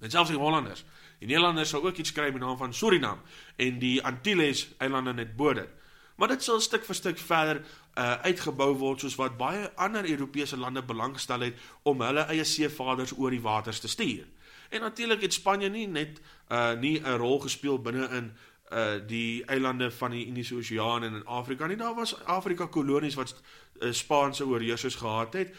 En 0.01 0.11
selfs 0.11 0.31
die 0.31 0.38
Hollanders. 0.38 0.85
Die 1.18 1.27
Nederlanders 1.27 1.68
sal 1.68 1.85
ook 1.85 1.97
iets 1.97 2.09
skryf 2.09 2.33
met 2.33 2.42
naam 2.42 2.57
van 2.57 2.75
Suriname 2.75 3.21
en 3.57 3.79
die 3.79 4.05
Antilles 4.05 4.68
eilande 4.79 5.12
net 5.12 5.37
bo 5.37 5.53
dit. 5.53 5.68
Maar 6.18 6.28
dit 6.28 6.42
sal 6.42 6.61
stuk 6.61 6.83
vir 6.85 6.96
stuk 6.98 7.18
verder 7.22 7.61
uh, 7.62 8.18
uitgebou 8.26 8.72
word 8.81 9.04
soos 9.04 9.14
wat 9.20 9.37
baie 9.38 9.69
ander 9.79 10.06
Europese 10.10 10.58
lande 10.58 10.83
belangstel 10.83 11.46
het 11.46 11.60
om 11.87 12.02
hulle 12.02 12.27
eie 12.33 12.44
seevaders 12.44 13.14
oor 13.14 13.31
die 13.31 13.42
waters 13.44 13.79
te 13.81 13.88
stuur. 13.88 14.27
En 14.75 14.81
natuurlik 14.81 15.23
het 15.23 15.33
Spanje 15.33 15.71
nie 15.71 15.87
net 15.87 16.19
uh, 16.50 16.73
nie 16.81 16.98
'n 17.00 17.16
rol 17.23 17.38
gespeel 17.40 17.79
binne 17.79 18.08
in 18.19 18.33
uh 18.73 18.98
die 19.06 19.44
eilande 19.44 19.90
van 19.90 20.10
die 20.10 20.27
Indiese 20.27 20.54
Oseaan 20.54 21.04
en 21.04 21.14
in 21.14 21.27
Afrika 21.27 21.66
nie. 21.66 21.77
Daar 21.77 21.94
was 21.94 22.25
Afrika 22.25 22.66
kolonies 22.66 23.14
wat 23.14 23.35
uh, 23.81 23.92
Spaanse 23.92 24.46
oorheersers 24.46 24.94
gehad 24.94 25.33
het. 25.33 25.54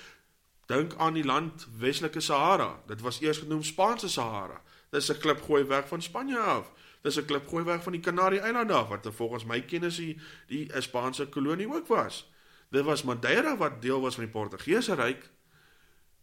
Dink 0.66 0.94
aan 0.98 1.14
die 1.14 1.26
land 1.26 1.68
Weselike 1.78 2.20
Sahara. 2.20 2.82
Dit 2.88 3.02
was 3.02 3.22
eers 3.22 3.38
genoem 3.38 3.64
Spaanse 3.64 4.10
Sahara. 4.10 4.62
Dis 4.90 5.10
'n 5.10 5.18
klip 5.18 5.42
gooi 5.42 5.64
weg 5.64 5.88
van 5.88 6.02
Spanje 6.02 6.40
af. 6.40 6.72
Dis 7.02 7.18
'n 7.18 7.26
klip 7.26 7.48
gooi 7.48 7.64
weg 7.64 7.84
van 7.84 7.92
die 7.92 8.02
Kanarie 8.02 8.40
eilande 8.40 8.74
af 8.74 8.88
wat 8.88 9.08
volgens 9.12 9.46
my 9.46 9.62
kennis 9.62 9.96
die 9.96 10.20
die 10.48 10.70
Spaanse 10.82 11.28
kolonie 11.28 11.74
ook 11.74 11.88
was. 11.88 12.32
Dit 12.70 12.84
was 12.84 13.04
Madeira 13.04 13.58
wat 13.58 13.82
deel 13.82 14.02
was 14.02 14.16
van 14.16 14.24
die 14.24 14.34
Portugese 14.34 14.96
ryk 14.96 15.30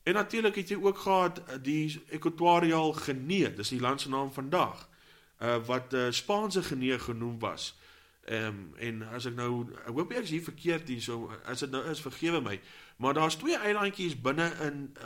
En 0.07 0.15
natuurlik 0.15 0.55
het 0.55 0.69
jy 0.69 0.77
ook 0.79 0.99
gehad 0.99 1.39
uh, 1.39 1.55
die 1.63 2.03
Equatorial 2.15 2.93
Guinea, 2.93 3.49
dis 3.49 3.73
die 3.75 3.81
land 3.81 4.01
se 4.01 4.09
naam 4.09 4.31
vandag, 4.33 4.89
uh 5.43 5.57
wat 5.67 5.95
uh, 5.95 6.07
Spaanse 6.11 6.63
Guinea 6.63 6.99
genoem 6.99 7.39
was. 7.39 7.75
Ehm 8.27 8.47
um, 8.47 8.75
en 8.83 9.03
as 9.15 9.27
ek 9.31 9.37
nou 9.39 9.69
ek 9.87 9.93
hoop 9.95 10.11
ek 10.11 10.25
is 10.27 10.33
hier 10.35 10.43
verkeerd 10.43 10.89
hier 10.91 11.03
so 11.03 11.29
as 11.47 11.61
dit 11.63 11.71
nou 11.71 11.85
is 11.93 12.01
vergewe 12.03 12.41
my. 12.43 12.57
Maar 12.97 13.15
daar's 13.15 13.37
twee 13.39 13.59
eilandjies 13.59 14.17
binne 14.21 14.49
in 14.65 14.97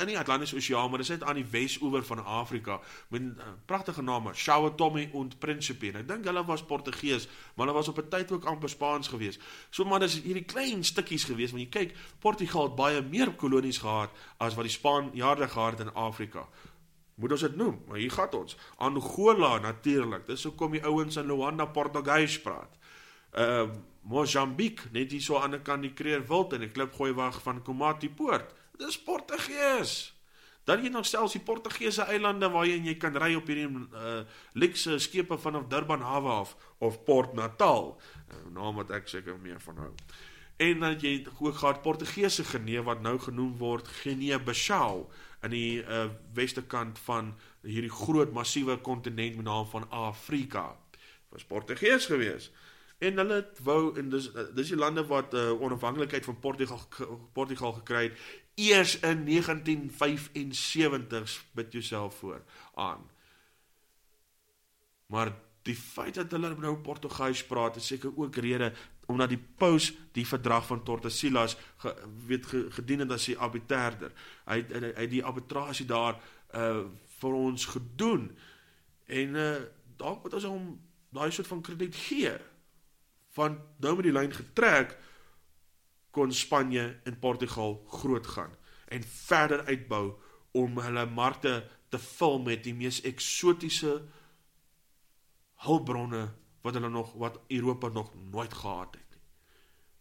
in 0.00 0.10
die 0.10 0.18
Atlantiese 0.18 0.56
Oseaan, 0.56 0.90
maar 0.90 0.98
dit 0.98 1.08
is 1.08 1.14
net 1.16 1.22
aan 1.28 1.38
die 1.38 1.46
wesoewer 1.50 2.04
van 2.04 2.24
Afrika 2.24 2.80
met 3.08 3.22
uh, 3.22 3.52
pragtige 3.64 4.02
name, 4.02 4.34
São 4.34 4.68
Tomé 4.74 5.06
en 5.14 5.30
Príncipe. 5.38 5.94
Ek 5.94 6.08
dink 6.08 6.28
hulle 6.28 6.44
was 6.44 6.64
Portugees, 6.64 7.28
maar 7.54 7.66
hulle 7.66 7.78
was 7.78 7.88
op 7.88 8.02
'n 8.02 8.08
tyd 8.08 8.32
ook 8.32 8.44
amper 8.44 8.68
Spaans 8.68 9.08
gewees. 9.08 9.38
So 9.70 9.84
maar 9.84 10.00
dis 10.00 10.20
hierdie 10.20 10.44
klein 10.44 10.84
stukkies 10.84 11.24
gewees, 11.24 11.56
want 11.56 11.62
jy 11.62 11.70
kyk, 11.70 11.96
Portugal 12.18 12.68
het 12.68 12.76
baie 12.76 13.02
meer 13.02 13.32
kolonies 13.32 13.78
gehad 13.78 14.10
as 14.36 14.54
wat 14.54 14.64
die 14.68 14.76
Spanjaarde 14.76 15.48
gehad 15.48 15.78
het 15.78 15.86
in 15.86 15.94
Afrika. 15.94 16.48
Moet 17.20 17.36
ons 17.36 17.44
dit 17.44 17.56
noem? 17.56 17.76
Maar 17.88 18.00
hier 18.00 18.12
gaan 18.14 18.32
ons. 18.38 18.56
Angola 18.76 19.58
natuurlik. 19.58 20.26
Dis 20.26 20.44
hoekom 20.48 20.76
die 20.76 20.84
ouens 20.84 21.18
in 21.20 21.28
Luanda 21.28 21.66
Portugees 21.68 22.40
praat. 22.40 22.78
Ehm 23.36 23.68
uh, 23.68 23.86
Mozambique, 24.10 24.88
net 24.94 25.10
hier 25.12 25.20
so 25.20 25.36
aan 25.36 25.52
die 25.52 25.60
kant 25.60 25.84
die 25.84 25.92
Kreer 25.92 26.22
Wild 26.24 26.54
en 26.56 26.62
die 26.64 26.70
klipgooi 26.72 27.12
wag 27.12 27.42
van 27.44 27.60
Komati 27.62 28.08
Poort. 28.08 28.54
Dis 28.80 28.96
Portugees. 28.96 30.14
Dan 30.64 30.80
jy 30.84 30.88
nog 30.88 31.04
selfs 31.06 31.36
die 31.36 31.42
Portugese 31.44 32.06
eilande 32.08 32.48
waar 32.48 32.64
jy 32.64 32.94
kan 33.00 33.16
ry 33.20 33.34
op 33.36 33.48
hierdie 33.52 33.68
uh 33.68 34.22
luxe 34.56 34.96
skepe 35.04 35.36
vanaf 35.38 35.68
Durban 35.68 36.00
hawe 36.00 36.32
af 36.40 36.56
of 36.78 37.02
Port 37.04 37.36
Natal, 37.36 37.98
uh, 38.30 38.42
naam 38.56 38.80
wat 38.80 38.90
ek 38.96 39.08
seker 39.12 39.36
meer 39.36 39.60
van 39.60 39.84
hou. 39.84 39.92
En 40.60 40.80
dan 40.80 40.96
jy 41.00 41.26
ook 41.38 41.60
gehad 41.60 41.82
Portugese 41.82 42.44
Genee 42.44 42.82
wat 42.84 43.04
nou 43.04 43.18
genoem 43.18 43.56
word 43.58 43.88
Guinea-Bissau 44.00 45.08
in 45.42 45.50
die 45.50 45.82
uh 45.82 46.08
weste 46.34 46.62
kant 46.62 46.98
van 46.98 47.34
hierdie 47.62 47.92
groot 47.92 48.32
massiewe 48.32 48.76
kontinent 48.76 49.36
met 49.36 49.44
naam 49.44 49.66
van 49.66 49.90
Afrika. 49.90 50.76
Was 51.28 51.44
Portugees 51.44 52.06
geweest 52.06 52.52
en 53.00 53.16
hulle 53.16 53.40
wou 53.64 53.96
en 53.98 54.10
dis 54.12 54.28
dis 54.56 54.72
die 54.74 54.76
lande 54.76 55.06
wat 55.08 55.34
uh, 55.34 55.50
onafhanklikheid 55.56 56.24
van 56.24 56.38
Portugal 56.38 56.80
Portugal 57.32 57.72
gekry 57.78 58.02
het 58.10 58.18
eers 58.60 58.98
in 58.98 59.24
1975 59.24 61.44
bid 61.56 61.72
jouself 61.72 62.14
voor 62.14 62.42
aan. 62.74 63.10
Maar 65.06 65.32
die 65.70 65.78
feit 65.78 66.18
dat 66.18 66.32
hulle 66.34 66.52
nou 66.58 66.76
Portugees 66.84 67.44
praat 67.46 67.78
is 67.80 67.90
seker 67.92 68.12
ook 68.16 68.36
rede 68.42 68.72
omdat 69.10 69.32
die 69.32 69.40
paus 69.58 69.90
die 70.14 70.26
verdrag 70.26 70.66
van 70.68 70.84
Tordesillas 70.86 71.56
ge, 71.82 71.94
weet 72.26 72.46
ge, 72.46 72.60
gedien 72.76 73.02
het 73.02 73.14
as 73.16 73.26
die 73.26 73.38
arbiterder. 73.38 74.12
Hy 74.46 74.60
het 74.60 74.70
hy, 74.76 74.92
hy 75.00 75.06
die 75.10 75.24
arbitrasie 75.26 75.88
daar 75.90 76.20
uh 76.54 76.84
vir 77.20 77.34
ons 77.36 77.66
gedoen. 77.68 78.30
En 79.06 79.34
uh 79.36 79.50
dalk 80.00 80.22
moet 80.22 80.38
ons 80.38 80.46
hom 80.48 80.70
daai 81.12 81.30
soort 81.34 81.50
van 81.50 81.62
krediet 81.66 81.96
gee 82.06 82.32
van 83.36 83.58
nou 83.82 83.96
met 83.98 84.06
die 84.08 84.14
lyn 84.14 84.32
getrek 84.32 84.94
kon 86.14 86.32
Spanje 86.32 86.86
en 87.04 87.18
Portugal 87.18 87.76
groot 88.00 88.26
gaan 88.26 88.54
en 88.90 89.04
verder 89.06 89.66
uitbou 89.66 90.14
om 90.58 90.78
hulle 90.82 91.04
markte 91.06 91.60
te 91.90 91.98
vul 91.98 92.40
met 92.46 92.64
die 92.64 92.74
mees 92.74 93.02
eksotiese 93.06 94.00
hulpbronne 95.64 96.28
wat 96.64 96.76
hulle 96.76 96.88
nog 96.88 97.12
wat 97.20 97.40
Europa 97.48 97.88
nog 97.88 98.12
nooit 98.30 98.54
gehad 98.54 98.94
het 98.94 99.06
nie. 99.10 99.20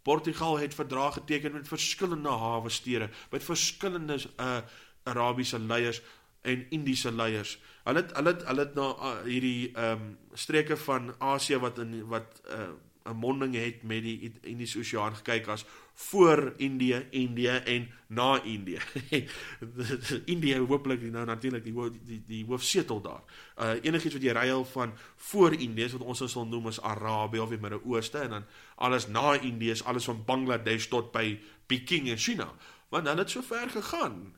Portugal 0.01 0.57
het 0.59 0.73
verdrae 0.73 1.11
geteken 1.11 1.51
met 1.51 1.67
verskillende 1.67 2.29
hawe 2.29 2.69
stede, 2.69 3.09
met 3.31 3.43
verskillende 3.43 4.19
uh 4.37 4.57
Arabiese 5.03 5.59
leiers 5.59 6.01
en 6.41 6.69
Indiese 6.69 7.11
leiers. 7.11 7.59
Hulle 7.83 8.01
het 8.01 8.11
hulle 8.15 8.33
het 8.33 8.43
hulle 8.47 8.59
het 8.59 8.75
na 8.75 8.87
uh, 8.89 9.13
hierdie 9.23 9.71
ehm 9.71 10.01
um, 10.01 10.17
streke 10.33 10.77
van 10.77 11.13
Asië 11.17 11.57
wat 11.57 11.79
in 11.79 12.07
wat 12.07 12.41
uh 12.45 12.69
'n 13.03 13.15
monding 13.15 13.55
het 13.55 13.83
met 13.83 14.03
die 14.03 14.31
Indiese 14.41 14.79
Oseaan 14.79 15.15
gekyk 15.15 15.47
as 15.47 15.65
voor 15.93 16.53
Indië, 16.57 17.07
Indië 17.09 17.47
en 17.47 17.89
na 18.07 18.41
Indië. 18.43 18.79
Indië 20.33 20.57
hooplik 20.57 21.01
nou 21.01 21.25
natuurlik 21.25 21.63
die 21.63 21.73
die 22.03 22.23
die, 22.27 22.45
hoofsetel 22.45 23.01
daar. 23.01 23.23
Uh 23.57 23.83
enigiets 23.83 24.13
wat 24.13 24.23
jy 24.23 24.31
ruil 24.31 24.65
van 24.65 24.93
voor 25.15 25.53
Indië 25.53 25.89
wat 25.91 26.01
ons 26.01 26.23
sal 26.31 26.47
noem 26.47 26.67
as 26.67 26.81
Arabië 26.81 27.39
of 27.39 27.49
die 27.49 27.59
Midde-Ooste 27.59 28.17
en 28.17 28.29
dan 28.29 28.45
alles 28.75 29.07
na 29.07 29.39
Indië 29.39 29.71
is 29.71 29.83
alles 29.83 30.05
van 30.05 30.23
Bangladesh 30.25 30.87
tot 30.87 31.11
by 31.11 31.39
Peking 31.65 32.07
in 32.07 32.17
China. 32.17 32.53
Want 32.89 33.07
hulle 33.07 33.19
het 33.19 33.29
so 33.29 33.41
ver 33.41 33.69
gegaan. 33.69 34.35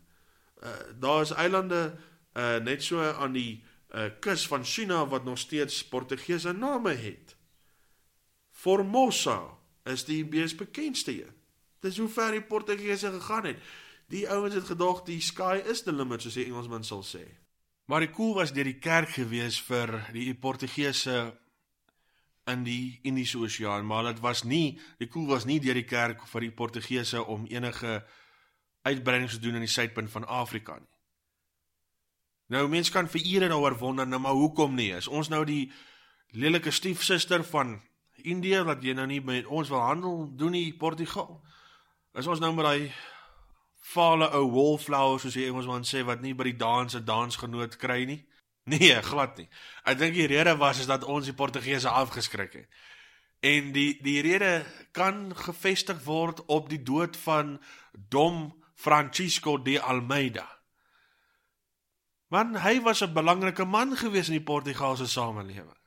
Uh 0.64 0.70
daar 1.00 1.22
is 1.22 1.32
eilande 1.32 1.98
uh 2.38 2.58
net 2.58 2.84
so 2.84 3.02
aan 3.02 3.32
die 3.32 3.64
uh 3.96 4.10
kus 4.20 4.48
van 4.48 4.66
China 4.66 5.08
wat 5.08 5.24
nog 5.24 5.38
steeds 5.38 5.88
Portugese 5.88 6.54
name 6.54 6.90
het. 6.90 7.36
Formosa 8.62 9.40
is 9.90 10.06
die 10.06 10.22
mees 10.26 10.54
bekendste 10.56 11.14
een. 11.16 11.38
Dis 11.82 11.98
hoe 11.98 12.10
ver 12.14 12.36
die 12.38 12.46
Portugese 12.46 13.10
gegaan 13.16 13.48
het. 13.50 13.62
Die 14.14 14.28
ouens 14.30 14.54
het 14.54 14.68
gedog 14.70 15.02
die 15.08 15.22
sky 15.22 15.62
is 15.72 15.82
the 15.82 15.94
limit 15.94 16.22
soos 16.22 16.38
die 16.38 16.46
Engelsman 16.46 16.86
sal 16.86 17.02
sê. 17.06 17.24
Maar 17.90 18.06
die 18.06 18.12
koel 18.14 18.36
was 18.38 18.54
deur 18.54 18.70
die 18.70 18.78
kerk 18.80 19.16
gewees 19.16 19.58
vir 19.66 19.96
die 20.14 20.34
Portugese 20.38 21.32
in 22.52 22.64
die 22.66 23.00
Indiese 23.08 23.40
Oseaan, 23.42 23.86
maar 23.86 24.12
dit 24.12 24.22
was 24.22 24.44
nie 24.44 24.78
die 25.00 25.10
koel 25.10 25.28
was 25.32 25.46
nie 25.50 25.60
deur 25.64 25.78
die 25.78 25.88
kerk 25.88 26.26
vir 26.30 26.46
die 26.46 26.54
Portugese 26.54 27.24
om 27.24 27.48
enige 27.50 28.02
uitbreidings 28.86 29.38
te 29.38 29.42
doen 29.42 29.58
in 29.58 29.66
die 29.66 29.74
suidpunt 29.74 30.12
van 30.12 30.28
Afrika 30.28 30.78
nie. 30.80 30.90
Nou 32.52 32.68
mense 32.68 32.92
kan 32.92 33.08
vir 33.08 33.24
ure 33.24 33.48
daaroor 33.48 33.78
wonder, 33.80 34.08
nou 34.08 34.20
maar 34.20 34.36
hoekom 34.36 34.76
nie? 34.76 34.92
Is 34.92 35.08
ons 35.08 35.30
nou 35.32 35.46
die 35.48 35.72
lelike 36.36 36.72
stiefsuster 36.72 37.46
van 37.48 37.80
Indië 38.24 38.64
wat 38.64 38.84
jy 38.84 38.94
nou 38.94 39.08
nie 39.08 39.22
met 39.22 39.46
ons 39.46 39.70
wil 39.70 39.82
handel 39.82 40.30
doen 40.36 40.52
nie 40.52 40.74
Portugal. 40.78 41.42
Is 42.14 42.28
ons 42.28 42.40
nou 42.40 42.54
met 42.54 42.66
daai 42.66 42.92
fale 43.82 44.30
ou 44.38 44.46
wallflower 44.52 45.20
soos 45.20 45.36
die 45.36 45.48
Engelsman 45.48 45.88
sê 45.88 46.04
wat 46.06 46.22
nie 46.22 46.34
by 46.34 46.44
die 46.44 46.58
dans 46.58 46.96
'n 46.96 47.06
dansgenoot 47.06 47.78
kry 47.78 48.06
nie? 48.06 48.26
Nee, 48.64 49.02
glad 49.02 49.38
nie. 49.38 49.50
Ek 49.84 49.98
dink 49.98 50.14
die 50.14 50.28
rede 50.30 50.56
was 50.58 50.80
is 50.80 50.90
dat 50.90 51.04
ons 51.04 51.26
die 51.26 51.34
Portugese 51.34 51.90
afgeskrik 51.90 52.54
het. 52.54 52.70
En 53.42 53.72
die 53.72 53.98
die 54.04 54.22
rede 54.22 54.66
kan 54.92 55.36
gefestig 55.36 56.04
word 56.06 56.46
op 56.46 56.70
die 56.70 56.84
dood 56.84 57.18
van 57.18 57.60
Dom 57.92 58.54
Francisco 58.76 59.58
de 59.62 59.82
Almeida. 59.82 60.46
Want 62.30 62.62
hy 62.62 62.82
was 62.82 63.02
'n 63.02 63.14
belangrike 63.14 63.66
man 63.66 63.98
gewees 63.98 64.28
in 64.28 64.38
die 64.38 64.50
Portugaalse 64.54 65.08
samelewing. 65.08 65.78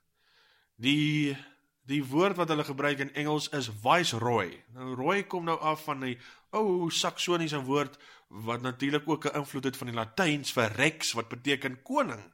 Die 0.76 1.36
Die 1.84 2.04
woord 2.04 2.36
wat 2.36 2.48
hulle 2.48 2.64
gebruik 2.64 2.98
in 2.98 3.14
Engels 3.14 3.48
is 3.52 3.68
viceroy. 3.82 4.48
Nou 4.72 4.94
roy 4.96 5.22
kom 5.28 5.44
nou 5.44 5.58
af 5.60 5.84
van 5.84 6.00
die 6.00 6.18
ou 6.54 6.90
saksoniese 6.90 7.60
woord 7.66 7.98
wat 8.28 8.62
natuurlik 8.62 9.08
ook 9.08 9.26
'n 9.26 9.36
invloed 9.36 9.64
het 9.64 9.76
van 9.76 9.86
die 9.86 9.96
Latyns 9.96 10.52
vir 10.52 10.72
rex 10.72 11.12
wat 11.12 11.28
beteken 11.28 11.82
koning. 11.82 12.32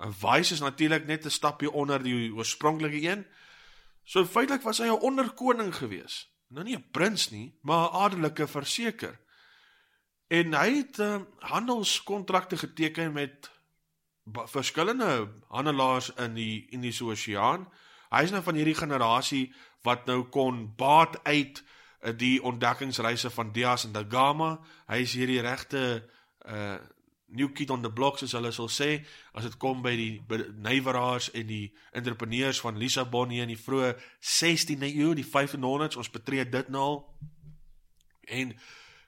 'n 0.00 0.12
Vice 0.12 0.52
is 0.52 0.60
natuurlik 0.60 1.06
net 1.06 1.24
'n 1.24 1.30
stapie 1.30 1.70
onder 1.70 2.02
die 2.02 2.34
oorspronklike 2.34 3.08
een. 3.08 3.26
So 4.04 4.24
feitelik 4.24 4.62
was 4.62 4.78
hy 4.78 4.86
'n 4.86 5.00
onderkoning 5.00 5.74
gewees. 5.74 6.30
Nou 6.48 6.64
nie 6.64 6.76
'n 6.76 6.90
prins 6.90 7.30
nie, 7.30 7.58
maar 7.62 7.88
'n 7.88 7.94
adelike 7.94 8.46
verseker. 8.46 9.20
En 10.26 10.54
hy 10.54 10.76
het 10.76 10.98
uh, 10.98 11.20
handelskontrakte 11.38 12.56
geteken 12.56 13.12
met 13.12 13.50
verskillende 14.32 15.28
handelaars 15.48 16.14
in 16.14 16.34
die 16.34 16.66
Indiese 16.70 17.04
Oseaan. 17.04 17.68
Hy 18.14 18.28
is 18.28 18.34
nou 18.34 18.42
van 18.46 18.58
hierdie 18.58 18.78
generasie 18.78 19.48
wat 19.82 20.06
nou 20.06 20.24
kon 20.32 20.64
baat 20.78 21.18
uit 21.26 21.60
eh, 21.60 22.12
die 22.16 22.38
ontdekkingsreise 22.42 23.30
van 23.34 23.52
Dias 23.52 23.84
en 23.88 23.94
da 23.96 24.04
Gama. 24.08 24.58
Hy 24.86 25.02
is 25.02 25.16
hierdie 25.18 25.42
regte 25.44 25.84
uh 26.46 26.76
new 27.34 27.48
kid 27.48 27.70
on 27.70 27.82
the 27.82 27.90
block 27.90 28.18
soos 28.18 28.34
hulle 28.36 28.52
sal 28.54 28.68
sê 28.70 28.88
as 29.34 29.46
dit 29.48 29.56
kom 29.58 29.80
by 29.82 29.92
die 29.98 30.38
nywerhaars 30.62 31.30
en 31.34 31.48
die 31.48 31.72
entrepreneurs 31.96 32.60
van 32.62 32.78
Lissabon 32.78 33.32
hier 33.34 33.46
in 33.46 33.50
die 33.50 33.58
vroeë 33.58 33.94
16de 34.20 34.90
eeu, 34.92 35.12
die 35.18 35.26
1500s, 35.26 35.98
ons 35.98 36.12
betree 36.14 36.44
dit 36.46 36.70
nou 36.70 36.84
al. 36.84 36.98
En 38.38 38.54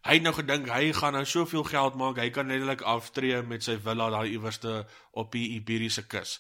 hy 0.07 0.19
het 0.19 0.25
nou 0.27 0.35
gedink 0.37 0.71
hy 0.71 0.91
gaan 0.97 1.17
nou 1.19 1.25
soveel 1.29 1.67
geld 1.71 1.97
maak, 2.01 2.21
hy 2.23 2.31
kan 2.35 2.51
netlik 2.51 2.83
aftree 2.87 3.39
met 3.47 3.65
sy 3.67 3.79
villa 3.83 4.11
daar 4.13 4.29
iewerste 4.31 4.81
op 5.15 5.33
die 5.35 5.49
Iberiese 5.61 6.07
kus. 6.11 6.39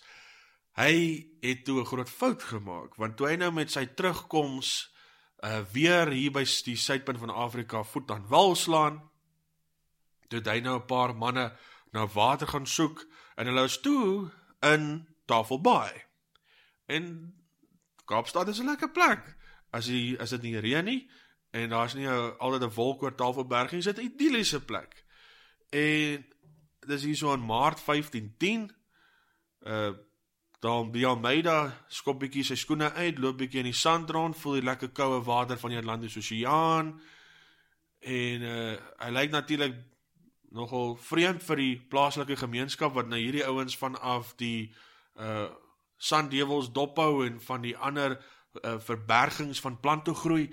Hy 0.77 1.25
het 1.41 1.65
toe 1.65 1.81
'n 1.81 1.87
groot 1.87 2.11
fout 2.11 2.43
gemaak 2.43 2.97
want 2.97 3.17
toe 3.17 3.29
hy 3.29 3.37
nou 3.37 3.53
met 3.53 3.71
sy 3.71 3.87
terugkoms 3.87 4.93
uh 5.45 5.63
weer 5.73 6.09
hier 6.09 6.33
by 6.33 6.45
die 6.65 6.77
suidpunt 6.77 7.19
van 7.19 7.31
Afrika 7.31 7.83
voet 7.83 8.11
aan 8.11 8.29
wal 8.29 8.55
slaan, 8.55 9.01
toe 10.29 10.41
hy 10.45 10.61
nou 10.61 10.77
'n 10.79 10.87
paar 10.87 11.17
manne 11.17 11.53
na 11.93 12.07
water 12.07 12.47
gaan 12.47 12.67
soek 12.67 13.07
en 13.37 13.47
hulle 13.47 13.65
is 13.65 13.81
toe 13.81 14.31
in 14.61 15.07
Tafelbaai. 15.27 16.05
En 16.87 17.35
Kaapstad 18.05 18.49
is 18.49 18.61
'n 18.61 18.67
lekker 18.67 18.91
plek. 18.91 19.37
As 19.71 19.87
jy 19.87 20.17
as 20.21 20.31
dit 20.31 20.43
nie 20.43 20.61
reën 20.61 20.85
nie 20.85 21.11
en 21.51 21.69
daar's 21.69 21.95
nie 21.95 22.09
altyd 22.09 22.63
'n 22.63 22.75
wolk 22.75 23.03
oor 23.03 23.15
Tafelberg 23.15 23.73
nie, 23.73 23.83
dit 23.83 23.99
'n 23.99 24.03
idilliese 24.13 24.65
plek. 24.65 25.05
En 25.71 26.27
dis 26.87 27.03
hier 27.03 27.17
so 27.17 27.33
in 27.33 27.47
Maart 27.47 27.81
1510. 27.81 28.71
Uh 29.61 29.93
dan 30.65 30.93
die 30.93 31.05
Almeida 31.07 31.85
skop 31.93 32.21
bietjie 32.21 32.45
sy 32.47 32.57
skoene 32.57 32.89
uit, 32.97 33.19
loop 33.19 33.39
bietjie 33.43 33.61
in 33.61 33.69
die 33.71 33.77
sand 33.77 34.11
rond, 34.11 34.37
voel 34.39 34.61
die 34.61 34.67
lekker 34.67 34.93
koue 34.97 35.21
water 35.27 35.59
van 35.61 35.75
die 35.75 35.81
Atlantiese 35.81 36.23
Oseaan. 36.23 36.95
En 38.01 38.49
uh 38.55 38.73
hy 39.03 39.11
lyk 39.13 39.31
natuurlik 39.35 39.77
nogal 40.57 40.97
vreemd 40.97 41.43
vir 41.45 41.61
die 41.61 41.77
plaaslike 41.91 42.37
gemeenskap 42.41 42.95
wat 42.97 43.09
nou 43.11 43.19
hierdie 43.21 43.45
ouens 43.45 43.77
vanaf 43.77 44.35
die 44.41 44.73
uh 45.21 45.49
sanddewels 45.97 46.73
dophou 46.77 47.25
en 47.25 47.39
van 47.41 47.63
die 47.65 47.77
ander 47.77 48.19
uh, 48.19 48.77
verbergings 48.79 49.61
van 49.61 49.81
plante 49.81 50.15
groei. 50.15 50.51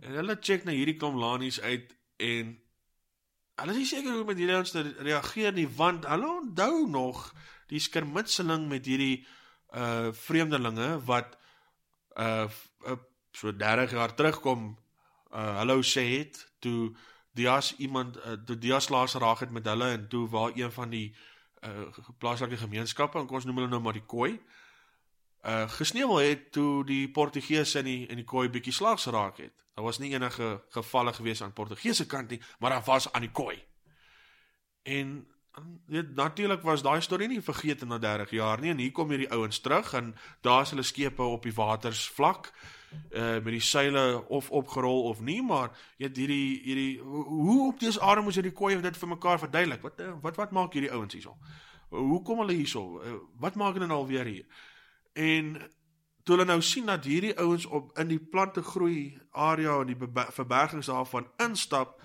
En 0.00 0.16
hulle 0.16 0.36
check 0.40 0.64
na 0.64 0.72
hierdie 0.72 0.96
klomp 0.96 1.20
lanies 1.20 1.60
uit 1.60 1.92
en 2.16 2.54
hulle 3.60 3.80
is 3.80 3.90
seker 3.92 4.14
hoe 4.16 4.24
met 4.24 4.40
hierdie 4.40 4.56
ouens 4.56 4.72
te 4.72 4.84
reageer 5.04 5.52
nie 5.52 5.68
want 5.76 6.06
hulle 6.08 6.30
onthou 6.40 6.88
nog 6.88 7.26
die 7.70 7.80
skermutseling 7.80 8.68
met 8.68 8.86
hierdie 8.86 9.22
uh 9.76 10.10
vreemdelinge 10.26 10.98
wat 11.06 11.36
uh, 12.18 12.48
uh 12.86 12.98
so 13.32 13.52
30 13.54 13.94
jaar 13.94 14.14
terugkom 14.18 14.72
uh 15.30 15.56
hallo 15.60 15.82
sê 15.86 16.06
het 16.18 16.40
toe 16.58 16.90
Dias 17.32 17.76
iemand 17.78 18.16
uh, 18.18 18.34
toe 18.46 18.58
Dias 18.58 18.88
laas 18.90 19.14
raak 19.14 19.44
het 19.46 19.50
met 19.54 19.66
hulle 19.70 19.92
en 19.94 20.08
toe 20.08 20.28
waar 20.28 20.50
een 20.54 20.72
van 20.72 20.90
die 20.90 21.14
uh 21.62 21.86
plaaslike 22.18 22.56
gemeenskappe 22.56 23.18
en 23.18 23.28
ons 23.28 23.44
noem 23.44 23.62
hulle 23.62 23.70
nou 23.70 23.80
maar 23.80 23.98
die 23.98 24.06
Khoi 24.06 24.40
uh 25.44 25.68
gesneuwel 25.68 26.16
het 26.16 26.52
toe 26.52 26.84
die 26.84 27.10
Portugese 27.10 27.78
in 27.78 27.84
die 27.84 28.06
in 28.06 28.16
die 28.16 28.26
Khoi 28.26 28.48
bietjie 28.48 28.72
slaags 28.72 29.06
geraak 29.08 29.38
het. 29.38 29.54
Daar 29.74 29.84
was 29.84 29.98
nie 29.98 30.12
enige 30.12 30.62
gevalle 30.68 31.12
gewees 31.12 31.42
aan 31.42 31.52
Portugese 31.52 32.06
kant 32.06 32.30
nie, 32.30 32.42
maar 32.58 32.70
daar 32.70 32.84
was 32.84 33.12
aan 33.12 33.20
die 33.20 33.32
Khoi. 33.32 33.62
En 34.82 35.29
weet 35.86 36.14
natuurlik 36.14 36.62
was 36.62 36.82
daai 36.82 37.00
storie 37.00 37.28
nie 37.28 37.42
vergeet 37.42 37.82
na 37.86 37.98
30 37.98 38.30
jaar 38.30 38.60
nie 38.60 38.70
en 38.70 38.78
hier 38.78 38.92
kom 38.92 39.10
hierdie 39.10 39.30
ouens 39.30 39.60
terug 39.60 39.92
en 39.98 40.14
daar's 40.46 40.70
hulle 40.70 40.86
skepe 40.86 41.22
op 41.22 41.42
die 41.42 41.54
waters 41.54 42.08
vlak 42.08 42.52
uh 43.10 43.38
met 43.38 43.52
die 43.54 43.60
seile 43.62 44.24
of 44.28 44.50
opgerol 44.50 45.02
of 45.10 45.20
nie 45.20 45.42
maar 45.42 45.70
weet 45.98 46.16
hierdie 46.16 46.60
hierdie 46.64 46.98
hoe 47.00 47.66
op 47.68 47.80
dese 47.80 48.00
aarde 48.00 48.22
moes 48.22 48.38
hierdie 48.38 48.54
koei 48.54 48.80
dit 48.80 48.96
vir 48.96 49.08
mekaar 49.08 49.38
verduidelik? 49.38 49.82
Wat 49.82 50.02
wat 50.22 50.36
wat 50.36 50.50
maak 50.50 50.72
hierdie 50.72 50.92
ouens 50.92 51.12
hierso? 51.14 51.36
Hoe 51.88 52.22
kom 52.22 52.38
hulle 52.38 52.54
hierso? 52.54 53.02
Wat 53.38 53.54
maak 53.54 53.74
hulle 53.74 53.86
nou 53.86 54.02
alweer 54.02 54.24
hier? 54.24 54.46
En 55.12 55.56
toe 56.24 56.36
hulle 56.36 56.46
nou 56.46 56.60
sien 56.62 56.86
dat 56.86 57.04
hierdie 57.04 57.36
ouens 57.38 57.66
op 57.66 57.98
in 57.98 58.08
die 58.08 58.20
plante 58.20 58.62
groei 58.62 59.18
area 59.30 59.80
en 59.80 59.86
die 59.86 59.98
verbergings 60.30 60.90
daarvan 60.90 61.30
instap 61.38 62.00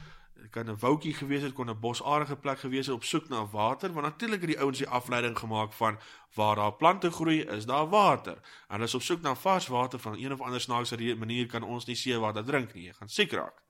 kan 0.49 0.69
'n 0.69 0.77
woutjie 0.79 1.13
gewees 1.13 1.41
het, 1.41 1.53
kon 1.53 1.69
'n 1.69 1.79
bosaardige 1.79 2.35
plek 2.35 2.59
gewees 2.59 2.85
het 2.85 2.95
op 2.95 3.03
soek 3.03 3.27
na 3.29 3.45
water, 3.45 3.93
want 3.93 4.05
natuurlik 4.05 4.39
het 4.39 4.49
die 4.49 4.59
ouens 4.59 4.77
die 4.77 4.87
afleiding 4.87 5.39
gemaak 5.39 5.73
van 5.73 5.99
waar 6.33 6.55
daar 6.55 6.73
plante 6.73 7.11
groei, 7.11 7.41
is 7.41 7.65
daar 7.65 7.89
water. 7.89 8.35
En 8.35 8.41
hulle 8.67 8.83
is 8.83 8.93
op 8.93 9.01
soek 9.01 9.21
na 9.21 9.35
vars 9.35 9.67
water 9.67 9.99
van 9.99 10.17
een 10.17 10.33
of 10.33 10.41
ander 10.41 10.61
snaakse 10.61 11.15
manier 11.15 11.45
kan 11.45 11.63
ons 11.63 11.85
nie 11.85 11.95
seewater 11.95 12.45
drink 12.45 12.73
nie, 12.73 12.83
jy 12.83 12.93
gaan 12.93 13.09
siek 13.09 13.31
raak. 13.31 13.63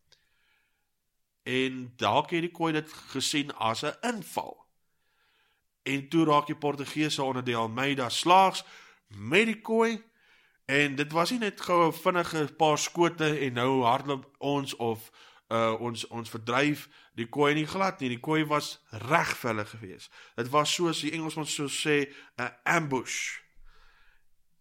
En 1.44 1.94
dalk 1.96 2.30
het 2.30 2.42
die 2.42 2.52
koei 2.52 2.72
dit 2.74 2.94
gesien 2.94 3.54
as 3.56 3.84
'n 3.84 3.98
inval. 4.02 4.66
En 5.84 6.10
toe 6.10 6.26
raak 6.26 6.46
die 6.46 6.56
Portugese 6.56 7.24
onder 7.24 7.44
die 7.44 7.56
Almeida 7.56 8.10
slaags 8.10 8.64
met 9.08 9.46
die 9.46 9.62
koei 9.62 10.04
en 10.66 10.96
dit 10.96 11.12
was 11.12 11.32
nie 11.32 11.40
net 11.40 11.62
gou 11.62 11.88
'n 11.88 11.94
vinnige 11.94 12.54
paar 12.58 12.78
skote 12.78 13.38
en 13.40 13.54
nou 13.54 13.84
hardloop 13.84 14.26
ons 14.38 14.76
of 14.76 15.12
uh 15.56 15.82
ons 15.88 16.06
ons 16.12 16.30
verdryf 16.30 16.88
die 17.16 17.28
koei 17.32 17.54
nie 17.56 17.68
glad 17.70 18.02
nie. 18.02 18.12
Die 18.14 18.22
koei 18.22 18.44
was 18.50 18.76
reg 19.08 19.34
vir 19.40 19.54
hulle 19.54 19.66
gewees. 19.70 20.10
Dit 20.36 20.52
was 20.54 20.74
soos 20.76 21.02
die 21.06 21.14
Engelsman 21.16 21.48
sou 21.48 21.70
sê 21.72 22.12
'n 22.38 22.52
ambush. 22.64 23.40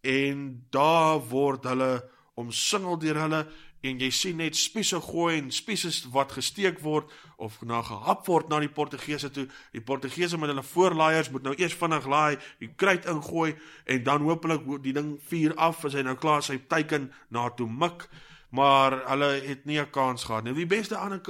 En 0.03 0.65
daar 0.71 1.19
word 1.29 1.63
hulle 1.65 2.03
omsingel 2.35 2.99
deur 2.99 3.21
hulle 3.25 3.47
en 3.85 3.99
jy 4.01 4.09
sien 4.13 4.39
net 4.41 4.57
spiese 4.57 4.99
gooi 5.03 5.37
en 5.37 5.51
spiese 5.53 5.91
wat 6.13 6.33
gesteek 6.35 6.79
word 6.83 7.11
of 7.37 7.57
na 7.61 7.81
gehap 7.85 8.25
word 8.27 8.49
na 8.49 8.59
die 8.63 8.71
Portugese 8.71 9.29
toe. 9.33 9.47
Die 9.75 9.81
Portugese 9.81 10.37
met 10.37 10.49
hulle 10.49 10.63
voorlaaiers 10.63 11.29
moet 11.33 11.43
nou 11.43 11.55
eers 11.57 11.75
vinnig 11.77 12.07
laai, 12.09 12.37
die 12.59 12.71
kruit 12.75 13.05
ingooi 13.05 13.55
en 13.85 14.03
dan 14.03 14.25
hopelik 14.25 14.65
die 14.83 14.95
ding 14.95 15.15
vuur 15.29 15.55
af 15.55 15.85
as 15.85 15.97
hy 15.97 16.05
nou 16.07 16.15
klaar 16.15 16.43
sy 16.45 16.57
teiken 16.71 17.11
na 17.29 17.49
toe 17.49 17.69
mik 17.69 18.07
maar 18.55 18.95
hulle 19.09 19.29
het 19.43 19.65
nie 19.65 19.79
'n 19.79 19.89
kans 19.89 20.23
gehad 20.23 20.43
nie. 20.43 20.53
Die 20.53 20.65
beste 20.65 20.97
ander 20.97 21.21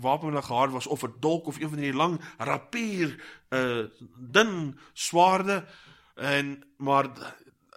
wapen 0.00 0.28
hulle 0.28 0.42
gehad 0.42 0.70
was 0.70 0.86
of 0.86 1.02
'n 1.02 1.14
dolk 1.20 1.46
of 1.46 1.60
een 1.60 1.68
van 1.68 1.78
die 1.78 1.92
lang 1.94 2.20
rapier, 2.38 3.22
uh, 3.48 3.84
dun 4.16 4.78
swaarde 4.92 5.64
en 6.14 6.64
maar 6.76 7.06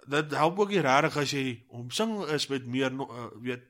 dit 0.06 0.30
help 0.30 0.58
ook 0.58 0.68
nie 0.68 0.80
regtig 0.80 1.16
as 1.16 1.30
jy 1.30 1.64
omsing 1.68 2.24
is 2.24 2.46
met 2.46 2.66
meer 2.66 2.92
uh, 2.92 3.26
weet 3.40 3.64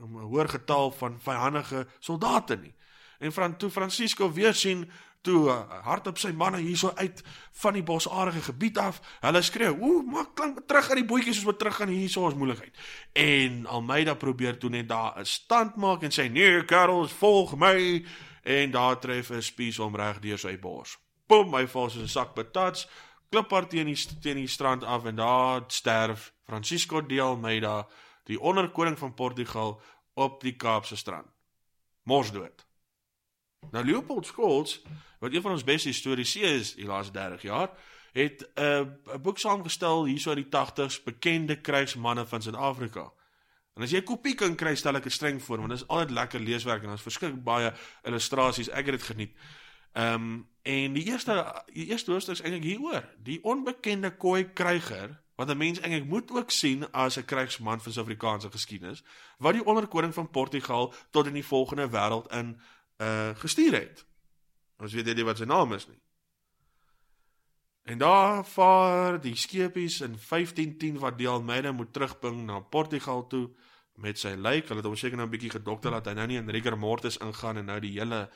'n 0.00 0.18
hoër 0.30 0.48
getal 0.48 0.90
van 0.90 1.20
vyandige 1.20 1.86
soldate 1.98 2.56
nie. 2.56 2.74
En 3.18 3.32
van 3.32 3.56
toe 3.56 3.70
Francisco 3.70 4.32
weer 4.32 4.54
sien 4.54 4.90
toe 5.26 5.48
uh, 5.50 5.56
hardop 5.86 6.20
sy 6.22 6.30
manne 6.36 6.60
hierso 6.62 6.92
uit 6.94 7.22
van 7.60 7.74
die 7.76 7.84
bosarige 7.86 8.44
gebied 8.46 8.78
af. 8.78 9.00
Hulle 9.24 9.42
skreeu: 9.42 9.74
"Ooh, 9.74 10.04
maak 10.06 10.34
klank 10.38 10.60
terug 10.66 10.90
aan 10.90 11.00
die 11.00 11.08
bootjies 11.08 11.40
soos 11.40 11.50
wat 11.50 11.58
terug 11.58 11.80
gaan 11.80 11.92
hierso 11.92 12.24
ons 12.24 12.38
moeilikheid." 12.38 12.74
En 13.12 13.66
Almeida 13.66 14.14
probeer 14.14 14.58
toe 14.58 14.70
net 14.70 14.88
daar 14.88 15.18
'n 15.18 15.24
stand 15.24 15.76
maak 15.76 16.02
en 16.02 16.14
sê: 16.14 16.30
"Nee, 16.30 16.64
Karels, 16.64 17.12
volg 17.12 17.56
my." 17.56 18.04
En 18.42 18.70
daar 18.70 18.98
tref 18.98 19.30
'n 19.30 19.42
spies 19.42 19.78
om 19.78 19.96
reg 19.96 20.20
deur 20.20 20.38
sy 20.38 20.58
bors. 20.58 20.98
Pom, 21.26 21.54
hy 21.54 21.66
val 21.66 21.90
soos 21.90 22.02
'n 22.02 22.08
sak 22.08 22.34
patats, 22.34 22.88
kliphard 23.30 23.70
teen 23.70 23.86
die 23.86 23.98
teen 24.20 24.36
die 24.36 24.48
strand 24.48 24.84
af 24.84 25.04
en 25.04 25.16
daar 25.16 25.64
sterf 25.66 26.32
Francisco 26.44 27.06
de 27.06 27.20
Almeida, 27.20 27.86
die 28.24 28.40
onderkoning 28.40 28.98
van 28.98 29.14
Portugal 29.14 29.80
op 30.14 30.40
die 30.40 30.56
Kaapse 30.56 30.96
strand. 30.96 31.26
Mors 32.02 32.32
dood. 32.32 32.66
Nou 33.70 33.84
Leopold 33.84 34.26
Scholz 34.26 34.78
wat 35.18 35.32
een 35.32 35.42
van 35.42 35.52
ons 35.52 35.64
beste 35.64 35.88
historiese 35.88 36.40
is 36.40 36.74
die 36.74 36.86
laaste 36.86 37.12
30 37.12 37.42
jaar, 37.42 37.70
het 38.12 38.48
'n 38.54 38.62
uh, 38.62 39.20
boek 39.22 39.38
saamgestel 39.38 40.04
hierso 40.04 40.30
uit 40.30 40.50
die 40.50 40.50
80s 40.50 41.02
bekende 41.04 41.60
krygsmanne 41.60 42.26
van 42.26 42.42
Suid-Afrika. 42.42 43.12
En 43.74 43.82
as 43.82 43.90
jy 43.90 43.98
'n 43.98 44.04
kopie 44.04 44.34
kan 44.34 44.54
kry, 44.54 44.74
stel 44.74 44.96
ek 44.96 45.02
dit 45.02 45.12
streng 45.12 45.42
voor 45.42 45.58
want 45.58 45.70
dit 45.70 45.80
is 45.80 45.88
altyd 45.88 46.10
lekker 46.10 46.40
leeswerk 46.40 46.82
en 46.82 46.88
daar's 46.88 47.02
verskriklik 47.02 47.44
baie 47.44 47.72
illustrasies. 48.02 48.68
Ek 48.68 48.86
het 48.86 48.98
dit 48.98 49.02
geniet. 49.02 49.32
Ehm 49.92 50.14
um, 50.14 50.48
en 50.62 50.92
die 50.92 51.04
eerste 51.04 51.62
die 51.72 51.86
eerste 51.86 52.10
hoofstuk 52.10 52.34
is 52.34 52.40
eintlik 52.40 52.62
hieroor, 52.62 53.04
die 53.22 53.42
onbekende 53.44 54.16
koei 54.16 54.52
kryger 54.52 55.22
wat 55.36 55.48
'n 55.48 55.56
mens 55.56 55.80
eintlik 55.80 56.08
moet 56.08 56.30
ook 56.30 56.50
sien 56.50 56.92
as 56.92 57.16
'n 57.16 57.24
krygsman 57.24 57.80
van 57.80 57.92
Suid-Afrikaanse 57.92 58.50
geskiedenis 58.50 59.02
wat 59.38 59.52
die 59.52 59.64
onderkoning 59.64 60.14
van 60.14 60.30
Portugal 60.30 60.94
tot 61.10 61.26
in 61.26 61.32
die 61.32 61.44
volgende 61.44 61.88
wêreld 61.88 62.32
in 62.32 62.60
uh 62.98 63.30
gestuur 63.34 63.72
het. 63.72 64.06
Ons 64.76 64.92
weet 64.92 65.14
nie 65.14 65.24
wat 65.24 65.38
sy 65.40 65.48
naam 65.48 65.72
is 65.72 65.86
nie. 65.88 65.98
En 67.86 67.98
daar 67.98 68.44
vaar 68.44 69.20
die 69.22 69.36
skepies 69.38 70.00
in 70.00 70.16
1510 70.18 70.98
wat 70.98 71.18
die 71.18 71.28
Almeida 71.28 71.72
moet 71.72 71.92
terugbring 71.92 72.42
na 72.44 72.60
Portugal 72.60 73.26
toe 73.26 73.48
met 74.02 74.18
sy 74.18 74.34
lijk. 74.34 74.66
Hulle 74.68 74.82
het 74.82 74.88
hom 74.88 74.96
seker 74.98 75.16
nou 75.16 75.26
'n 75.26 75.30
bietjie 75.30 75.54
gedokter 75.54 75.90
laat 75.90 76.06
hy 76.06 76.14
nou 76.14 76.26
nie 76.26 76.36
in 76.36 76.50
rigor 76.50 76.78
mortis 76.78 77.18
ingaan 77.18 77.56
en 77.56 77.64
nou 77.64 77.80
die 77.80 77.98
hele 77.98 78.30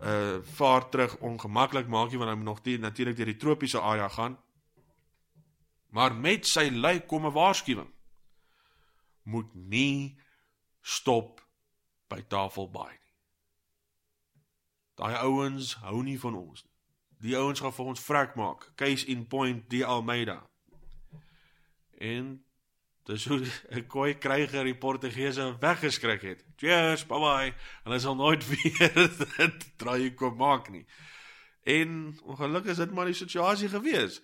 uh 0.00 0.38
vaar 0.42 0.88
terug 0.90 1.16
ongemaklik 1.18 1.86
maak 1.86 2.10
nie 2.10 2.18
want 2.18 2.30
hy 2.30 2.36
moet 2.36 2.44
nog 2.44 2.62
die 2.62 2.78
natuurlik 2.78 3.16
deur 3.16 3.26
die 3.26 3.36
tropiese 3.36 3.80
area 3.80 4.08
gaan. 4.08 4.38
Maar 5.90 6.14
met 6.14 6.46
sy 6.46 6.68
lijk 6.70 7.06
kom 7.06 7.26
'n 7.26 7.32
waarskuwing. 7.32 7.92
Moet 9.22 9.54
nie 9.54 10.20
stop 10.82 11.40
by 12.08 12.22
Tafelbaai. 12.22 13.05
Daai 14.96 15.14
ouens 15.26 15.74
hou 15.84 16.02
nie 16.02 16.18
van 16.20 16.34
ons 16.34 16.64
nie. 16.64 16.72
Die 17.26 17.36
ouens 17.36 17.60
gaan 17.60 17.72
vir 17.72 17.92
ons 17.92 18.02
vrek 18.04 18.34
maak. 18.36 18.70
Case 18.76 19.06
in 19.12 19.26
point 19.28 19.64
die 19.72 19.84
Almeida. 19.84 20.40
En 21.98 22.44
dis 23.08 23.26
hoe 23.30 23.40
'n 23.76 23.86
koei 23.86 24.14
kryger 24.18 24.64
die 24.64 24.76
Portugese 24.76 25.56
weggeskrik 25.60 26.22
het. 26.22 26.44
Cheers, 26.56 27.06
bye 27.06 27.20
bye. 27.20 27.54
Hulle 27.84 27.98
sal 27.98 28.16
nooit 28.16 28.48
weer 28.52 28.92
dit 29.36 29.68
draai 29.76 30.14
kom 30.14 30.36
maak 30.36 30.68
nie. 30.68 30.86
En 31.64 32.18
ongelukkig 32.24 32.70
is 32.70 32.76
dit 32.76 32.92
maar 32.92 33.06
die 33.06 33.20
situasie 33.20 33.68
gewees. 33.68 34.20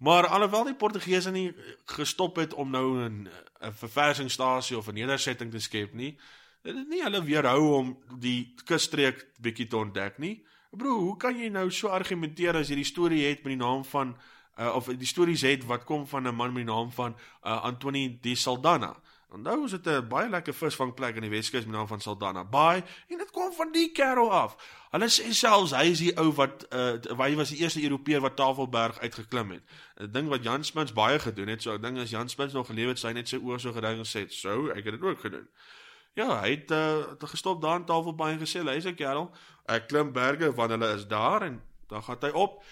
Maar 0.00 0.26
alhoewel 0.26 0.64
die 0.64 0.74
Portugese 0.74 1.30
nie 1.30 1.54
gestop 1.84 2.36
het 2.36 2.54
om 2.54 2.70
nou 2.70 3.08
'n 3.08 3.28
'n 3.60 3.72
verversingsstasie 3.72 4.78
of 4.78 4.88
'n 4.88 4.94
nedersetting 4.94 5.50
te 5.50 5.58
skep 5.58 5.92
nie, 5.92 6.18
Dit 6.60 6.76
is 6.76 6.88
nie 6.90 7.00
hulle 7.00 7.22
weerhou 7.24 7.60
om 7.78 7.92
die 8.20 8.52
kusstreek 8.68 9.22
bietjie 9.40 9.64
te 9.72 9.78
ontdek 9.78 10.18
nie. 10.20 10.34
Bro, 10.76 10.98
hoe 11.06 11.16
kan 11.16 11.38
jy 11.40 11.48
nou 11.48 11.70
so 11.72 11.88
argumenteer 11.88 12.58
as 12.60 12.68
jy 12.68 12.76
die 12.82 12.88
storie 12.88 13.22
het 13.24 13.40
met 13.46 13.54
die 13.54 13.62
naam 13.62 13.80
van 13.88 14.12
uh, 14.58 14.74
of 14.76 14.90
die 14.92 15.08
stories 15.08 15.40
het 15.48 15.64
wat 15.66 15.86
kom 15.88 16.04
van 16.06 16.28
'n 16.28 16.34
man 16.36 16.52
met 16.52 16.66
die 16.66 16.72
naam 16.72 16.92
van 16.92 17.16
uh, 17.16 17.64
Antoni 17.64 18.20
di 18.20 18.34
Saldanha? 18.36 18.92
Onthou 19.32 19.60
ons 19.62 19.72
het 19.72 19.86
'n 19.88 20.08
baie 20.08 20.28
lekker 20.28 20.54
visvangplek 20.54 21.16
in 21.16 21.22
die 21.22 21.30
Weskus 21.30 21.64
met 21.64 21.74
naam 21.74 21.86
van 21.86 22.00
Saldanha 22.00 22.44
Bay 22.44 22.84
en 23.08 23.18
dit 23.18 23.30
kom 23.30 23.52
van 23.52 23.72
die 23.72 23.92
kerel 23.92 24.32
af. 24.32 24.56
Hulle 24.90 25.08
sê 25.08 25.32
selfs 25.32 25.72
hy 25.72 25.90
is 25.90 25.98
die 25.98 26.16
ou 26.18 26.30
wat 26.32 26.66
uh 26.74 27.00
hy 27.18 27.34
was 27.34 27.48
die 27.48 27.62
eerste 27.62 27.82
Europeër 27.82 28.20
wat 28.20 28.36
Tafelberg 28.36 29.00
uitgeklim 29.00 29.50
het. 29.50 29.62
'n 29.96 30.12
Ding 30.12 30.28
wat 30.28 30.44
Jan 30.44 30.64
Smits 30.64 30.92
baie 30.92 31.18
gedoen 31.18 31.48
het. 31.48 31.62
So 31.62 31.74
ek 31.74 31.82
dink 31.82 31.98
as 31.98 32.10
Jan 32.10 32.28
Smits 32.28 32.52
nog 32.52 32.66
geleef 32.66 32.88
het, 32.88 32.98
sy 32.98 33.12
net 33.12 33.28
sy 33.28 33.36
oë 33.36 33.58
so 33.58 33.72
gedink 33.72 33.98
en 33.98 34.04
sê, 34.04 34.28
"So, 34.28 34.68
ek 34.68 34.84
het 34.84 35.00
dit 35.00 35.02
ook 35.02 35.20
gedoen." 35.20 35.48
Ja, 36.18 36.40
hy 36.42 36.50
het 36.50 36.70
uh 36.70 37.28
gestop 37.30 37.62
daar 37.62 37.76
in 37.76 37.84
Tafelberg 37.84 38.32
en 38.32 38.46
gesê, 38.46 38.62
"Hy's 38.64 38.84
'n 38.84 38.94
kerel. 38.94 39.30
Ek 39.66 39.88
klim 39.88 40.12
berge 40.12 40.54
wanneer 40.54 40.78
hulle 40.78 40.94
is 40.94 41.06
daar 41.06 41.42
en 41.42 41.62
dan 41.88 42.02
gaan 42.02 42.16
hy 42.20 42.30
op." 42.30 42.62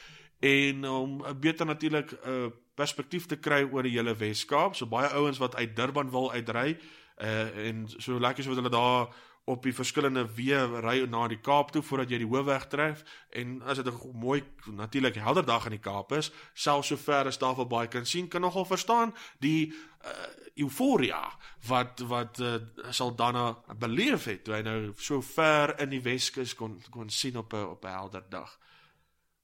En 0.40 0.88
om 0.88 1.24
um, 1.24 1.40
beter 1.40 1.66
natuurlik 1.66 2.12
'n 2.12 2.28
uh, 2.28 2.50
perspektief 2.74 3.26
te 3.26 3.36
kry 3.36 3.68
oor 3.72 3.82
die 3.82 3.96
hele 3.96 4.14
Wes-Kaap. 4.16 4.76
So 4.76 4.86
baie 4.86 5.08
ouens 5.08 5.38
wat 5.38 5.56
uit 5.56 5.76
Durban 5.76 6.10
wil 6.10 6.32
uitry 6.32 6.78
uh 7.18 7.66
en 7.66 7.88
so 7.96 8.18
lekker 8.18 8.42
so 8.42 8.54
wat 8.54 8.58
hulle 8.58 8.70
daar 8.70 9.08
op 9.48 9.62
die 9.64 9.74
verskillende 9.74 10.26
weë 10.36 10.82
ry 10.84 10.96
na 11.08 11.26
die 11.28 11.40
Kaap 11.40 11.72
toe 11.72 11.82
voordat 11.82 12.12
jy 12.12 12.18
die 12.22 12.28
hoofweg 12.28 12.66
tref 12.68 13.04
en 13.30 13.58
as 13.62 13.80
dit 13.80 13.86
'n 13.86 14.12
mooi 14.12 14.42
natuurlik 14.66 15.14
helder 15.14 15.44
dag 15.44 15.64
in 15.64 15.76
die 15.76 15.86
Kaap 15.88 16.12
is, 16.12 16.30
selfs 16.54 16.88
so 16.88 16.96
ver 16.96 17.26
as 17.26 17.38
Tafelbaai 17.38 17.88
kan 17.88 18.06
sien, 18.06 18.28
kan 18.28 18.40
nogal 18.40 18.64
verstaan 18.64 19.14
die 19.40 19.72
uh 20.04 20.46
euforia 20.58 21.22
wat 21.68 22.00
wat 22.10 22.40
uh, 22.40 22.54
sal 22.90 23.14
dan 23.14 23.56
beleef 23.78 24.24
het 24.24 24.44
toe 24.44 24.54
hy 24.54 24.62
nou 24.66 24.92
so 24.96 25.20
ver 25.22 25.74
in 25.82 25.92
die 25.94 26.02
Weskus 26.02 26.54
kon 26.58 26.80
kon 26.90 27.10
sien 27.10 27.36
op 27.36 27.52
'n 27.52 27.66
op 27.74 27.84
'n 27.84 27.94
helder 27.94 28.24
dag. 28.28 28.58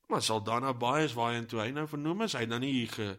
Maar 0.08 0.22
Saldanha 0.22 0.74
Bay 0.74 1.04
is 1.04 1.14
waarheen 1.14 1.46
toe 1.46 1.60
hy 1.60 1.70
nou 1.70 1.88
vernoem 1.88 2.22
is. 2.22 2.32
Hy 2.32 2.44
nou 2.44 2.58
nie 2.58 2.86
ge 2.88 3.16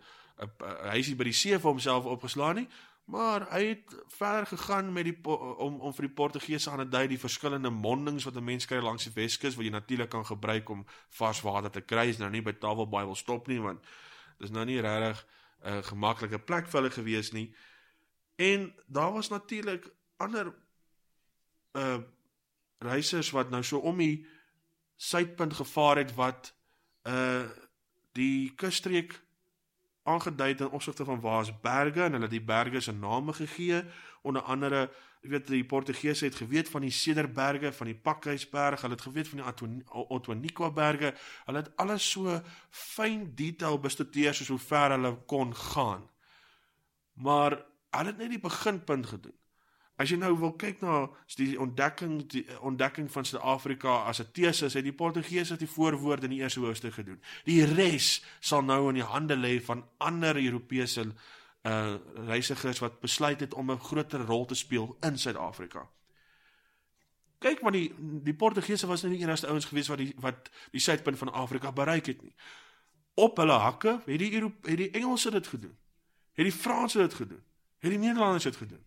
hy 0.92 0.98
is 1.00 1.16
by 1.16 1.24
die 1.24 1.34
see 1.34 1.58
vir 1.60 1.72
homself 1.72 2.06
opgeslaan 2.06 2.56
nie, 2.56 2.68
maar 3.06 3.46
hy 3.52 3.66
het 3.66 3.96
verder 4.18 4.48
gegaan 4.48 4.94
met 4.94 5.06
die 5.06 5.18
om 5.24 5.80
om 5.80 5.94
vir 5.94 6.08
die 6.08 6.16
Portugese 6.16 6.72
aan 6.72 6.82
te 6.84 6.90
dui 6.90 7.08
die 7.08 7.22
verskillende 7.22 7.70
mondings 7.70 8.26
wat 8.26 8.36
'n 8.36 8.44
mens 8.44 8.66
kry 8.66 8.82
langs 8.82 9.04
die 9.04 9.14
Weskus 9.14 9.56
wat 9.56 9.66
jy 9.66 9.72
natuurlik 9.72 10.10
kan 10.10 10.26
gebruik 10.26 10.70
om 10.70 10.86
vars 11.10 11.42
water 11.42 11.72
te 11.72 11.82
kry. 11.82 12.08
Is 12.10 12.18
nou 12.18 12.30
nie 12.30 12.42
by 12.42 12.54
Table 12.54 12.88
Bay 12.88 13.06
wil 13.06 13.16
stop 13.16 13.48
nie 13.48 13.62
want 13.62 13.86
dis 14.40 14.50
nou 14.50 14.66
nie 14.66 14.82
regtig 14.82 15.26
'n 15.64 15.70
uh, 15.70 15.84
gemaklike 15.84 16.40
plek 16.40 16.68
vir 16.68 16.82
hulle 16.82 16.92
gewees 16.92 17.32
nie. 17.32 17.56
En 18.36 18.74
daar 18.88 19.12
was 19.12 19.30
natuurlik 19.30 19.92
ander 20.18 20.54
uh 21.74 22.00
reisers 22.78 23.32
wat 23.32 23.50
nou 23.50 23.64
so 23.64 23.78
om 23.78 23.98
die 23.98 24.28
suidpunt 24.96 25.54
gevaar 25.54 25.98
het 25.98 26.16
wat 26.16 26.56
uh 27.04 27.50
die 28.12 28.54
kusstreek 28.56 29.25
aangedui 30.06 30.54
ten 30.56 30.70
opsigte 30.70 31.06
van 31.06 31.20
waar 31.22 31.42
is 31.42 31.52
berge 31.62 32.04
en 32.06 32.18
hulle 32.18 32.30
die 32.30 32.44
berge 32.44 32.80
se 32.82 32.94
name 32.94 33.34
gegee. 33.34 33.84
Onder 34.22 34.42
andere 34.42 34.90
jy 35.26 35.30
weet 35.30 35.48
die 35.50 35.66
Portugese 35.66 36.26
het 36.26 36.36
geweet 36.38 36.70
van 36.70 36.86
die 36.86 36.94
Cederberge 36.94 37.72
van 37.74 37.90
die 37.90 37.98
Pakhuisberg 37.98 38.82
hulle 38.82 38.94
het 38.94 39.06
geweet 39.08 39.28
van 39.28 39.42
die 39.42 39.72
Otwanikwa 39.90 40.70
berge 40.72 41.14
hulle 41.46 41.64
het 41.64 41.72
alles 41.82 42.10
so 42.12 42.42
fyn 42.70 43.32
detail 43.36 43.80
bestudeer 43.82 44.38
soos 44.38 44.54
hoe 44.54 44.62
ver 44.62 44.94
hulle 44.98 45.16
kon 45.26 45.56
gaan. 45.56 46.06
Maar 47.14 47.58
hulle 47.90 48.14
het 48.14 48.22
net 48.22 48.30
die 48.38 48.44
beginpunt 48.44 49.10
gedoen 49.16 49.40
As 49.96 50.12
jy 50.12 50.18
nou 50.20 50.34
wil 50.40 50.52
kyk 50.60 50.82
na 50.84 51.06
die 51.40 51.54
ontdekking 51.60 52.18
die 52.32 52.44
ontdekking 52.60 53.08
van 53.12 53.26
Suid-Afrika 53.26 54.04
as 54.10 54.20
'n 54.20 54.32
tesis, 54.32 54.74
het 54.74 54.84
die 54.84 54.94
Portugese 54.94 55.58
die 55.58 55.68
voorwoord 55.68 56.24
in 56.24 56.30
die 56.30 56.40
eerste 56.40 56.60
hoofstuk 56.60 56.94
gedoen. 56.94 57.22
Die 57.46 57.64
res 57.66 58.24
sal 58.40 58.62
nou 58.62 58.90
in 58.90 58.96
die 58.96 59.08
hande 59.08 59.36
lê 59.36 59.62
van 59.62 59.86
ander 59.98 60.36
Europese 60.36 61.14
uh 61.66 61.96
reisigers 62.28 62.80
wat 62.80 63.00
besluit 63.00 63.40
het 63.40 63.54
om 63.54 63.72
'n 63.72 63.80
groter 63.80 64.26
rol 64.26 64.46
te 64.46 64.56
speel 64.56 64.98
in 65.02 65.18
Suid-Afrika. 65.18 65.90
Kyk 67.40 67.62
maar 67.62 67.72
die 67.72 67.94
die 68.24 68.34
Portugese 68.34 68.88
was 68.88 69.04
nie 69.04 69.18
die 69.18 69.24
enigste 69.24 69.48
ouens 69.48 69.66
gewees 69.66 69.88
wat 69.88 69.98
die 69.98 70.14
wat 70.18 70.50
die 70.72 70.80
suidpunt 70.80 71.18
van 71.18 71.34
Afrika 71.34 71.72
bereik 71.72 72.06
het 72.06 72.22
nie. 72.22 72.36
Op 73.14 73.38
hulle 73.38 73.54
hakke 73.54 74.02
het 74.06 74.20
die 74.20 74.34
Europe, 74.34 74.70
het 74.70 74.78
die 74.78 74.92
Engelse 74.92 75.32
dit 75.32 75.48
gedoen. 75.48 75.78
Het 76.34 76.46
die 76.46 76.52
Franse 76.52 76.98
dit 76.98 77.14
gedoen. 77.14 77.44
Het 77.80 77.90
die 77.90 78.00
Nederlanders 78.00 78.44
dit 78.44 78.56
gedoen. 78.56 78.84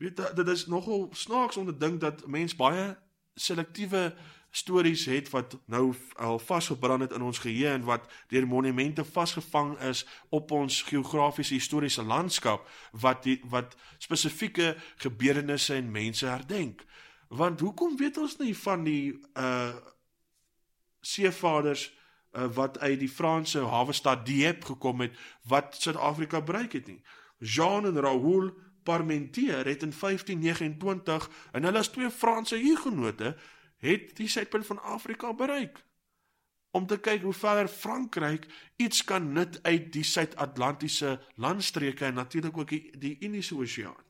Weet 0.00 0.36
dit 0.36 0.48
is 0.48 0.66
nogal 0.66 1.08
snaaks 1.12 1.56
om 1.56 1.66
te 1.66 1.76
dink 1.76 2.00
dat 2.00 2.26
mens 2.26 2.56
baie 2.56 2.96
selektiewe 3.34 4.14
stories 4.50 5.04
het 5.04 5.28
wat 5.30 5.58
nou 5.64 5.94
al 6.16 6.38
vasgebrand 6.38 7.00
het 7.00 7.12
in 7.12 7.22
ons 7.22 7.38
geheue 7.38 7.68
en 7.68 7.84
wat 7.84 8.08
deur 8.32 8.46
monumente 8.46 9.04
vasgevang 9.04 9.78
is 9.78 10.06
op 10.28 10.50
ons 10.50 10.82
geografiese 10.82 11.54
historiese 11.54 12.02
landskap 12.02 12.64
wat 12.92 13.22
die 13.28 13.42
wat 13.52 13.76
spesifieke 13.98 14.72
gebeurenisse 14.96 15.74
en 15.74 15.90
mense 15.90 16.26
herdenk. 16.26 16.80
Want 17.28 17.60
hoekom 17.60 17.96
weet 17.96 18.16
ons 18.18 18.38
nie 18.40 18.56
van 18.56 18.84
die 18.84 19.20
uh 19.34 19.74
seevaders 21.00 21.86
uh, 22.32 22.44
wat 22.54 22.78
uit 22.78 22.98
die 23.00 23.08
Franse 23.08 23.60
hawe 23.64 23.92
stad 23.92 24.26
Dieppe 24.26 24.66
gekom 24.66 25.00
het 25.00 25.16
wat 25.48 25.76
Suid-Afrika 25.76 26.40
bereik 26.40 26.72
het 26.72 26.86
nie? 26.86 27.00
Jean 27.38 27.86
en 27.86 28.00
Raoul 28.00 28.52
Parmentier 28.90 29.62
het 29.70 29.86
in 29.86 29.94
1529 30.00 31.30
en 31.52 31.68
hulle 31.68 31.78
as 31.78 31.92
twee 31.94 32.10
Franse 32.10 32.58
hugenote 32.58 33.36
het 33.80 34.16
die 34.18 34.28
suidpunt 34.28 34.66
van 34.66 34.82
Afrika 34.82 35.32
bereik 35.34 35.78
om 36.70 36.86
te 36.86 36.98
kyk 37.02 37.22
hoe 37.26 37.34
ver 37.34 37.68
Frankryk 37.68 38.46
iets 38.78 39.02
kan 39.04 39.32
nut 39.32 39.58
uit 39.62 39.90
die 39.94 40.04
Suid-Atlantiese 40.06 41.18
landstreke 41.34 42.04
en 42.04 42.14
natuurlik 42.14 42.58
ook 42.58 42.68
die, 42.70 42.98
die 42.98 43.16
Indiese 43.18 43.56
Oseaan. 43.58 44.06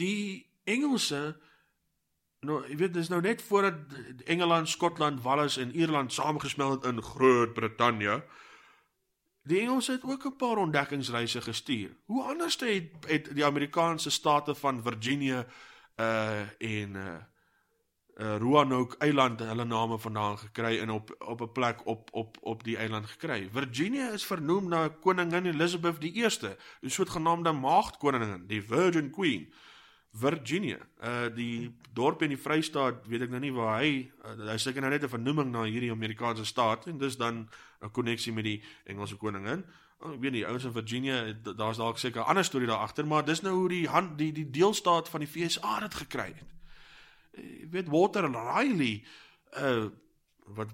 Die 0.00 0.48
Engelse 0.64 1.36
nou 2.48 2.62
jy 2.64 2.76
weet 2.80 2.94
dis 2.96 3.10
nou 3.12 3.20
net 3.20 3.42
voordat 3.44 3.98
Engeland, 4.24 4.68
Skotland, 4.68 5.20
Wales 5.22 5.58
en 5.60 5.74
Ierland 5.76 6.12
saamgesmelt 6.12 6.80
het 6.80 6.92
in 6.94 7.02
Groot-Brittanje. 7.02 8.22
Die 9.42 9.60
Engelse 9.60 9.92
het 9.92 10.04
ook 10.04 10.24
'n 10.24 10.36
paar 10.36 10.56
ontdekkingsreise 10.56 11.40
gestuur. 11.40 11.96
Hoe 12.04 12.22
anders 12.22 12.58
het, 12.60 12.90
het 13.06 13.34
die 13.34 13.44
Amerikaanse 13.44 14.10
state 14.10 14.54
van 14.54 14.82
Virginia 14.82 15.46
uh 15.96 16.40
en 16.58 16.94
uh, 16.94 18.36
Roanoke 18.36 18.96
Eiland 18.98 19.40
hulle 19.40 19.64
name 19.64 19.98
vandaan 19.98 20.38
gekry 20.38 20.78
en 20.78 20.90
op 20.90 21.14
op 21.18 21.40
'n 21.40 21.52
plek 21.52 21.86
op 21.86 22.08
op 22.12 22.36
op 22.40 22.64
die 22.64 22.76
eiland 22.76 23.06
gekry. 23.06 23.48
Virginia 23.52 24.10
is 24.10 24.26
vernoem 24.26 24.68
na 24.68 24.88
koningin 24.88 25.46
Elizabeth 25.46 26.04
I, 26.04 26.26
'n 26.80 26.90
soort 26.90 27.10
genaamde 27.10 27.52
maagdkoningin, 27.52 28.46
die 28.46 28.62
Virgin 28.62 29.10
Queen. 29.10 29.48
Uh 29.48 29.69
Virginia. 30.10 30.78
Uh 31.02 31.28
die 31.34 31.70
dorp 31.94 32.22
in 32.22 32.34
die 32.34 32.40
Vrystaat, 32.40 33.06
weet 33.08 33.26
ek 33.26 33.30
nou 33.30 33.40
nie 33.40 33.52
waar 33.54 33.78
hy 33.80 34.10
uh, 34.24 34.34
hy 34.50 34.56
seker 34.58 34.82
nou 34.82 34.90
net 34.90 35.04
'n 35.04 35.12
vernoeming 35.12 35.52
na 35.52 35.62
hierdie 35.64 35.92
Amerikaanse 35.92 36.44
staat 36.44 36.86
en 36.86 36.98
dis 36.98 37.16
dan 37.16 37.48
'n 37.82 37.90
koneksie 37.90 38.32
met 38.32 38.44
die 38.44 38.62
Engelse 38.84 39.16
koningin. 39.16 39.64
Oh, 40.00 40.14
ek 40.14 40.20
weet 40.20 40.32
nie, 40.32 40.46
ouens 40.46 40.64
in 40.64 40.72
Virginia, 40.72 41.32
daar's 41.32 41.76
dalk 41.76 41.98
seker 41.98 42.22
'n 42.22 42.30
ander 42.32 42.44
storie 42.44 42.66
daar 42.66 42.82
agter, 42.82 43.06
maar 43.06 43.24
dis 43.24 43.42
nou 43.42 43.54
hoe 43.54 43.68
die 43.68 43.88
hand 43.88 44.18
die 44.18 44.32
die 44.32 44.50
deelstaat 44.50 45.08
van 45.08 45.20
die 45.20 45.28
FSA 45.28 45.80
dit 45.80 45.94
gekry 45.94 46.32
het. 46.34 46.50
Jy 47.36 47.68
weet 47.70 47.88
Walter 47.88 48.26
Riley 48.26 49.04
uh 49.56 49.90
wat 50.50 50.68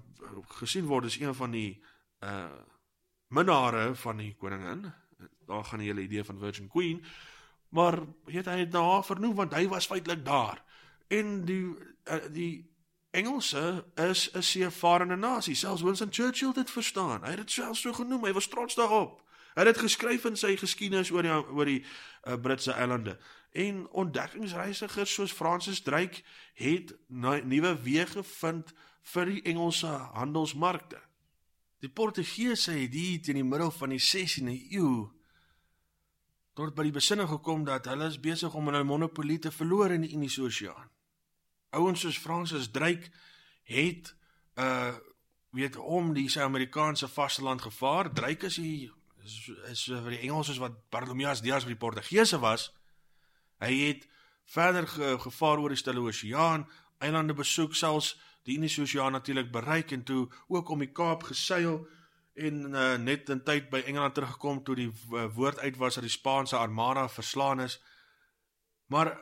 gesien 0.57 0.85
word 0.85 1.05
as 1.05 1.19
een 1.19 1.35
van 1.35 1.51
die 1.51 1.83
uh 2.23 2.57
minnare 3.27 3.95
van 3.95 4.17
die 4.17 4.35
koningin. 4.39 4.93
Daar 5.45 5.63
gaan 5.63 5.79
die 5.79 5.87
hele 5.87 6.01
idee 6.01 6.23
van 6.23 6.39
Virgin 6.39 6.67
Queen. 6.67 7.03
Maar 7.69 7.99
weet 8.25 8.45
hy 8.45 8.59
het 8.59 8.71
daar 8.71 9.03
vernoem 9.05 9.35
want 9.35 9.53
hy 9.53 9.67
was 9.67 9.87
feitelik 9.87 10.25
daar. 10.25 10.63
En 11.07 11.45
die 11.45 11.75
uh, 12.07 12.23
die 12.31 12.75
Engelse 13.11 13.85
is 13.95 14.31
'n 14.33 14.41
seevarende 14.41 15.15
nasie. 15.15 15.55
Selfs 15.55 15.81
Winston 15.81 16.13
Churchill 16.13 16.47
het 16.47 16.55
dit 16.55 16.71
verstaan. 16.71 17.23
Hy 17.23 17.29
het 17.29 17.37
dit 17.37 17.51
selfs 17.51 17.81
so 17.81 17.93
genoem. 17.93 18.25
Hy 18.25 18.31
was 18.31 18.47
trots 18.47 18.75
daarop. 18.75 19.21
Hy 19.53 19.63
het 19.63 19.73
dit 19.73 19.83
geskryf 19.83 20.25
in 20.25 20.35
sy 20.37 20.55
geskiedenis 20.57 21.11
oor 21.11 21.21
die 21.21 21.31
oor 21.31 21.65
die 21.65 21.85
uh, 22.27 22.35
Britse 22.35 22.71
eilande. 22.71 23.17
En 23.51 23.87
ontdekkingsreisigers 23.89 25.13
soos 25.13 25.31
Francis 25.31 25.81
Drake 25.81 26.21
het 26.53 26.95
nuwe 27.07 27.77
weë 27.81 28.05
gevind 28.05 28.73
vir 29.01 29.25
die 29.25 29.41
Engelse 29.41 29.87
handelsmarkte. 29.87 31.01
Die 31.79 31.89
Portugese 31.89 32.71
het 32.71 32.93
hier 32.93 33.21
teen 33.21 33.41
die 33.41 33.43
middel 33.43 33.71
van 33.71 33.89
die 33.89 34.01
16de 34.01 34.53
eeu 34.77 35.09
tot 36.57 36.73
by 36.73 36.87
die 36.87 36.95
besinne 36.95 37.27
gekom 37.29 37.65
dat 37.67 37.85
hulle 37.85 38.07
is 38.09 38.17
besig 38.17 38.53
om 38.57 38.69
hulle 38.71 38.81
monopolie 38.87 39.37
te 39.39 39.51
verloor 39.53 39.93
in 39.93 40.07
die 40.07 40.13
Indiese 40.15 40.41
Oseaan. 40.41 40.89
Ouens 41.77 42.01
soos 42.01 42.17
Francis 42.17 42.71
Drake 42.73 43.11
het 43.69 44.15
uh 44.57 44.95
weet 45.57 45.77
om 45.79 46.11
die 46.13 46.27
Suid-Amerikaanse 46.29 47.07
vasteland 47.07 47.61
gevaar. 47.61 48.11
Drake 48.13 48.45
is 48.45 48.57
die 48.61 48.91
is, 49.23 49.35
is 49.71 49.83
vir 49.87 50.11
die 50.13 50.19
Engelsers 50.27 50.59
wat 50.61 50.75
Bartolomeus 50.93 51.41
Dias 51.41 51.63
vir 51.65 51.73
die 51.73 51.79
Portugese 51.81 52.37
was. 52.43 52.67
Hy 53.63 53.71
het 53.79 54.03
verder 54.45 54.85
ge, 54.91 55.15
gevaar 55.23 55.63
oor 55.63 55.73
die 55.73 55.79
Stille 55.79 56.03
Oseaan, 56.03 56.67
eilande 56.99 57.33
besoek 57.33 57.75
selfs 57.75 58.15
die 58.45 58.57
Indiese 58.59 58.83
Oseaan 58.83 59.17
natuurlik 59.17 59.49
bereik 59.51 59.95
en 59.95 60.03
toe 60.03 60.27
ook 60.47 60.69
om 60.69 60.83
die 60.83 60.91
Kaap 60.91 61.23
geseil 61.31 61.85
en 62.37 62.57
uh, 62.69 62.95
net 63.01 63.29
in 63.33 63.43
tyd 63.43 63.69
by 63.69 63.81
Engeland 63.85 64.13
teruggekom 64.13 64.63
toe 64.63 64.75
die 64.77 64.89
uh, 64.89 65.25
woord 65.33 65.59
uit 65.59 65.77
was 65.77 65.97
dat 65.97 66.05
die 66.05 66.13
Spaanse 66.13 66.57
armada 66.57 67.07
verslaan 67.09 67.61
is. 67.61 67.79
Maar 68.93 69.17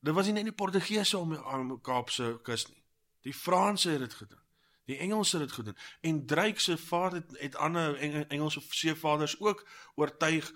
dit 0.00 0.14
was 0.14 0.26
nie 0.26 0.34
net 0.34 0.48
die 0.50 0.56
Portugese 0.56 1.18
om 1.18 1.36
aan 1.36 1.80
Kaapse 1.80 2.38
kus 2.42 2.66
nie. 2.68 2.82
Die 3.22 3.34
Franse 3.34 3.90
het 3.90 4.00
dit 4.00 4.14
gedoen. 4.14 4.42
Die 4.90 4.98
Engelse 4.98 5.38
het 5.38 5.46
dit 5.46 5.56
gedoen. 5.56 5.76
En 6.00 6.26
Drake 6.26 6.60
se 6.60 6.76
vader 6.78 7.20
het, 7.20 7.38
het 7.38 7.56
ander 7.56 7.96
Engelse 8.28 8.60
seevaders 8.68 9.40
ook 9.40 9.66
oortuig 9.94 10.52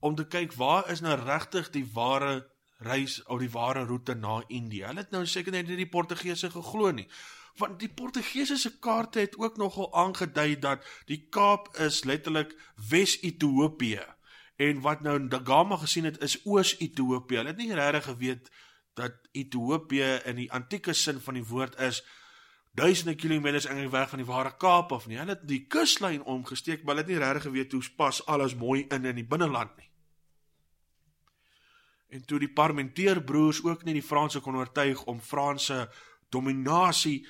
om 0.00 0.14
te 0.14 0.26
kyk 0.26 0.52
waar 0.52 0.90
is 0.90 1.00
nou 1.00 1.14
regtig 1.20 1.70
die 1.70 1.86
ware 1.92 2.48
reis 2.78 3.22
of 3.24 3.38
die 3.40 3.50
ware 3.50 3.84
roete 3.84 4.14
na 4.14 4.42
Indië. 4.46 4.84
Hulle 4.84 5.04
het 5.04 5.10
nou 5.10 5.26
seker 5.26 5.52
net 5.52 5.68
nie 5.68 5.78
die 5.80 5.88
Portugese 5.88 6.50
geglo 6.50 6.90
nie. 6.90 7.06
Want 7.56 7.78
die 7.80 7.88
Portugese 7.88 8.56
se 8.56 8.78
kaarte 8.78 9.18
het 9.18 9.38
ook 9.38 9.56
nogal 9.56 9.94
aangedui 9.94 10.58
dat 10.58 10.84
die 11.08 11.26
Kaap 11.28 11.70
is 11.76 12.04
letterlik 12.04 12.52
Wes-Ethiopië 12.90 14.04
en 14.56 14.80
wat 14.80 15.00
nou 15.00 15.16
Dagama 15.28 15.76
gesien 15.76 16.04
het 16.04 16.20
is 16.22 16.38
Oos-Ethiopië. 16.44 17.36
Hulle 17.36 17.52
het 17.54 17.56
nie 17.60 17.74
regtig 17.74 18.04
geweet 18.04 18.50
dat 18.94 19.28
Ethiopië 19.32 20.20
in 20.24 20.36
die 20.36 20.52
antieke 20.52 20.92
sin 20.92 21.20
van 21.20 21.34
die 21.34 21.44
woord 21.44 21.80
is 21.80 22.04
duisende 22.76 23.14
kilometers 23.14 23.64
in 23.64 23.80
die 23.80 23.90
weg 23.90 24.08
van 24.08 24.20
die 24.20 24.28
ware 24.28 24.56
Kaap 24.56 24.92
of 24.92 25.06
nie. 25.06 25.16
Hulle 25.16 25.36
het 25.36 25.48
die 25.48 25.64
kuslyn 25.66 26.24
omgesteek, 26.24 26.84
maar 26.84 26.94
hulle 26.94 27.06
het 27.06 27.12
nie 27.12 27.20
regtig 27.24 27.48
geweet 27.48 27.72
hoe 27.72 27.82
pas 27.96 28.20
alles 28.26 28.54
mooi 28.54 28.84
in 28.88 29.04
in 29.04 29.16
die 29.16 29.26
binneland 29.26 29.76
nie. 29.76 29.90
En 32.08 32.24
toe 32.24 32.38
die 32.38 32.52
Parmentier 32.52 33.22
broers 33.24 33.62
ook 33.64 33.84
nie 33.84 33.96
die 33.96 34.04
Franse 34.04 34.40
kon 34.40 34.56
oortuig 34.56 35.04
om 35.04 35.20
Franse 35.20 35.88
dominasie 36.30 37.26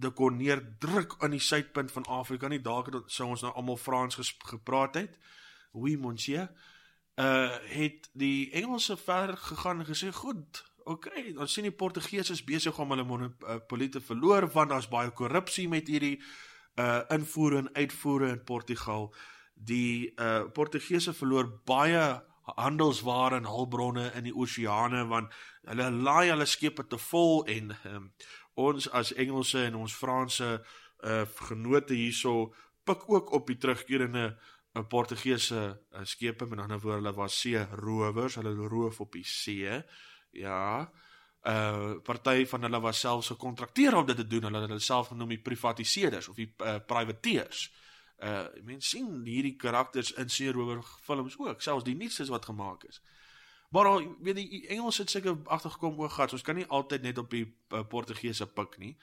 te 0.00 0.10
kon 0.10 0.36
neerdruk 0.36 1.16
aan 1.18 1.34
die 1.34 1.42
suidpunt 1.42 1.92
van 1.92 2.04
Afrika 2.04 2.48
nie, 2.48 2.60
dalk 2.60 2.92
het 2.92 3.12
sou 3.12 3.28
ons 3.28 3.42
nou 3.42 3.52
almal 3.54 3.76
Frans 3.76 4.18
gepraat 4.46 4.94
het. 4.94 5.18
Oui, 5.72 5.96
monsieur. 5.96 6.48
Uh 7.18 7.56
het 7.72 8.10
die 8.12 8.50
Engelse 8.52 8.96
ver 8.96 9.36
gegaan 9.36 9.80
en 9.80 9.86
gesê, 9.86 10.12
"Goed, 10.12 10.64
okay, 10.84 11.34
ons 11.36 11.52
sien 11.52 11.66
die 11.66 11.74
Portugese 11.74 12.32
is 12.32 12.44
besig 12.44 12.78
om 12.78 12.90
hulle 12.90 13.04
monopolie 13.04 13.88
te 13.88 14.00
verloor 14.00 14.48
want 14.54 14.70
daar's 14.70 14.88
baie 14.88 15.10
korrupsie 15.10 15.68
met 15.68 15.88
hierdie 15.88 16.16
uh 16.78 17.02
invoere 17.08 17.58
en 17.58 17.74
uitvoere 17.74 18.28
in 18.28 18.44
Portugal. 18.44 19.14
Die 19.54 20.12
uh 20.16 20.46
Portugese 20.54 21.12
verloor 21.12 21.50
baie 21.64 22.22
handelsware 22.56 23.36
en 23.36 23.48
hulpbronne 23.48 24.10
in 24.16 24.28
die 24.28 24.34
oseane 24.34 25.04
want 25.10 25.34
hulle 25.68 25.90
laai 25.92 26.30
hulle 26.30 26.46
skepe 26.48 26.86
te 26.88 26.98
vol 27.10 27.42
en 27.50 27.74
um, 27.90 28.06
ons 28.58 28.88
as 28.96 29.14
Engelse 29.14 29.64
en 29.68 29.78
ons 29.78 29.94
Franse 29.94 30.50
uh 31.06 31.24
genote 31.48 31.94
hierso 31.94 32.48
pik 32.84 33.04
ook 33.06 33.32
op 33.36 33.46
die 33.46 33.58
terugkerende 33.60 34.24
uh, 34.32 34.82
Portugese 34.88 35.60
uh, 35.92 36.02
skepe. 36.02 36.46
Met 36.46 36.64
ander 36.64 36.80
woorde 36.80 37.02
hulle 37.02 37.14
was 37.14 37.40
see 37.40 37.60
rowers 37.82 38.38
hulle 38.40 38.54
roof 38.68 39.00
op 39.00 39.12
die 39.12 39.26
see. 39.26 39.82
Ja. 40.30 40.88
Uh 41.46 42.00
party 42.02 42.46
van 42.50 42.66
hulle 42.66 42.80
was 42.82 43.00
selfs 43.00 43.30
gekontrakteer 43.34 43.94
om 43.96 44.06
dit 44.06 44.16
te 44.16 44.26
doen. 44.26 44.48
Hulle 44.48 44.64
het 44.64 44.72
hulle 44.72 44.82
self 44.82 45.12
genoem 45.12 45.36
die 45.36 45.42
privatiseerders 45.42 46.28
of 46.28 46.40
die 46.40 46.50
uh, 46.58 46.78
privateers. 46.86 47.68
Uh 48.18 48.48
mense 48.66 48.96
sien 48.96 49.22
hierdie 49.24 49.54
karakters 49.56 50.10
in 50.18 50.28
seerower 50.28 50.82
films 51.06 51.38
ook, 51.38 51.62
selfs 51.62 51.86
die 51.86 51.94
nuutstes 51.96 52.32
wat 52.34 52.50
gemaak 52.50 52.88
is. 52.90 52.98
Maar 53.68 53.86
al 53.86 54.16
weet 54.24 54.36
die 54.36 54.66
Engels 54.68 54.98
het 54.98 55.10
seker 55.10 55.36
agtergekom 55.44 56.00
ook 56.00 56.10
gehad, 56.10 56.32
ons 56.32 56.42
kan 56.42 56.54
nie 56.54 56.66
altyd 56.66 57.02
net 57.02 57.18
op 57.18 57.30
die 57.30 57.44
uh, 57.68 57.82
Portugese 57.88 58.46
pik 58.46 58.78
nie. 58.78 58.94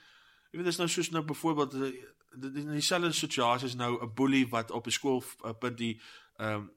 Jy 0.50 0.58
weet 0.58 0.70
dis 0.70 0.80
nou 0.80 0.88
soos 0.88 1.10
nou 1.10 1.22
byvoorbeeld 1.24 1.74
uh, 1.74 1.92
in 2.36 2.72
dieselfde 2.72 3.12
situasie 3.12 3.68
is 3.70 3.76
nou 3.78 4.02
'n 4.02 4.14
boelie 4.14 4.48
wat 4.48 4.70
op 4.70 4.86
'n 4.86 4.90
skool 4.90 5.22
uh, 5.44 5.52
punt 5.58 5.78
die 5.78 6.00
ehm 6.36 6.54
um, 6.54 6.70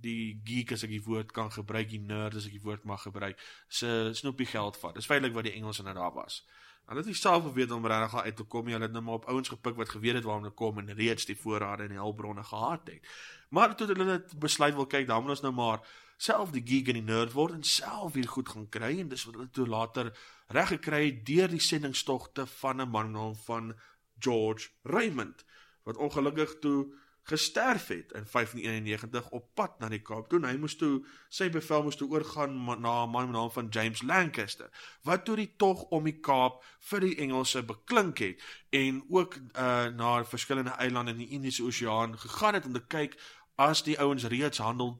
die 0.00 0.40
geek 0.44 0.72
as 0.72 0.84
ek 0.86 0.90
die 0.94 1.02
woord 1.02 1.32
kan 1.34 1.50
gebruik, 1.50 1.88
die 1.90 1.98
nerd 1.98 2.36
as 2.38 2.46
ek 2.46 2.54
die 2.54 2.62
woord 2.62 2.84
mag 2.84 3.02
gebruik, 3.02 3.40
se 3.68 4.10
snoepie 4.14 4.46
geld 4.46 4.76
vat. 4.76 4.94
Dis 4.94 5.06
feitelik 5.10 5.34
wat 5.34 5.48
die 5.48 5.56
Engelse 5.58 5.82
nou 5.82 5.94
daar 5.94 6.14
was. 6.14 6.44
Hulle 6.88 7.02
het 7.02 7.08
nie 7.10 7.18
self 7.18 7.42
geweet 7.44 7.70
om 7.74 7.86
regtig 7.86 8.22
uit 8.22 8.36
te 8.36 8.44
kom 8.44 8.64
nie. 8.64 8.72
Hulle 8.72 8.86
het 8.86 8.94
net 8.94 9.02
maar 9.04 9.18
op 9.20 9.26
ouens 9.28 9.48
gepik 9.48 9.76
wat 9.76 9.88
geweet 9.92 10.14
het 10.14 10.24
waar 10.24 10.42
te 10.42 10.50
kom 10.50 10.78
en 10.78 10.94
reeds 10.94 11.26
die 11.28 11.36
voorrade 11.36 11.82
en 11.82 11.92
die 11.92 12.00
hulpbronne 12.00 12.44
gehad 12.44 12.88
het. 12.88 13.10
Maar 13.50 13.74
toe 13.76 13.90
hulle 13.90 14.06
dit 14.14 14.38
besluit 14.38 14.74
wil 14.74 14.86
kyk, 14.86 15.06
dan 15.06 15.20
moet 15.22 15.36
ons 15.36 15.44
nou 15.44 15.52
maar 15.52 15.82
self 16.18 16.50
die 16.54 16.64
geek 16.66 16.90
en 16.90 16.98
die 16.98 17.06
nerd 17.06 17.32
word 17.32 17.54
en 17.54 17.64
self 17.64 18.18
hier 18.18 18.28
goed 18.28 18.50
gaan 18.52 18.68
kry 18.74 18.92
en 18.98 19.10
dis 19.12 19.24
wat 19.28 19.38
hulle 19.38 19.50
toe 19.54 19.66
later 19.70 20.10
reg 20.56 20.72
gekry 20.74 21.02
het 21.04 21.20
deur 21.28 21.52
die 21.52 21.62
sendingstogte 21.62 22.46
van 22.58 22.82
'n 22.82 22.90
man 22.90 23.36
van 23.46 23.74
George 24.18 24.68
Raymond 24.82 25.44
wat 25.84 25.96
ongelukkig 25.96 26.58
toe 26.60 26.80
gesterf 27.28 27.88
het 27.88 28.12
in 28.12 28.26
1591 28.32 29.28
op 29.30 29.48
pad 29.54 29.78
na 29.78 29.88
die 29.92 30.00
Kaap 30.02 30.28
toe. 30.28 30.40
Hy 30.46 30.56
moes 30.56 30.76
toe 30.80 31.02
sy 31.28 31.50
bevel 31.52 31.82
moes 31.84 31.98
toe 32.00 32.08
oorgaan 32.08 32.56
na 32.64 33.04
'n 33.04 33.10
man 33.10 33.28
met 33.28 33.36
naam 33.36 33.50
van 33.50 33.68
James 33.68 34.02
Lancaster 34.02 34.70
wat 35.02 35.24
toe 35.24 35.36
die 35.36 35.54
tog 35.56 35.82
om 35.82 36.04
die 36.04 36.20
Kaap 36.20 36.64
vir 36.90 37.00
die 37.00 37.16
Engelse 37.16 37.62
beklink 37.62 38.18
het 38.18 38.40
en 38.70 39.04
ook 39.08 39.36
uh, 39.36 39.86
na 39.86 40.24
verskillende 40.24 40.70
eilande 40.70 41.10
in 41.10 41.18
die 41.18 41.28
Indiese 41.28 41.64
Oseaan 41.64 42.18
gegaan 42.18 42.54
het 42.54 42.66
om 42.66 42.72
te 42.72 42.86
kyk 42.86 43.20
as 43.58 43.82
die 43.82 43.96
ouens 43.98 44.24
reeds 44.30 44.60
handel 44.62 44.92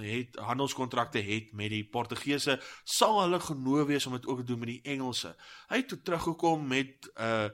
het 0.00 0.36
handelskontrakte 0.40 1.20
het 1.20 1.52
met 1.52 1.70
die 1.70 1.84
Portugese 1.84 2.56
sal 2.84 3.20
hulle 3.20 3.40
genooi 3.40 3.84
wees 3.92 4.06
om 4.08 4.16
dit 4.16 4.26
ook 4.26 4.40
te 4.40 4.48
doen 4.48 4.62
met 4.64 4.72
die 4.72 4.94
Engelse. 4.96 5.34
Hy 5.68 5.82
het 5.82 5.88
toe 5.88 6.00
teruggekom 6.02 6.64
met 6.66 7.10
uh, 7.20 7.48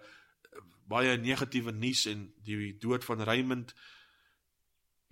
baie 0.87 1.17
negatiewe 1.19 1.73
nuus 1.73 2.07
en 2.07 2.29
die 2.47 2.77
dood 2.79 3.05
van 3.05 3.27
Raymond 3.27 3.75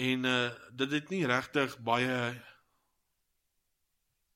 En 0.01 0.25
uh 0.25 0.51
dit 0.73 0.91
het 0.91 1.09
nie 1.09 1.27
regtig 1.27 1.79
baie 1.85 2.43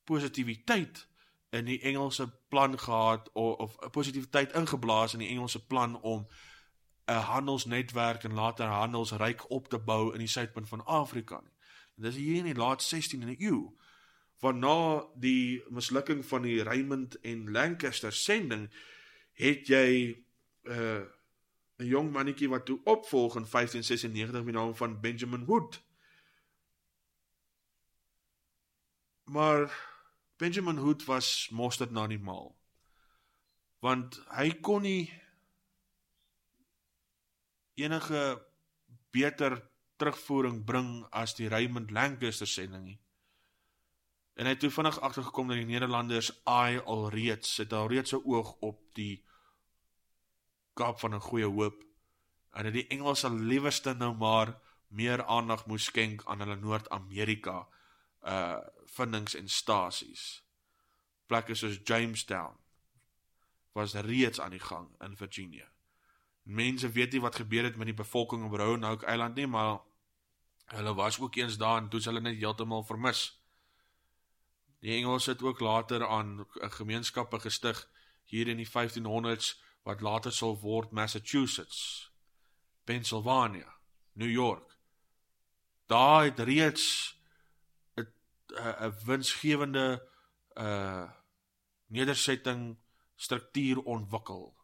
positiwiteit 0.05 1.09
in 1.51 1.65
die 1.65 1.81
Engelse 1.81 2.27
plan 2.49 2.79
gehad 2.79 3.31
of, 3.33 3.57
of 3.57 3.91
positiwiteit 3.91 4.53
ingeblaas 4.53 5.13
in 5.13 5.19
die 5.25 5.29
Engelse 5.29 5.67
plan 5.67 6.01
om 6.01 6.27
'n 7.07 7.13
handelsnetwerk 7.13 8.25
en 8.25 8.35
later 8.35 8.67
handelsryk 8.67 9.51
op 9.51 9.69
te 9.69 9.79
bou 9.79 10.13
in 10.13 10.19
die 10.19 10.29
suidpunt 10.29 10.69
van 10.69 10.85
Afrika 10.85 11.41
nie. 11.41 11.53
En 11.97 12.03
dis 12.03 12.15
hier 12.15 12.37
in 12.37 12.45
die 12.45 12.55
laat 12.55 12.83
16de 12.95 13.39
eeu 13.39 13.73
van 14.37 14.59
na 14.59 15.05
die 15.15 15.63
mislukking 15.69 16.25
van 16.27 16.43
die 16.43 16.63
Raymond 16.63 17.21
en 17.21 17.51
Lancaster 17.51 18.13
sending 18.13 18.71
het 19.33 19.67
jy 19.67 20.17
uh 20.63 21.05
'n 21.77 21.87
jong 21.87 22.13
mannetjie 22.13 22.49
wat 22.49 22.67
toe 22.67 22.81
opvolg 22.85 23.37
in 23.37 23.47
1596 23.51 24.45
met 24.45 24.55
naam 24.55 24.75
van 24.75 25.01
Benjamin 25.01 25.45
Wood. 25.45 25.83
Maar 29.25 29.75
Benjamin 30.37 30.79
Wood 30.79 31.05
was 31.05 31.49
mos 31.51 31.77
dit 31.77 31.91
nou 31.91 32.07
nie 32.07 32.19
mal. 32.19 32.57
Want 33.79 34.23
hy 34.29 34.51
kon 34.61 34.83
nie 34.83 35.24
enige 37.75 38.47
beter 39.11 39.59
terugvoering 39.97 40.65
bring 40.65 41.07
as 41.11 41.35
die 41.39 41.49
Raymond 41.49 41.91
Lancaster 41.91 42.47
sending 42.47 42.85
nie. 42.85 42.99
En 44.35 44.49
hy 44.49 44.57
het 44.57 44.61
toe 44.65 44.73
vinnig 44.75 44.99
agtergekom 45.01 45.49
dat 45.49 45.61
die 45.61 45.69
Nederlanders 45.69 46.33
aai 46.51 46.81
alreeds 46.81 47.57
het 47.63 47.73
alreeds 47.73 48.13
'n 48.13 48.23
oog 48.25 48.57
op 48.61 48.81
die 48.95 49.25
Kaap 50.75 50.99
van 50.99 51.15
'n 51.15 51.21
goeie 51.21 51.47
hoop 51.47 51.85
en 52.53 52.65
dat 52.65 52.73
die 52.73 52.87
Engelse 52.87 53.31
liewerste 53.31 53.95
nou 53.95 54.15
maar 54.15 54.59
meer 54.89 55.25
aandag 55.25 55.67
moes 55.67 55.85
skenk 55.85 56.25
aan 56.25 56.41
hulle 56.41 56.57
Noord-Amerika 56.57 57.69
uh 58.23 58.59
vindings 58.85 59.35
en 59.35 59.49
stasies. 59.49 60.45
Plekke 61.27 61.55
soos 61.55 61.81
Jamestown 61.85 62.55
was 63.73 63.95
reeds 63.95 64.41
aan 64.41 64.51
die 64.51 64.63
gang 64.63 65.03
in 65.03 65.17
Virginia. 65.17 65.74
Mense 66.45 66.91
weet 66.93 67.13
nie 67.13 67.21
wat 67.21 67.41
gebeur 67.41 67.65
het 67.65 67.77
met 67.77 67.89
die 67.89 67.97
bevolking 67.97 68.45
op 68.45 68.53
Roanoke 68.61 69.07
Eiland 69.07 69.35
nie, 69.35 69.47
maar 69.47 69.81
hulle 70.77 70.95
was 70.95 71.19
ook 71.21 71.37
eens 71.37 71.57
daar 71.57 71.83
en 71.83 71.89
toe 71.89 72.01
hulle 72.01 72.21
net 72.21 72.37
heeltemal 72.37 72.85
vermis. 72.85 73.41
Die 74.85 74.93
Engelse 74.93 75.31
het 75.31 75.43
ook 75.43 75.61
later 75.61 76.07
aan 76.07 76.47
gemeenskappe 76.53 77.41
gestig 77.41 77.89
hier 78.25 78.49
in 78.49 78.61
die 78.61 78.69
1500s 78.69 79.55
wat 79.83 80.01
later 80.01 80.33
sal 80.33 80.59
word 80.61 80.93
Massachusetts, 80.93 82.11
Pennsylvania, 82.85 83.77
New 84.13 84.31
York. 84.31 84.77
Daar 85.87 86.25
het 86.25 86.39
reeds 86.39 87.17
'n 87.97 88.13
'n 88.57 88.95
winsgewende 89.05 90.09
uh 90.55 91.11
nedersetting 91.87 92.77
struktuur 93.15 93.83
ontwikkel. 93.83 94.64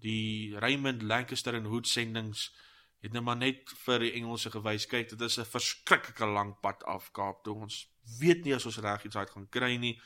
Die 0.00 0.58
Raymond 0.58 1.02
Lancaster 1.02 1.54
en 1.54 1.64
Hood 1.64 1.86
sendings 1.86 2.52
het 3.00 3.12
nou 3.12 3.22
maar 3.22 3.36
net 3.36 3.70
vir 3.84 3.98
die 3.98 4.12
Engelse 4.18 4.50
gewys 4.50 4.86
kyk 4.86 5.08
dit 5.08 5.20
is 5.20 5.38
'n 5.38 5.44
verskriklike 5.44 6.26
lang 6.26 6.54
pad 6.60 6.84
af 6.84 7.12
Kaap 7.12 7.44
toe 7.44 7.54
ons 7.54 7.88
weet 8.18 8.44
nie 8.44 8.54
as 8.54 8.66
ons 8.66 8.78
reg 8.78 9.04
iets 9.04 9.16
uit 9.16 9.30
gaan 9.30 9.48
kry 9.48 9.76
nie 9.76 10.00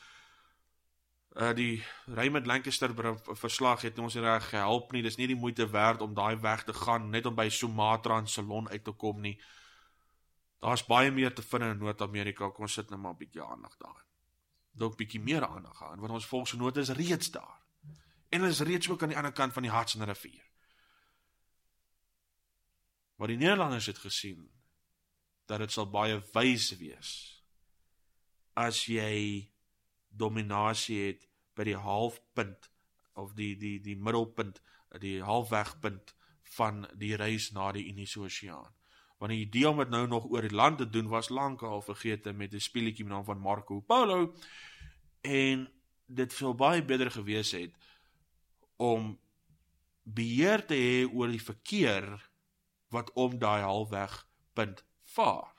uh 1.34 1.55
die 1.57 1.82
Raymond 2.07 2.47
Lancaster 2.47 2.93
verslag 3.36 3.80
het 3.80 3.99
ons 3.99 4.14
reg 4.14 4.49
gehelp 4.49 4.93
nie. 4.93 5.03
Dis 5.03 5.16
nie 5.16 5.26
die 5.26 5.38
moeite 5.38 5.70
werd 5.70 6.03
om 6.05 6.14
daai 6.14 6.36
weg 6.40 6.64
te 6.64 6.74
gaan 6.76 7.11
net 7.11 7.26
om 7.26 7.34
by 7.34 7.49
Sumatra 7.49 8.18
en 8.18 8.28
Ceylon 8.28 8.68
uit 8.68 8.84
te 8.84 8.93
kom 8.93 9.20
nie. 9.20 9.40
Daar's 10.61 10.84
baie 10.86 11.11
meer 11.11 11.32
te 11.34 11.43
vind 11.43 11.62
in 11.62 11.78
Noord-Amerika. 11.78 12.51
Kom 12.51 12.68
sit 12.68 12.90
net 12.90 12.99
maar 12.99 13.12
'n 13.12 13.16
bietjie 13.16 13.43
aandag 13.43 13.76
daarin. 13.76 14.09
Dalk 14.72 14.97
bietjie 14.97 15.20
meer 15.20 15.47
aandag 15.47 15.82
aan 15.82 16.01
want 16.01 16.12
ons 16.12 16.26
volksgenote 16.26 16.80
is 16.80 16.90
reeds 16.90 17.30
daar. 17.30 17.61
En 18.33 18.41
hulle 18.41 18.53
is 18.53 18.64
reeds 18.64 18.89
ook 18.89 19.03
aan 19.03 19.12
die 19.12 19.18
ander 19.20 19.35
kant 19.37 19.53
van 19.53 19.66
die 19.66 19.72
Hudson 19.72 20.05
rivier. 20.09 20.45
Maar 23.20 23.28
die 23.28 23.37
Nederlanders 23.37 23.87
het 23.87 23.99
gesien 23.99 24.49
dat 25.47 25.61
dit 25.61 25.72
sal 25.72 25.91
baie 25.93 26.16
wys 26.33 26.70
wees 26.80 27.11
as 28.59 28.85
jy 28.89 29.53
dominasie 30.09 30.99
het 31.07 31.28
by 31.57 31.66
die 31.68 31.76
halfpunt 31.76 32.68
of 33.20 33.35
die 33.37 33.53
die 33.61 33.76
die 33.85 33.97
middelpunt, 33.97 34.61
die 35.01 35.20
halfwegpunt 35.24 36.14
van 36.57 36.87
die 37.01 37.14
reis 37.16 37.51
na 37.53 37.70
die 37.76 37.87
Indiese 37.93 38.24
Oseaan. 38.24 38.72
Want 39.20 39.33
die 39.33 39.45
idee 39.45 39.68
om 39.68 39.78
dit 39.85 39.93
nou 39.93 40.07
nog 40.09 40.26
oor 40.33 40.49
die 40.49 40.57
land 40.57 40.80
te 40.80 40.89
doen 40.89 41.09
was 41.12 41.28
lankal 41.28 41.85
vergete 41.85 42.33
met 42.33 42.55
'n 42.55 42.61
speletjie 42.61 43.05
met 43.05 43.12
naam 43.12 43.24
van 43.24 43.39
Marco 43.39 43.80
Polo 43.80 44.35
en 45.20 45.68
dit 46.07 46.33
sou 46.33 46.55
baie 46.55 46.85
beter 46.85 47.11
gewees 47.11 47.53
het 47.53 47.72
om 48.76 49.18
beheer 50.02 50.66
te 50.66 50.74
hê 50.74 51.04
oor 51.06 51.28
die 51.28 51.42
verkeer 51.42 52.08
wat 52.92 53.12
om 53.12 53.38
daai 53.38 53.62
halfwegpunt 53.62 54.84
vaar. 55.14 55.52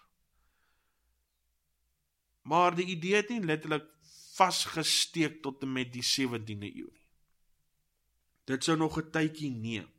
Maar 2.44 2.76
die 2.76 2.86
idee 2.86 3.16
het 3.16 3.30
nie 3.30 3.44
letterlik 3.46 3.88
vasgesteek 4.36 5.42
tot 5.42 5.64
en 5.64 5.72
met 5.72 5.94
die 5.94 6.04
17de 6.04 6.70
eeu 6.70 6.90
nie. 6.90 7.08
Dit 8.50 8.64
sou 8.64 8.78
nog 8.78 8.98
'n 9.00 9.12
tydjie 9.12 9.52
neem. 9.52 9.90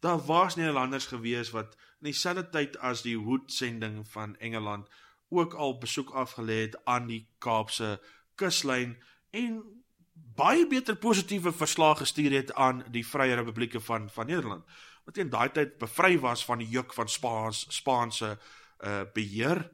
Daar 0.00 0.20
was 0.26 0.56
Nederlanders 0.56 1.06
gewees 1.06 1.50
wat 1.50 1.74
in 1.74 2.10
dieselfde 2.10 2.48
tyd 2.50 2.76
as 2.78 3.02
die 3.02 3.16
Hood 3.16 3.52
sending 3.52 4.08
van 4.08 4.36
Engeland 4.36 4.88
ook 5.28 5.54
al 5.54 5.78
besoek 5.78 6.10
afgelê 6.10 6.60
het 6.60 6.84
aan 6.84 7.06
die 7.06 7.28
Kaapse 7.38 8.00
kuslyn 8.34 9.02
en 9.30 9.77
baie 10.38 10.66
beter 10.66 10.96
positiewe 10.96 11.52
verslae 11.52 11.96
gestuur 11.98 12.32
het 12.36 12.52
aan 12.54 12.84
die 12.94 13.06
Vrye 13.06 13.34
Republieke 13.34 13.80
van 13.80 14.08
van 14.10 14.26
Nederland 14.26 14.64
wat 15.04 15.16
in 15.16 15.30
daai 15.32 15.48
tyd 15.52 15.78
bevry 15.80 16.18
was 16.20 16.44
van 16.44 16.60
die 16.60 16.68
juk 16.68 16.92
van 16.94 17.08
Spaans 17.08 17.66
Spaanse 17.72 18.38
uh 18.84 19.02
beheer. 19.14 19.64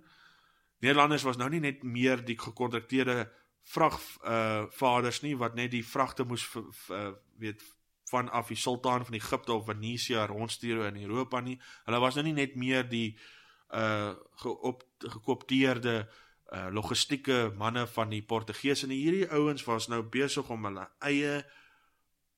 Nederlanders 0.81 1.23
was 1.23 1.37
nou 1.37 1.51
nie 1.51 1.61
net 1.61 1.83
meer 1.83 2.23
die 2.25 2.39
gekontrakteerde 2.39 3.31
vragvaders 3.65 5.19
uh, 5.19 5.23
nie 5.23 5.37
wat 5.37 5.55
net 5.55 5.71
die 5.71 5.85
vragte 5.85 6.25
moes 6.25 6.45
uh, 6.55 7.11
weet 7.41 7.63
vanaf 8.11 8.49
die 8.49 8.57
sultan 8.57 9.05
van 9.05 9.15
Egipte 9.15 9.53
of 9.53 9.67
Venesië 9.67 10.27
rondstuur 10.29 10.87
in 10.87 11.03
Europa 11.03 11.41
nie. 11.41 11.59
Hulle 11.85 12.01
was 12.01 12.15
nou 12.15 12.25
nie 12.25 12.37
net 12.37 12.55
meer 12.57 12.89
die 12.89 13.17
uh 13.75 14.15
geop 14.41 14.85
gekoopteerde 14.99 15.97
uh 16.05 16.24
logistieke 16.71 17.53
manne 17.59 17.87
van 17.87 18.11
die 18.13 18.23
Portugese 18.23 18.87
nie. 18.87 19.01
Hierdie 19.03 19.31
ouens 19.33 19.65
was 19.65 19.89
nou 19.89 20.03
besig 20.03 20.49
om 20.51 20.65
hulle 20.69 20.89
eie 20.99 21.43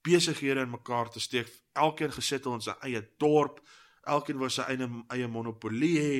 besighede 0.07 0.62
in 0.62 0.70
mekaar 0.70 1.11
te 1.11 1.20
steek. 1.20 1.50
Elkeen 1.74 2.12
gesit 2.14 2.46
in 2.46 2.62
sy 2.64 2.76
eie 2.86 3.02
dorp. 3.18 3.61
Elkeen 4.07 4.38
wou 4.38 4.48
sy 4.50 4.64
eie 4.70 4.88
eie 5.12 5.28
monopolie 5.28 5.96
hê 5.98 6.18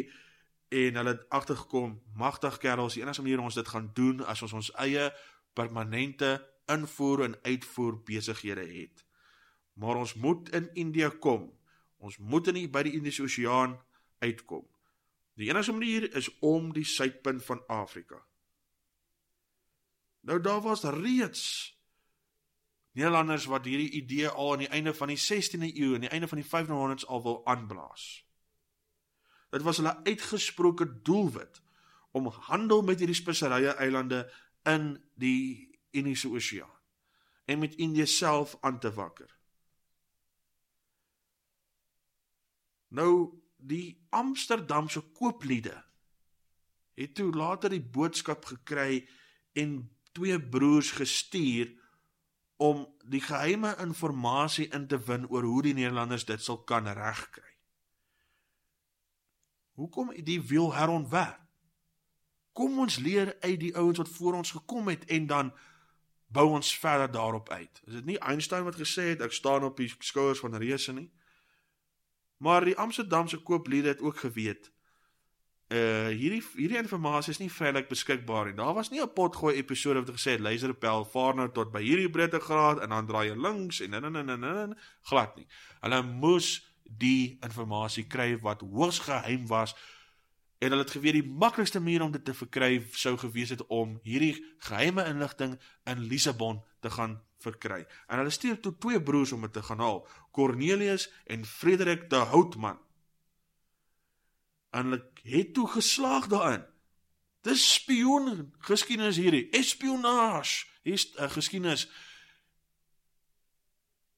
en 0.69 0.99
hulle 0.99 1.15
het 1.15 1.27
agtergekom 1.29 2.01
magtig 2.15 2.59
kerels 2.59 2.97
die 2.97 3.03
enigste 3.03 3.23
manier 3.23 3.41
ons 3.41 3.55
dit 3.55 3.69
gaan 3.69 3.91
doen 3.95 4.23
as 4.27 4.43
ons 4.43 4.53
ons 4.53 4.71
eie 4.83 5.11
permanente 5.55 6.37
invoer 6.73 7.25
en 7.29 7.37
uitvoer 7.47 8.01
besighede 8.09 8.67
het 8.67 9.05
maar 9.75 10.01
ons 10.01 10.15
moet 10.15 10.51
in 10.59 10.71
Indië 10.75 11.11
kom 11.21 11.53
ons 12.03 12.19
moet 12.19 12.51
nie 12.53 12.67
by 12.69 12.83
die 12.83 12.97
Indiese 12.99 13.23
Oseaan 13.23 13.79
uitkom 14.19 14.67
die 15.37 15.49
enigste 15.51 15.75
manier 15.77 16.09
is 16.17 16.31
om 16.41 16.73
die 16.73 16.87
suidpunt 16.89 17.45
van 17.45 17.63
Afrika 17.73 18.21
nou 20.27 20.41
daar 20.41 20.63
was 20.65 20.85
reeds 20.85 21.47
Nederlanders 22.97 23.45
wat 23.53 23.67
hierdie 23.69 23.91
idee 23.99 24.29
al 24.29 24.53
aan 24.53 24.65
die 24.65 24.73
einde 24.73 24.95
van 24.97 25.13
die 25.13 25.21
16de 25.21 25.69
eeu 25.75 25.95
en 25.95 26.07
die 26.07 26.13
einde 26.13 26.29
van 26.29 26.41
die 26.41 26.49
1500s 26.49 27.09
al 27.13 27.23
wil 27.23 27.43
aanblaas 27.47 28.27
Dit 29.51 29.63
was 29.63 29.77
hulle 29.77 30.05
uitgesproke 30.05 31.03
doelwit 31.03 31.63
om 32.11 32.27
handel 32.27 32.83
met 32.83 32.99
hierdie 33.01 33.17
speserye 33.17 33.77
eilande 33.81 34.27
in 34.69 34.97
die 35.15 35.79
Indiese 35.97 36.29
Oseaan 36.29 36.75
en 37.47 37.63
met 37.63 37.75
Indië 37.75 38.07
self 38.07 38.57
aan 38.61 38.81
te 38.81 38.91
wakker. 38.93 39.31
Nou 42.89 43.11
die 43.67 43.99
Amsterdamse 44.15 45.01
koopliede 45.17 45.75
het 46.97 47.15
toe 47.15 47.33
later 47.35 47.71
die 47.71 47.83
boodskap 47.83 48.47
gekry 48.49 49.03
en 49.53 49.79
twee 50.17 50.39
broers 50.41 50.91
gestuur 50.97 51.73
om 52.57 52.87
die 53.05 53.21
geheime 53.21 53.75
inligting 53.83 54.73
in 54.73 54.87
te 54.89 54.99
win 55.05 55.29
oor 55.29 55.45
hoe 55.45 55.63
die 55.63 55.75
Nederlanders 55.75 56.25
dit 56.25 56.43
sal 56.43 56.63
kan 56.65 56.89
regkry. 56.89 57.53
Hoekom 59.77 60.15
die 60.25 60.41
wiel 60.41 60.73
herontwerp? 60.75 61.43
Kom 62.57 62.79
ons 62.81 62.97
leer 62.97 63.35
uit 63.41 63.61
die 63.61 63.75
ouens 63.77 63.99
wat 64.01 64.09
voor 64.09 64.39
ons 64.39 64.51
gekom 64.57 64.89
het 64.89 65.05
en 65.13 65.27
dan 65.27 65.53
bou 66.33 66.47
ons 66.57 66.79
verder 66.79 67.11
daarop 67.13 67.51
uit. 67.51 67.83
Is 67.85 67.93
dit 67.93 68.05
nie 68.05 68.19
Einstein 68.19 68.65
wat 68.65 68.81
gesê 68.81 69.11
het 69.13 69.21
ek 69.21 69.37
staan 69.37 69.65
op 69.69 69.77
die 69.77 69.93
skouers 69.99 70.41
van 70.41 70.57
reuse 70.57 70.93
nie? 70.97 71.11
Maar 72.37 72.65
die 72.65 72.77
Amsterdamse 72.77 73.37
koopliede 73.43 73.89
het 73.89 74.01
ook 74.01 74.19
geweet 74.19 74.71
uh 75.67 76.13
hierdie 76.15 76.43
hierdie 76.55 76.79
inligting 76.79 77.29
is 77.29 77.41
nie 77.43 77.51
veilig 77.51 77.89
beskikbaar 77.91 78.47
nie. 78.47 78.55
Daar 78.55 78.75
was 78.75 78.91
nie 78.91 79.03
'n 79.03 79.13
potgooi 79.13 79.57
episode 79.57 79.99
wat 79.99 80.15
gesê 80.15 80.31
het 80.31 80.41
luister 80.41 80.75
Pel 80.75 81.05
vaar 81.05 81.35
nou 81.35 81.49
tot 81.53 81.73
by 81.73 81.83
hierdie 81.83 82.11
breedtegraad 82.11 82.81
en 82.83 82.89
dan 82.89 83.07
draai 83.07 83.29
jy 83.29 83.37
links 83.37 83.81
en 83.81 83.95
en 83.95 84.17
en 84.17 84.45
en 84.45 84.79
glad 85.03 85.37
nie. 85.37 85.47
Hulle 85.81 86.03
moes 86.03 86.63
die 86.85 87.39
inligting 87.41 88.09
kry 88.09 88.39
wat 88.39 88.61
hoogs 88.61 88.99
geheim 88.99 89.47
was 89.47 89.75
en 90.59 90.71
hulle 90.71 90.83
het 90.83 90.91
geweet 90.91 91.19
die 91.19 91.29
maklikste 91.29 91.81
manier 91.81 92.03
om 92.03 92.13
dit 92.13 92.25
te 92.25 92.35
verkry 92.35 92.87
sou 92.97 93.17
gewees 93.21 93.53
het 93.53 93.67
om 93.67 93.99
hierdie 94.03 94.35
geheime 94.69 95.05
inligting 95.05 95.59
in 95.85 96.07
Lissabon 96.09 96.63
te 96.81 96.91
gaan 96.91 97.19
verkry. 97.45 97.85
En 98.07 98.19
hulle 98.23 98.31
stuur 98.31 98.61
toe 98.61 98.77
twee 98.79 99.03
broers 99.03 99.33
om 99.33 99.45
dit 99.45 99.53
te 99.53 99.63
gaan 99.63 99.83
haal, 99.85 100.07
Cornelius 100.33 101.11
en 101.25 101.45
Frederik 101.45 102.11
de 102.11 102.17
Houtman. 102.33 102.79
En 104.71 104.85
hulle 104.85 105.11
het 105.23 105.55
toe 105.55 105.69
geslaag 105.69 106.27
daarin. 106.27 106.65
Dis 107.47 107.73
spion 107.75 108.53
geskiedenis 108.59 109.17
hierdie, 109.17 109.49
espionage. 109.51 110.67
Hier's 110.83 111.13
'n 111.15 111.23
uh, 111.23 111.31
geskiedenis. 111.31 111.91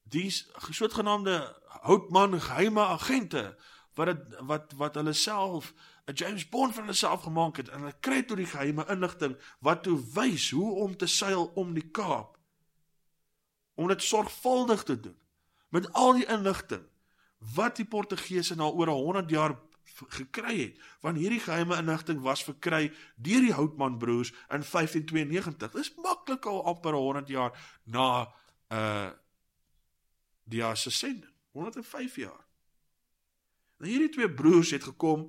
Dis 0.03 0.47
soortgenaamde 0.69 1.61
Houtman 1.81 2.41
geheime 2.41 2.81
agente 2.81 3.57
wat 3.93 4.07
het, 4.07 4.39
wat 4.39 4.73
wat 4.77 4.95
hulle 4.95 5.13
self 5.13 5.73
'n 6.09 6.13
James 6.13 6.49
Bond 6.49 6.73
van 6.73 6.83
hulle 6.83 6.95
self 6.97 7.21
gemaak 7.21 7.57
het 7.57 7.69
en 7.69 7.79
hulle 7.79 7.99
kry 7.99 8.23
toe 8.23 8.37
die 8.37 8.49
geheime 8.49 8.85
inligting 8.89 9.37
wat 9.59 9.83
toe 9.83 9.97
wys 10.13 10.49
hoe 10.51 10.71
om 10.83 10.97
te 10.97 11.07
seil 11.07 11.51
om 11.55 11.73
die 11.73 11.89
Kaap 11.91 12.37
om 13.79 13.87
dit 13.87 14.03
sorgvuldig 14.03 14.83
te 14.83 14.99
doen. 14.99 15.15
Met 15.69 15.93
al 15.93 16.13
die 16.13 16.25
inligting 16.25 16.83
wat 17.55 17.75
die 17.75 17.85
Portugese 17.85 18.55
na 18.55 18.67
oor 18.67 18.87
100 18.87 19.29
jaar 19.29 19.55
gekry 20.07 20.55
het 20.57 20.81
want 21.05 21.17
hierdie 21.17 21.39
geheime 21.39 21.77
inligting 21.77 22.21
was 22.25 22.43
verkry 22.43 22.89
deur 23.15 23.45
die 23.45 23.53
Houtman 23.53 23.97
broers 23.97 24.31
in 24.49 24.65
1592 24.65 25.71
dis 25.77 25.93
maklik 26.03 26.45
al 26.45 26.63
amper 26.73 26.97
100 26.97 27.29
jaar 27.29 27.55
na 27.85 28.27
uh 28.69 29.09
die 30.49 30.63
assassin 30.65 31.21
105 31.53 32.15
jaar. 32.15 32.45
Nou 33.77 33.91
hierdie 33.91 34.09
twee 34.09 34.29
broers 34.33 34.71
het 34.73 34.83
gekom 34.83 35.27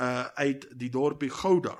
uh 0.00 0.26
uit 0.34 0.66
die 0.80 0.90
dorpie 0.90 1.30
Gouda. 1.30 1.76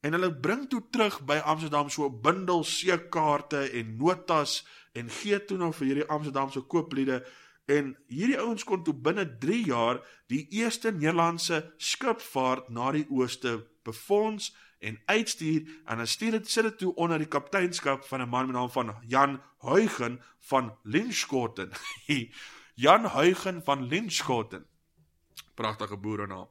En 0.00 0.12
hulle 0.12 0.32
bring 0.40 0.68
toe 0.68 0.82
terug 0.90 1.20
by 1.24 1.40
Amsterdam 1.44 1.88
so 1.88 2.08
'n 2.08 2.20
bundel 2.20 2.64
seekaarte 2.64 3.70
en 3.70 3.96
notas 3.96 4.66
en 4.92 5.10
gee 5.10 5.44
toe 5.44 5.58
nou 5.58 5.72
vir 5.72 5.86
hierdie 5.86 6.08
Amsterdamse 6.08 6.60
koopliede 6.60 7.26
en 7.64 7.96
hierdie 8.06 8.38
ouens 8.40 8.64
kon 8.64 8.82
toe 8.84 8.94
binne 8.94 9.26
3 9.38 9.64
jaar 9.64 10.00
die 10.26 10.46
eerste 10.50 10.92
Nederlandse 10.92 11.74
skipvaart 11.76 12.68
na 12.68 12.90
die 12.92 13.06
ooste 13.08 13.66
befonds 13.82 14.56
en 14.78 15.00
uitstuur 15.06 15.60
en 15.84 15.96
hulle 15.96 16.06
stuur 16.06 16.38
dit 16.38 16.50
sit 16.50 16.64
dit 16.64 16.78
toe 16.78 16.94
onder 16.94 17.18
die 17.18 17.28
kapteinskap 17.28 18.04
van 18.04 18.22
'n 18.22 18.28
man 18.28 18.46
met 18.46 18.56
naam 18.56 18.70
van 18.70 18.94
Jan 19.06 19.40
Huygen 19.58 20.20
van 20.38 20.76
Linskoten. 20.82 21.70
Jan 22.74 23.06
Huygen 23.06 23.62
van 23.64 23.86
Linschoten. 23.86 24.66
Pragtige 25.54 25.96
boerenaam. 25.96 26.48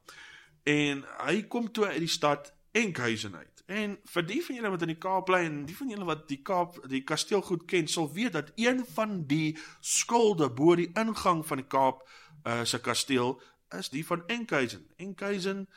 En 0.62 1.04
hy 1.26 1.42
kom 1.48 1.72
toe 1.72 1.86
uit 1.86 1.98
die 1.98 2.08
stad 2.08 2.52
Enkhuizen 2.72 3.36
uit. 3.36 3.62
En 3.66 3.98
vir 4.12 4.26
die 4.26 4.40
van 4.44 4.54
julle 4.54 4.70
wat 4.70 4.82
in 4.82 4.92
die 4.92 4.98
Kaap 4.98 5.26
bly 5.26 5.40
en 5.46 5.62
die 5.66 5.76
van 5.76 5.90
julle 5.90 6.06
wat 6.06 6.26
die 6.30 6.40
Kaap 6.46 6.78
die 6.90 7.02
kasteel 7.06 7.42
goed 7.42 7.64
ken, 7.70 7.88
sal 7.90 8.08
weet 8.14 8.32
dat 8.34 8.52
een 8.58 8.84
van 8.94 9.20
die 9.30 9.56
skulde 9.80 10.50
bo 10.50 10.74
die 10.78 10.90
ingang 10.98 11.42
van 11.46 11.62
die 11.62 11.66
Kaap 11.70 12.02
uh, 12.46 12.62
se 12.64 12.80
kasteel 12.82 13.36
is 13.78 13.90
die 13.90 14.04
van 14.06 14.26
Enkhuizen. 14.26 14.86
Enkhuizen 14.96 15.68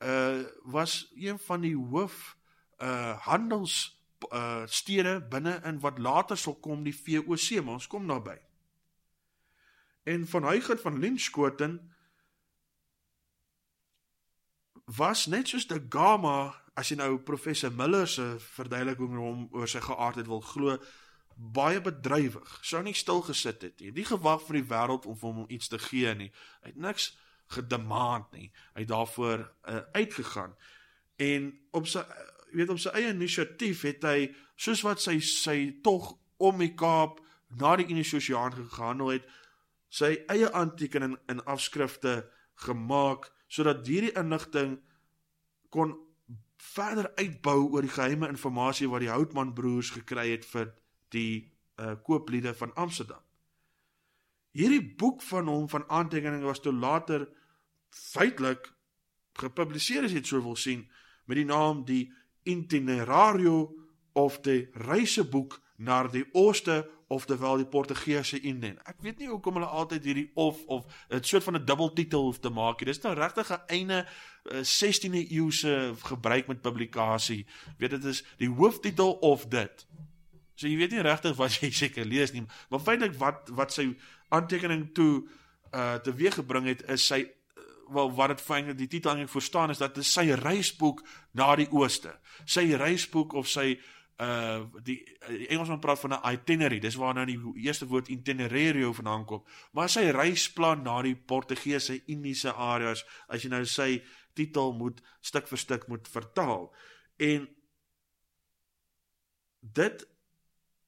uh 0.00 0.42
was 0.62 1.12
een 1.14 1.38
van 1.38 1.60
die 1.60 1.74
hoof 1.76 2.36
uh 2.78 3.18
handels 3.26 3.98
uh 4.30 4.62
stede 4.66 5.20
binne 5.20 5.60
in 5.64 5.80
wat 5.80 5.98
later 5.98 6.38
sal 6.38 6.54
kom 6.54 6.84
die 6.84 6.96
VOC, 6.96 7.62
maar 7.64 7.78
ons 7.78 7.86
kom 7.86 8.06
daarby. 8.06 8.38
En 10.02 10.26
van 10.28 10.44
Huygert 10.44 10.80
van 10.80 10.98
Linskoten 10.98 11.92
was 14.96 15.26
net 15.26 15.50
soos 15.50 15.68
die 15.70 15.82
Gama, 15.92 16.54
as 16.78 16.90
jy 16.90 16.96
nou 16.98 17.18
professor 17.26 17.70
Miller 17.74 18.08
se 18.08 18.24
verduideliking 18.56 19.18
hom 19.18 19.46
oor 19.54 19.68
sy 19.70 19.82
geaardheid 19.84 20.28
wil 20.30 20.42
glo, 20.44 20.76
baie 21.54 21.80
bedrywig. 21.80 22.58
Sou 22.66 22.82
nie 22.84 22.96
stil 22.96 23.22
gesit 23.24 23.62
het 23.64 23.80
nie. 23.80 23.92
Die 23.96 24.06
gewag 24.08 24.42
vir 24.46 24.60
die 24.60 24.68
wêreld 24.72 25.06
om 25.08 25.18
hom 25.22 25.44
iets 25.48 25.70
te 25.72 25.78
gee 25.80 26.12
nie. 26.16 26.30
Hy 26.64 26.72
het 26.72 26.80
niks 26.80 27.10
gedemand 27.54 28.32
nie. 28.36 28.50
Hy 28.74 28.84
het 28.84 28.90
daarvoor 28.90 29.46
uh, 29.46 29.80
uitgegaan. 29.96 30.54
En 31.20 31.50
op 31.76 31.88
sy 31.90 32.04
jy 32.50 32.58
weet 32.58 32.72
op 32.74 32.80
sy 32.82 32.92
eie 32.98 33.12
inisiatief 33.14 33.84
het 33.86 34.04
hy 34.08 34.30
soos 34.58 34.82
wat 34.82 35.02
sy 35.02 35.20
sy 35.22 35.58
tog 35.84 36.16
om 36.42 36.58
die 36.58 36.72
Kaap 36.74 37.20
na 37.60 37.76
die 37.78 37.86
Indiese 37.90 38.18
Oseaan 38.18 38.56
gegaan 38.56 39.02
het, 39.06 39.26
sy 39.90 40.16
eie 40.30 40.50
aantekening 40.54 41.16
in 41.30 41.42
afskrifte 41.50 42.24
gemaak 42.66 43.28
sodat 43.50 43.82
hierdie 43.86 44.14
inligting 44.18 44.78
kon 45.74 45.96
verder 46.60 47.10
uitbou 47.18 47.70
oor 47.72 47.86
die 47.86 47.92
geheime 47.92 48.28
inligting 48.30 48.90
wat 48.92 49.02
die 49.02 49.10
Houtman 49.10 49.54
broers 49.56 49.90
gekry 49.94 50.28
het 50.30 50.46
vir 50.46 50.70
die 51.14 51.50
uh, 51.80 51.96
koopliede 52.06 52.52
van 52.54 52.74
Amsterdam. 52.78 53.22
Hierdie 54.54 54.82
boek 54.98 55.22
van 55.22 55.48
hom 55.50 55.68
van 55.70 55.86
aantekeninge 55.88 56.46
was 56.46 56.62
toe 56.62 56.74
later 56.74 57.26
feitelik 57.90 58.70
gepubliseer 59.40 60.06
as 60.06 60.14
jy 60.14 60.22
dit 60.22 60.30
sou 60.30 60.42
wil 60.44 60.58
sien 60.58 60.84
met 61.26 61.38
die 61.38 61.48
naam 61.48 61.84
die 61.86 62.10
Itinerario 62.50 63.70
of 64.18 64.40
die 64.44 64.68
reiseboek 64.86 65.58
na 65.78 66.02
die 66.10 66.26
ooste 66.36 66.82
of 67.10 67.24
terwyl 67.26 67.56
die 67.58 67.66
Portugese 67.66 68.38
Indien. 68.40 68.76
Ek 68.86 69.00
weet 69.02 69.18
nie 69.18 69.28
hoekom 69.28 69.56
hulle 69.58 69.66
altyd 69.66 70.04
hierdie 70.06 70.28
of 70.38 70.60
of 70.70 70.84
'n 71.10 71.22
soort 71.26 71.44
van 71.44 71.56
'n 71.58 71.64
dubbeltitel 71.64 72.22
hoef 72.22 72.38
te 72.38 72.50
maak 72.50 72.78
nie. 72.80 72.86
Dis 72.86 73.02
nou 73.02 73.14
regtig 73.14 73.50
'n 73.50 73.62
einde 73.66 74.06
16de 74.62 75.26
eeu 75.30 75.50
se 75.50 75.94
gebruik 76.02 76.46
met 76.46 76.62
publikasie. 76.62 77.46
Weet 77.78 77.90
dit 77.90 78.04
is 78.04 78.24
die 78.38 78.48
hooftitel 78.48 79.12
of 79.12 79.46
dit. 79.46 79.86
So 80.54 80.68
jy 80.68 80.76
weet 80.76 80.90
nie 80.90 81.02
regtig 81.02 81.36
wat 81.36 81.58
jy 81.60 81.70
seker 81.82 82.04
lees 82.04 82.32
nie, 82.32 82.46
maar 82.68 82.80
feitelik 82.80 83.18
wat 83.18 83.48
wat 83.48 83.72
sy 83.72 83.96
aantekening 84.28 84.94
toe 84.94 85.26
uh 85.74 85.94
teweeggebring 85.98 86.66
het 86.66 86.82
is 86.88 87.06
sy 87.06 87.26
wel 87.90 88.12
wat 88.14 88.28
dit 88.28 88.40
fyn 88.40 88.76
die 88.76 88.86
titel 88.86 89.10
eintlik 89.10 89.32
verstaan 89.32 89.70
is 89.70 89.78
dat 89.78 89.94
dit 89.94 90.06
sy 90.06 90.30
reisboek 90.30 91.02
na 91.32 91.56
die 91.56 91.70
ooste. 91.70 92.12
Sy 92.44 92.74
reisboek 92.78 93.34
of 93.34 93.48
sy 93.48 93.80
uh 94.20 94.66
die, 94.84 94.98
die 95.28 95.48
Engelsman 95.48 95.80
praat 95.80 96.00
van 96.00 96.12
'n 96.12 96.32
itinerary. 96.32 96.78
Dis 96.78 96.94
waar 96.94 97.14
nou 97.14 97.26
die 97.26 97.40
eerste 97.64 97.86
woord 97.86 98.08
itinerario 98.08 98.92
vandaan 98.92 99.24
kom. 99.24 99.44
Maar 99.72 99.88
sy 99.88 100.10
reisplan 100.10 100.82
na 100.82 101.02
die 101.02 101.16
Portugese 101.16 102.02
Indiese 102.06 102.52
areas 102.52 103.04
as 103.28 103.42
jy 103.42 103.48
nou 103.48 103.64
sy 103.64 104.02
titel 104.34 104.72
moet 104.72 105.00
stuk 105.20 105.48
vir 105.48 105.58
stuk 105.58 105.86
moet 105.88 106.08
vertaal. 106.08 106.74
En 107.16 107.48
dit 109.60 110.08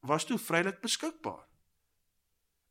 was 0.00 0.24
toe 0.24 0.38
vrylik 0.38 0.80
beskikbaar. 0.80 1.48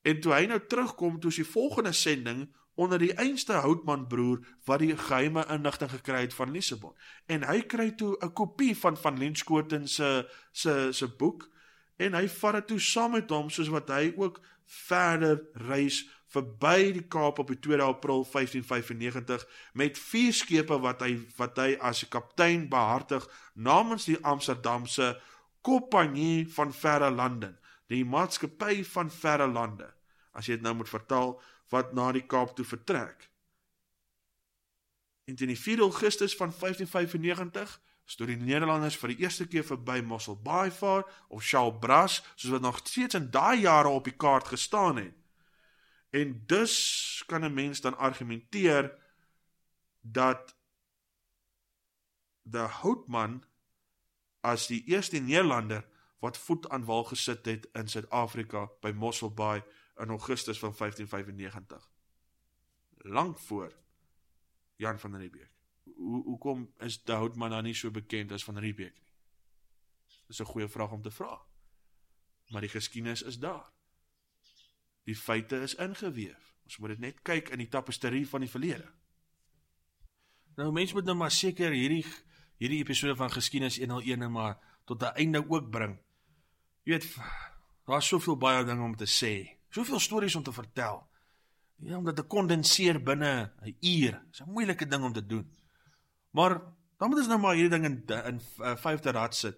En 0.02 0.22
toe 0.22 0.34
hy 0.34 0.46
nou 0.46 0.60
terugkom 0.68 1.20
toe 1.20 1.32
sy 1.32 1.44
volgende 1.44 1.94
sending 1.94 2.48
onder 2.76 3.00
die 3.00 3.14
einste 3.14 3.54
Houtman 3.54 4.08
broer 4.08 4.40
wat 4.66 4.80
die 4.80 4.98
geheime 4.98 5.46
inligting 5.50 5.92
gekry 5.92 6.22
het 6.22 6.34
van 6.34 6.52
Lissabon. 6.52 6.96
En 7.28 7.44
hy 7.44 7.62
kry 7.62 7.92
toe 7.92 8.18
'n 8.22 8.34
kopie 8.34 8.78
van 8.78 8.98
van 8.98 9.18
Lenskoten 9.18 9.88
se 9.88 10.28
se 10.52 10.88
se 10.92 11.08
boek 11.08 11.50
en 11.98 12.14
hy 12.14 12.28
vat 12.28 12.54
dit 12.54 12.68
toe 12.68 12.80
saam 12.80 13.12
met 13.12 13.30
hom 13.30 13.50
soos 13.50 13.68
wat 13.68 13.90
hy 13.90 14.14
ook 14.16 14.42
verder 14.66 15.42
reis 15.54 16.08
verby 16.32 16.92
die 16.96 17.08
Kaap 17.12 17.40
op 17.40 17.48
die 17.52 17.60
2 17.60 17.82
April 17.82 18.24
1595 18.24 19.48
met 19.74 20.00
vier 20.00 20.34
skepe 20.34 20.80
wat 20.80 21.02
hy 21.02 21.20
wat 21.38 21.58
hy 21.58 21.76
as 21.80 22.04
'n 22.04 22.10
kaptein 22.10 22.70
behartig 22.70 23.28
namens 23.54 24.06
die 24.06 24.18
Amsterdamse 24.24 25.20
Kompanjie 25.62 26.48
van 26.50 26.74
Verre 26.74 27.12
Lande, 27.12 27.60
die 27.88 28.06
maatskappy 28.06 28.84
van 28.84 29.12
Verre 29.12 29.48
Lande. 29.48 29.94
As 30.34 30.48
jy 30.48 30.56
dit 30.58 30.64
nou 30.66 30.74
moet 30.80 30.90
vertaal, 30.90 31.36
wat 31.72 31.94
na 31.96 32.12
die 32.12 32.26
Kaap 32.26 32.56
toe 32.56 32.66
vertrek. 32.66 33.30
En 35.26 35.36
teen 35.36 35.54
die 35.54 35.60
4 35.60 35.80
Augustus 35.88 36.36
van 36.36 36.52
1595 36.52 37.80
stoor 38.12 38.28
die 38.28 38.40
Nederlanders 38.40 38.98
vir 39.00 39.14
die 39.14 39.24
eerste 39.24 39.48
keer 39.48 39.64
verby 39.64 40.02
Mossel 40.04 40.36
Bay 40.36 40.72
vaar 40.76 41.06
of 41.30 41.46
Charles 41.48 41.80
Bras, 41.80 42.20
soos 42.36 42.52
wat 42.52 42.66
nog 42.66 42.82
steeds 42.84 43.16
in 43.16 43.30
daai 43.32 43.62
jare 43.64 43.88
op 43.88 44.04
die 44.10 44.18
kaart 44.18 44.52
gestaan 44.52 45.00
het. 45.00 45.16
En 46.12 46.44
dus 46.46 47.24
kan 47.28 47.46
'n 47.46 47.54
mens 47.54 47.82
dan 47.82 47.98
argumenteer 47.98 48.92
dat 50.02 50.56
die 52.44 52.68
Houtman 52.82 53.44
as 54.42 54.68
die 54.68 54.84
eerste 54.86 55.18
Nederlander 55.18 55.86
wat 56.20 56.38
voet 56.38 56.70
aan 56.70 56.86
wal 56.86 57.04
gesit 57.04 57.46
het 57.46 57.68
in 57.74 57.88
Suid-Afrika 57.88 58.70
by 58.82 58.92
Mossel 58.92 59.34
Bay 59.34 59.64
in 60.02 60.10
Augustus 60.10 60.60
van 60.60 60.74
1595. 60.78 61.90
Lank 62.98 63.40
voor 63.40 63.74
Jan 64.76 65.00
van 65.00 65.16
Riebeeck. 65.16 65.52
Hoe 65.96 66.24
hoekom 66.24 66.74
is 66.78 67.04
die 67.04 67.16
Houtman 67.16 67.50
dan 67.50 67.64
nie 67.64 67.74
so 67.74 67.92
bekend 67.92 68.32
as 68.32 68.44
van 68.44 68.58
Riebeeck 68.58 68.94
nie? 68.94 69.14
Dis 70.28 70.40
'n 70.40 70.46
goeie 70.46 70.68
vraag 70.68 70.92
om 70.92 71.02
te 71.02 71.12
vra. 71.12 71.42
Maar 72.48 72.62
die 72.62 72.70
geskiedenis 72.70 73.22
is 73.22 73.40
daar. 73.40 73.72
Die 75.04 75.16
feite 75.16 75.62
is 75.62 75.76
ingeweef. 75.76 76.56
Ons 76.64 76.78
moet 76.78 76.90
dit 76.90 77.00
net 77.00 77.22
kyk 77.22 77.50
in 77.50 77.58
die 77.58 77.68
tapisterie 77.68 78.28
van 78.28 78.40
die 78.40 78.50
verlede. 78.50 78.92
Nou 80.56 80.72
mense 80.72 80.94
moet 80.94 81.06
nou 81.06 81.18
maar 81.18 81.32
seker 81.32 81.72
hierdie 81.72 82.06
hierdie 82.58 82.80
episode 82.80 83.16
van 83.16 83.32
geskiedenis 83.32 83.78
101 83.78 84.20
nou 84.20 84.30
maar 84.30 84.60
tot 84.86 85.02
'n 85.02 85.16
einde 85.16 85.50
ook 85.50 85.70
bring. 85.70 86.00
Jy 86.84 86.92
weet, 86.92 87.16
daar's 87.86 88.08
soveel 88.08 88.38
baie 88.38 88.66
dinge 88.66 88.84
om 88.84 88.96
te 88.96 89.06
sê. 89.06 89.61
Soveel 89.72 90.00
stories 90.00 90.36
om 90.36 90.44
te 90.44 90.52
vertel. 90.52 91.00
Ja, 91.82 91.98
om 91.98 92.06
dit 92.06 92.16
te 92.16 92.28
kondenseer 92.28 93.00
binne 93.04 93.52
'n 93.64 93.76
uur. 93.80 94.22
Dis 94.30 94.42
'n 94.42 94.52
moeilike 94.52 94.88
ding 94.88 95.04
om 95.04 95.14
te 95.14 95.26
doen. 95.26 95.52
Maar 96.32 96.62
dan 96.98 97.10
moet 97.10 97.18
ons 97.18 97.28
nou 97.28 97.40
maar 97.40 97.56
hierdie 97.56 97.80
ding 97.80 97.86
in 97.86 98.04
in 98.26 98.42
uh, 98.60 98.76
vyfde 98.76 99.12
rad 99.12 99.36
sit. 99.36 99.58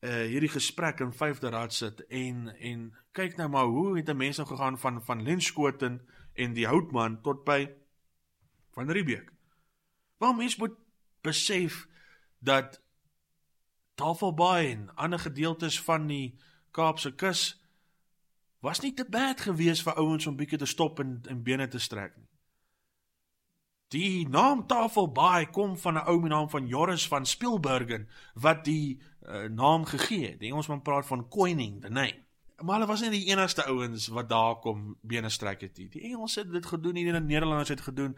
Uh 0.00 0.24
hierdie 0.30 0.48
gesprek 0.48 1.00
in 1.00 1.12
vyfde 1.12 1.50
rad 1.50 1.72
sit 1.72 2.06
en 2.06 2.56
en 2.58 2.94
kyk 3.12 3.36
nou 3.36 3.48
maar 3.48 3.64
hoe 3.64 3.96
het 3.96 4.08
'n 4.08 4.16
mens 4.16 4.36
nou 4.36 4.48
gegaan 4.48 4.78
van 4.78 5.02
van 5.04 5.22
Lenskoten 5.22 6.08
en 6.32 6.52
die 6.52 6.66
Houtman 6.66 7.20
tot 7.22 7.44
by 7.44 7.68
van 8.72 8.90
Riebeeck. 8.90 9.32
Waar 10.18 10.34
mens 10.34 10.56
moet 10.56 10.76
besef 11.20 11.86
dat 12.38 12.82
Tafelbaai 13.94 14.72
en 14.72 14.94
ander 14.94 15.18
gedeeltes 15.18 15.80
van 15.80 16.06
die 16.06 16.38
Kaapse 16.70 17.14
kus 17.14 17.63
was 18.64 18.80
nie 18.80 18.94
te 18.96 19.04
bad 19.04 19.42
gewees 19.44 19.82
vir 19.84 19.98
ouens 20.00 20.26
om 20.26 20.36
bietjie 20.38 20.58
te 20.62 20.68
stop 20.70 21.02
en 21.02 21.18
en 21.28 21.42
bene 21.44 21.68
te 21.68 21.80
strek 21.82 22.16
nie. 22.16 22.30
Die 23.94 24.28
naam 24.28 24.64
Tafelbaai 24.66 25.50
kom 25.52 25.76
van 25.78 25.98
'n 26.00 26.06
ou 26.08 26.20
met 26.20 26.30
naam 26.30 26.48
van 26.50 26.66
Joris 26.66 27.08
van 27.08 27.26
Spielbergen 27.26 28.08
wat 28.34 28.64
die 28.64 29.00
uh, 29.22 29.44
naam 29.48 29.84
gegee 29.84 30.30
het. 30.30 30.40
Die 30.40 30.50
Engelsman 30.50 30.82
praat 30.82 31.06
van 31.06 31.28
coining 31.28 31.82
the 31.82 31.88
name. 31.88 32.24
Maar 32.58 32.74
hulle 32.74 32.86
was 32.86 33.00
nie 33.00 33.10
die 33.10 33.28
enigste 33.28 33.64
ouens 33.64 34.08
wat 34.08 34.28
daar 34.28 34.56
kom 34.56 34.96
bene 35.02 35.28
strek 35.28 35.60
het 35.60 35.78
nie. 35.78 35.88
Die 35.88 36.02
Engelse 36.02 36.40
het 36.40 36.52
dit 36.52 36.66
gedoen, 36.66 36.94
die 36.94 37.12
Nederlanders 37.12 37.68
het 37.68 37.80
gedoen. 37.80 38.16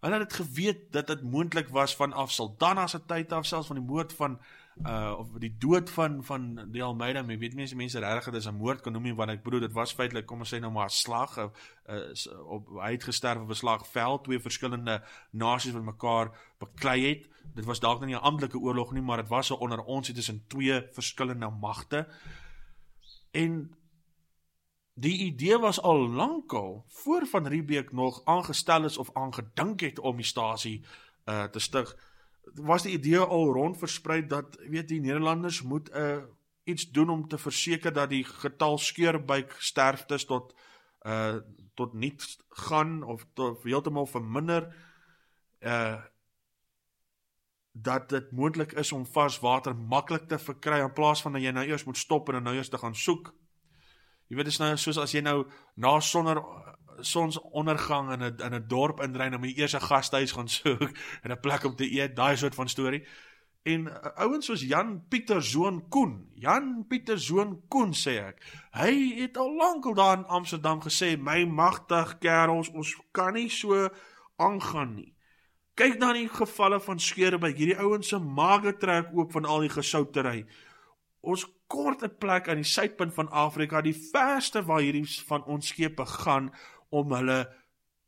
Hulle 0.00 0.18
het 0.18 0.32
geweet 0.32 0.92
dat 0.92 1.06
dit 1.06 1.22
moontlik 1.22 1.68
was 1.68 1.96
van 1.96 2.12
af 2.12 2.32
Saldanha 2.32 2.86
se 2.86 3.04
tyd 3.06 3.32
af 3.32 3.46
selfs 3.46 3.66
van 3.66 3.76
die 3.76 3.84
moord 3.84 4.12
van 4.12 4.40
uh 4.84 5.14
of 5.18 5.30
die 5.40 5.54
dood 5.58 5.90
van 5.90 6.24
van 6.24 6.68
die 6.72 6.82
Almeida, 6.84 7.22
ek 7.24 7.40
weet 7.40 7.54
mense 7.56 7.76
mense 7.76 8.00
regtig 8.00 8.34
dit 8.34 8.42
is 8.42 8.48
'n 8.48 8.58
moord 8.60 8.82
kan 8.84 8.92
noem 8.92 9.02
nie 9.02 9.14
want 9.14 9.30
ek 9.30 9.42
bedoel 9.42 9.60
dit 9.60 9.72
was 9.72 9.92
feitelik 9.92 10.26
kom 10.26 10.44
ons 10.44 10.52
sê 10.54 10.60
nou 10.60 10.70
maar 10.70 10.90
'n 10.92 10.92
slag 10.92 11.38
uh, 11.38 11.48
uh, 11.88 12.40
op 12.44 12.68
hy 12.82 12.90
het 12.92 13.04
gesterf 13.04 13.40
op 13.40 13.48
'n 13.48 13.54
slagveld, 13.54 14.24
twee 14.24 14.38
verskillende 14.38 15.02
nasies 15.32 15.72
wat 15.72 15.82
mekaar 15.82 16.30
beklei 16.58 17.08
het. 17.08 17.28
Dit 17.54 17.64
was 17.64 17.80
dalk 17.80 18.04
nie 18.04 18.14
'n 18.14 18.20
amptelike 18.20 18.58
oorlog 18.58 18.92
nie, 18.92 19.02
maar 19.02 19.16
dit 19.16 19.28
was 19.28 19.50
'n 19.50 19.54
onder 19.54 19.82
ons 19.84 20.12
tussen 20.12 20.44
twee 20.46 20.82
verskillende 20.92 21.50
magte. 21.50 22.06
En 23.32 23.76
die 24.94 25.18
idee 25.18 25.58
was 25.58 25.80
al 25.80 26.08
lankal 26.08 26.84
voor 26.88 27.26
van 27.26 27.46
Riebeeck 27.46 27.92
nog 27.92 28.24
aangestel 28.24 28.84
is 28.84 28.98
of 28.98 29.10
aangedink 29.12 29.80
het 29.80 29.98
om 29.98 30.16
die 30.16 30.24
stasie 30.24 30.84
uh 31.24 31.44
te 31.44 31.58
stig 31.58 31.96
was 32.54 32.82
die 32.82 32.92
idee 32.92 33.18
al 33.18 33.52
rond 33.52 33.78
versprei 33.78 34.26
dat 34.26 34.56
weet 34.68 34.88
die 34.88 35.00
Nederlanders 35.00 35.62
moet 35.62 35.90
'n 35.92 35.98
uh, 35.98 36.22
iets 36.64 36.90
doen 36.90 37.10
om 37.10 37.28
te 37.28 37.38
verseker 37.38 37.92
dat 37.92 38.10
die 38.10 38.24
getal 38.24 38.78
skeurbuik 38.78 39.54
sterftes 39.58 40.24
tot 40.24 40.54
uh 41.06 41.36
tot 41.74 41.92
niet 41.92 42.38
gaan 42.48 43.02
of 43.02 43.26
tot 43.34 43.62
heeltemal 43.62 44.06
verminder 44.06 44.74
uh 45.60 46.02
dat 47.72 48.08
dit 48.08 48.32
moontlik 48.32 48.72
is 48.72 48.92
om 48.92 49.06
vars 49.06 49.38
water 49.38 49.76
maklik 49.76 50.28
te 50.28 50.38
verkry 50.38 50.80
in 50.80 50.92
plaas 50.92 51.22
van 51.22 51.32
dat 51.32 51.42
jy 51.42 51.50
nou 51.52 51.66
eers 51.66 51.84
moet 51.84 51.98
stop 51.98 52.28
en 52.28 52.38
dan 52.38 52.42
nou 52.42 52.54
eers 52.56 52.68
te 52.72 52.78
gaan 52.78 52.94
soek. 52.94 53.34
Jy 54.26 54.36
weet 54.36 54.48
dit 54.48 54.54
is 54.54 54.58
nou 54.58 54.70
soos 54.76 54.98
as 54.98 55.12
jy 55.12 55.20
nou 55.20 55.44
na 55.74 56.00
sonder 56.00 56.40
sonsondergang 57.00 58.12
in 58.12 58.22
'n 58.22 58.42
in 58.44 58.54
'n 58.54 58.68
dorp 58.68 59.00
indry 59.00 59.34
om 59.34 59.44
eers 59.44 59.74
'n 59.74 59.80
gastehuis 59.80 60.32
gaan 60.32 60.48
soek 60.48 60.90
en 61.22 61.30
'n 61.30 61.40
plek 61.40 61.64
om 61.64 61.76
te 61.76 61.90
eet, 61.90 62.16
daai 62.16 62.36
soort 62.36 62.54
van 62.54 62.68
storie. 62.68 63.06
En 63.66 63.88
uh, 63.90 63.94
ouens 64.22 64.46
soos 64.46 64.62
Jan 64.62 65.08
Pieter 65.08 65.42
Zoon 65.42 65.88
Koen, 65.88 66.30
Jan 66.34 66.84
Pieter 66.88 67.18
Zoon 67.18 67.62
Koen 67.68 67.94
sê 67.94 68.14
ek, 68.22 68.38
hy 68.78 68.92
het 69.18 69.36
al 69.36 69.56
lankal 69.58 69.94
daar 69.94 70.18
in 70.18 70.28
Amsterdam 70.30 70.80
gesê, 70.80 71.16
my 71.18 71.42
magtig 71.44 72.18
kerels, 72.22 72.70
ons 72.70 72.94
kan 73.10 73.34
nie 73.34 73.48
so 73.50 73.88
aangaan 74.38 74.94
nie. 74.94 75.10
Kyk 75.76 75.98
na 75.98 76.12
die 76.16 76.28
gevalle 76.30 76.78
van 76.80 77.02
skeure 77.02 77.40
by 77.42 77.50
hierdie 77.50 77.76
ouens 77.82 78.08
se 78.08 78.20
maag 78.22 78.70
trek 78.80 79.10
oop 79.12 79.34
van 79.34 79.44
al 79.44 79.66
die 79.66 79.74
gesoutery. 79.74 80.46
Ons 81.20 81.44
kort 81.66 82.04
'n 82.06 82.16
plek 82.22 82.48
aan 82.48 82.62
die 82.62 82.70
suidpunt 82.70 83.14
van 83.14 83.28
Afrika, 83.28 83.82
die 83.82 83.98
verste 84.12 84.62
waar 84.62 84.80
hierdie 84.80 85.04
van 85.26 85.44
ons 85.44 85.74
skepe 85.74 86.06
gaan 86.06 86.52
om 86.88 87.12
hulle 87.12 87.38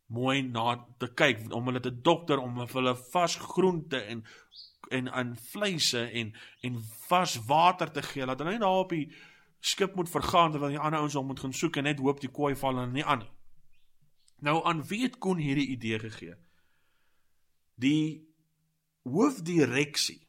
mooi 0.06 0.42
na 0.42 0.86
te 0.98 1.10
kyk, 1.14 1.48
om 1.54 1.66
hulle 1.68 1.80
te 1.84 1.92
dokter, 1.92 2.40
om 2.40 2.60
hulle 2.64 2.94
vars 3.12 3.36
groente 3.36 4.00
en 4.04 4.24
en 4.88 5.10
aan 5.12 5.34
vleise 5.36 6.06
en 6.16 6.30
en 6.64 6.78
vars 7.08 7.34
water 7.46 7.90
te 7.92 8.02
gee, 8.02 8.26
dat 8.26 8.38
hulle 8.38 8.54
nie 8.56 8.62
daar 8.62 8.84
op 8.84 8.94
die 8.94 9.10
skip 9.60 9.94
moet 9.94 10.08
vergaan 10.10 10.52
terwyl 10.52 10.72
die 10.72 10.80
ander 10.80 11.02
ouens 11.02 11.16
hom 11.18 11.26
moet 11.26 11.40
gaan 11.40 11.52
soek 11.52 11.76
en 11.76 11.88
net 11.90 12.00
hoop 12.00 12.22
die 12.22 12.30
kooi 12.32 12.54
val 12.56 12.78
hulle 12.78 12.92
nie 12.92 13.04
aan 13.04 13.24
nie. 13.24 13.32
Nou 14.46 14.62
aan 14.64 14.84
wie 14.86 15.02
het 15.02 15.18
kon 15.18 15.40
hierdie 15.42 15.66
idee 15.74 15.98
gegee? 15.98 16.36
Die 17.74 18.24
hoofdireksie 19.02 20.20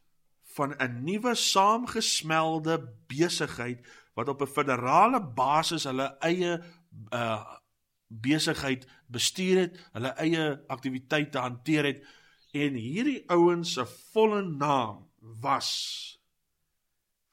van 0.56 0.74
'n 0.76 1.04
nuwe 1.06 1.36
saamgesmelde 1.36 2.80
besigheid 3.08 3.86
wat 4.16 4.30
op 4.30 4.42
'n 4.42 4.54
federale 4.58 5.22
basis 5.22 5.84
hulle 5.84 6.18
eie 6.20 6.58
uh 7.14 7.59
besigheid 8.10 8.88
bestuur 9.08 9.64
het, 9.66 9.78
hulle 9.94 10.14
eie 10.22 10.46
aktiwiteite 10.68 11.42
hanteer 11.42 11.88
het 11.92 12.04
en 12.58 12.78
hierdie 12.82 13.22
ouens 13.30 13.76
se 13.78 13.86
volle 14.12 14.42
naam 14.50 15.06
was 15.42 15.70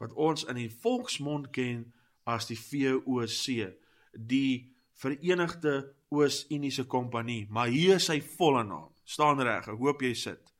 wat 0.00 0.12
ons 0.12 0.44
in 0.44 0.58
die 0.60 0.70
volksmond 0.70 1.48
ken 1.56 1.86
as 2.28 2.48
die 2.50 2.58
VOC, 2.58 3.70
die 4.12 4.74
Verenigde 4.96 5.94
Oos-Indiese 6.12 6.86
Kompanie, 6.88 7.46
maar 7.50 7.70
hier 7.72 7.96
is 8.00 8.08
sy 8.10 8.18
volle 8.36 8.64
naam. 8.66 8.90
Staan 9.06 9.40
reg, 9.40 9.68
ek 9.70 9.80
hoop 9.80 10.02
jy 10.02 10.12
sit. 10.18 10.52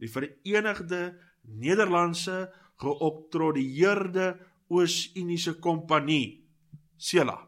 Die 0.00 0.10
Verenigde 0.10 1.16
Nederlandse 1.42 2.48
Geoktroeëerde 2.80 4.32
Oos-Indiese 4.70 5.56
Kompanie, 5.62 6.40
CELA. 7.00 7.38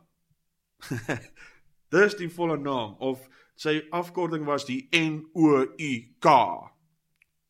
Dis 1.93 2.17
die 2.17 2.31
volle 2.33 2.57
naam 2.57 2.97
of 3.05 3.29
sy 3.55 3.83
afkorting 3.93 4.47
was 4.49 4.65
die 4.65 4.89
N 4.97 5.23
O 5.37 5.61
U 5.61 5.93
K. 6.19 6.37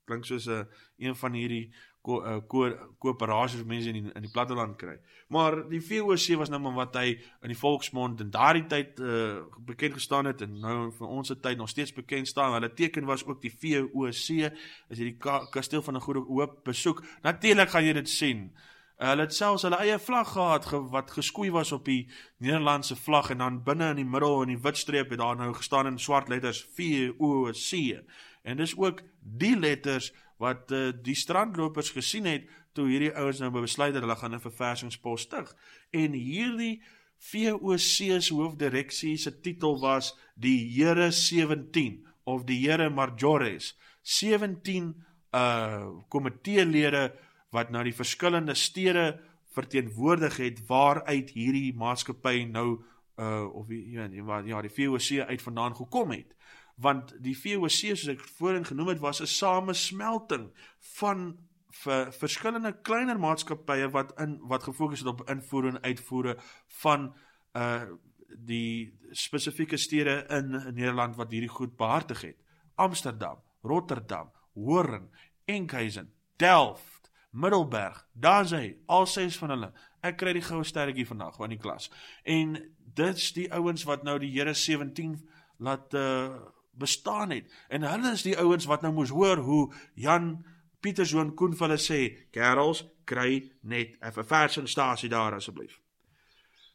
Klink 0.05 0.27
soos 0.27 0.49
'n 0.49 0.67
een 0.99 1.17
van 1.17 1.33
hierdie 1.33 1.71
koöperasies 2.03 3.61
wat 3.63 3.69
mense 3.71 3.89
in 3.93 3.99
die, 4.01 4.11
in 4.11 4.25
die 4.25 4.31
platteland 4.33 4.75
kry. 4.77 4.97
Maar 5.31 5.61
die 5.71 5.81
VOC 5.81 6.35
was 6.41 6.51
nou 6.51 6.59
maar 6.65 6.75
wat 6.75 6.97
hy 6.99 7.13
in 7.15 7.53
die 7.53 7.59
volksmond 7.59 8.21
in 8.25 8.33
daardie 8.35 8.65
tyd 8.67 8.99
uh, 8.99 9.45
bekend 9.63 9.95
gestaan 9.95 10.27
het 10.27 10.43
en 10.43 10.59
nou 10.65 10.91
vir 10.91 11.07
ons 11.07 11.31
se 11.31 11.39
tyd 11.39 11.61
nog 11.61 11.71
steeds 11.71 11.95
bekend 11.95 12.29
staan. 12.29 12.57
Hulle 12.57 12.73
teken 12.75 13.07
was 13.07 13.23
ook 13.25 13.41
die 13.43 13.55
VOC 13.55 14.11
as 14.11 14.99
jy 14.99 15.13
die 15.13 15.17
kasteel 15.55 15.83
van 15.83 15.97
'n 15.97 16.01
goeie 16.01 16.27
hoop 16.27 16.65
besoek. 16.65 17.05
Natuurlik 17.23 17.71
gaan 17.71 17.85
jy 17.85 17.93
dit 17.93 18.09
sien. 18.09 18.51
Hulle 18.97 19.25
het 19.27 19.35
selfs 19.35 19.63
hulle 19.67 19.79
eie 19.83 19.99
vlag 19.99 20.33
gehad 20.33 20.67
ge, 20.67 20.79
wat 20.93 21.11
geskoei 21.11 21.51
was 21.51 21.73
op 21.73 21.85
die 21.85 22.09
Nederlandse 22.39 22.97
vlag 22.97 23.31
en 23.31 23.39
dan 23.39 23.63
binne 23.65 23.91
in 23.91 23.97
die 23.97 24.09
middel 24.09 24.43
in 24.43 24.55
die 24.55 24.63
wit 24.63 24.79
streep 24.79 25.11
het 25.11 25.19
daar 25.19 25.37
nou 25.37 25.53
gestaan 25.55 25.87
in 25.87 25.99
swart 25.99 26.29
letters 26.29 26.63
V 26.77 27.11
O 27.19 27.51
C. 27.53 27.99
En 28.43 28.57
dis 28.57 28.77
ook 28.77 29.03
die 29.21 29.57
letters 29.59 30.13
wat 30.43 30.73
uh, 30.73 30.91
die 31.03 31.15
strandlopers 31.15 31.91
gesien 31.91 32.27
het 32.27 32.49
toe 32.75 32.89
hierdie 32.89 33.13
ouens 33.17 33.39
nou 33.43 33.51
besluit 33.55 33.95
het 33.95 34.03
hulle 34.03 34.17
gaan 34.17 34.35
'n 34.35 34.41
verversingspos 34.41 35.23
stig. 35.29 35.55
En 35.91 36.13
hierdie 36.13 36.83
VOC 37.23 37.79
se 37.79 38.35
hoofdireksie 38.35 39.17
se 39.17 39.41
titel 39.41 39.81
was 39.81 40.17
die 40.35 40.59
Here 40.75 41.11
17 41.11 42.07
of 42.25 42.45
die 42.45 42.59
Here 42.69 42.91
Majores. 42.91 43.79
17 44.03 45.05
uh 45.33 45.87
komiteelede 46.09 47.13
wat 47.53 47.71
nou 47.71 47.85
die 47.85 47.95
verskillende 47.95 48.55
stede 48.55 49.21
verteenwoordig 49.53 50.37
het 50.41 50.61
waaruit 50.67 51.31
hierdie 51.37 51.75
maatskappy 51.77 52.47
nou 52.49 52.83
uh 53.21 53.45
of 53.53 53.69
ja 53.69 54.09
wat 54.25 54.47
ja 54.49 54.63
die 54.65 54.73
VOC 54.73 55.29
uit 55.29 55.43
vandaan 55.43 55.77
gekom 55.77 56.11
het. 56.11 56.33
Want 56.81 57.13
die 57.21 57.37
VOC 57.37 57.71
soos 57.71 58.09
ek 58.09 58.25
voorheen 58.39 58.65
genoem 58.65 58.95
het 58.95 59.03
was 59.03 59.21
'n 59.21 59.29
samesmelting 59.29 60.49
van 60.97 61.37
vir 61.83 62.13
verskillende 62.13 62.73
kleiner 62.83 63.19
maatskappye 63.19 63.91
wat 63.91 64.13
in 64.21 64.39
wat 64.49 64.63
gefokus 64.63 64.99
het 64.99 65.09
op 65.09 65.29
invoer 65.29 65.69
en 65.69 65.83
uitvoere 65.83 66.37
van 66.81 67.15
uh 67.57 67.85
die 68.33 68.99
spesifieke 69.11 69.77
stede 69.77 70.25
in 70.31 70.51
Nederland 70.75 71.17
wat 71.17 71.31
hierdie 71.31 71.53
goed 71.53 71.77
behartig 71.77 72.21
het. 72.21 72.37
Amsterdam, 72.75 73.43
Rotterdam, 73.63 74.31
Hoorn, 74.55 75.11
Enkhuizen, 75.45 76.13
Delft 76.37 76.92
Middelberg, 77.33 78.07
daar's 78.13 78.51
hy, 78.53 78.77
al 78.87 79.07
ses 79.09 79.39
van 79.41 79.55
hulle. 79.55 79.71
Ek 80.05 80.19
kry 80.21 80.35
die 80.37 80.45
goue 80.45 80.65
sterretjie 80.69 81.07
vandag 81.09 81.39
van 81.41 81.53
die 81.55 81.61
klas. 81.61 81.89
En 82.29 82.59
dit's 82.97 83.31
die 83.33 83.47
ouens 83.53 83.87
wat 83.89 84.03
nou 84.05 84.19
die 84.21 84.33
Here 84.35 84.55
17 84.55 85.17
laat 85.59 85.95
uh 85.95 86.43
bestaan 86.73 87.31
het. 87.31 87.53
En 87.69 87.83
hulle 87.85 88.15
is 88.17 88.23
die 88.25 88.39
ouens 88.41 88.65
wat 88.65 88.81
nou 88.81 88.93
moes 88.97 89.11
hoor 89.13 89.37
hoe 89.45 89.75
Jan 89.95 90.39
Pietersoon 90.81 91.35
Koen 91.37 91.53
vir 91.53 91.67
hulle 91.69 91.81
sê, 91.81 91.99
"Kerels, 92.33 92.87
kry 93.05 93.53
net 93.61 93.99
'n 94.01 94.13
verversingsstasie 94.13 95.09
daar 95.09 95.35
asseblief." 95.35 95.81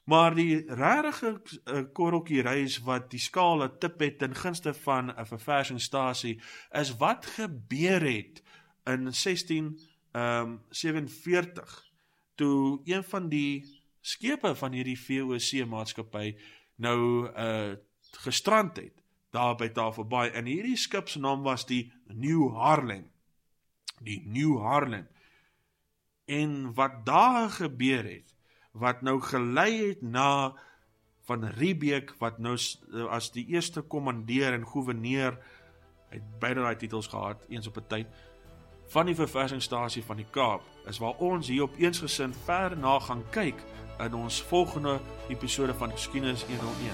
Maar 0.06 0.36
die 0.36 0.64
regte 0.68 1.42
uh, 1.66 1.82
korreltjie 1.94 2.42
reis 2.42 2.78
wat 2.80 3.10
die 3.10 3.20
skaal 3.20 3.78
tip 3.80 4.00
het 4.00 4.20
ten 4.20 4.36
gunste 4.36 4.74
van 4.74 5.10
'n 5.10 5.26
verversingsstasie 5.26 6.42
is 6.72 6.96
wat 6.98 7.26
gebeur 7.26 8.02
het 8.02 8.44
in 8.86 9.14
16 9.14 9.66
ehm 9.66 9.97
um, 10.14 10.62
47 10.70 11.92
toe 12.36 12.80
een 12.86 13.04
van 13.04 13.30
die 13.30 13.82
skepe 14.02 14.56
van 14.56 14.72
hierdie 14.72 15.00
VOC 15.00 15.66
maatskappy 15.68 16.38
nou 16.76 17.28
uh 17.34 17.76
gestrand 18.18 18.78
het 18.80 19.04
daar 19.36 19.56
by 19.60 19.68
Tafelbaai 19.74 20.32
en 20.38 20.48
hierdie 20.48 20.78
skip 20.80 21.10
se 21.12 21.20
naam 21.20 21.44
was 21.46 21.66
die 21.68 21.92
New 22.08 22.54
Harlem. 22.56 23.06
Die 24.00 24.22
New 24.26 24.58
Harlem. 24.64 25.08
En 26.26 26.74
wat 26.74 27.04
daar 27.06 27.50
gebeur 27.50 28.08
het 28.08 28.34
wat 28.78 29.02
nou 29.02 29.18
gelei 29.22 29.88
het 29.88 30.02
na 30.02 30.54
van 31.26 31.46
Riebeek 31.58 32.14
wat 32.22 32.38
nou 32.40 32.56
as 33.10 33.32
die 33.34 33.48
eerste 33.50 33.82
kommandeur 33.82 34.54
en 34.54 34.68
goewerneur 34.70 35.40
het 36.12 36.28
beide 36.40 36.62
daai 36.62 36.78
titels 36.78 37.10
gehad 37.12 37.46
eens 37.50 37.68
op 37.68 37.78
'n 37.78 37.88
tyd 37.88 38.08
van 38.88 39.06
die 39.06 39.16
verversingsstasie 39.16 40.04
van 40.04 40.16
die 40.22 40.28
Kaap 40.32 40.64
is 40.88 41.00
waar 41.04 41.20
ons 41.20 41.48
hier 41.48 41.68
op 41.68 41.76
eensgesind 41.78 42.36
ver 42.46 42.78
na 42.78 43.00
gaan 43.00 43.24
kyk 43.36 43.60
in 44.00 44.14
ons 44.16 44.42
volgende 44.42 45.00
episode 45.28 45.74
van 45.74 45.92
Geskiedenis 45.92 46.46
101. 46.48 46.94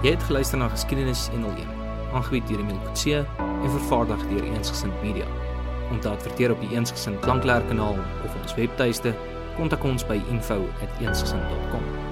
Jy 0.00 0.14
het 0.14 0.22
geluister 0.22 0.58
na 0.58 0.68
Geskiedenis 0.68 1.26
101, 1.28 1.66
aangebied 2.12 2.46
deur 2.48 2.62
Emil 2.62 2.78
Kutse 2.86 3.26
en 3.40 3.70
vervaardig 3.70 4.22
deur 4.30 4.46
Eensgesind 4.52 5.02
Media. 5.02 5.26
Om 5.90 6.00
te 6.00 6.08
adverteer 6.08 6.54
op 6.54 6.60
die 6.62 6.70
Eensgesind 6.76 7.20
klanklærkanaal 7.20 7.98
of 8.24 8.38
ons 8.42 8.54
webtuiste 8.54 9.14
kontak 9.60 9.84
ons 9.84 10.06
by 10.08 10.16
info@eensgesind.com 10.32 12.09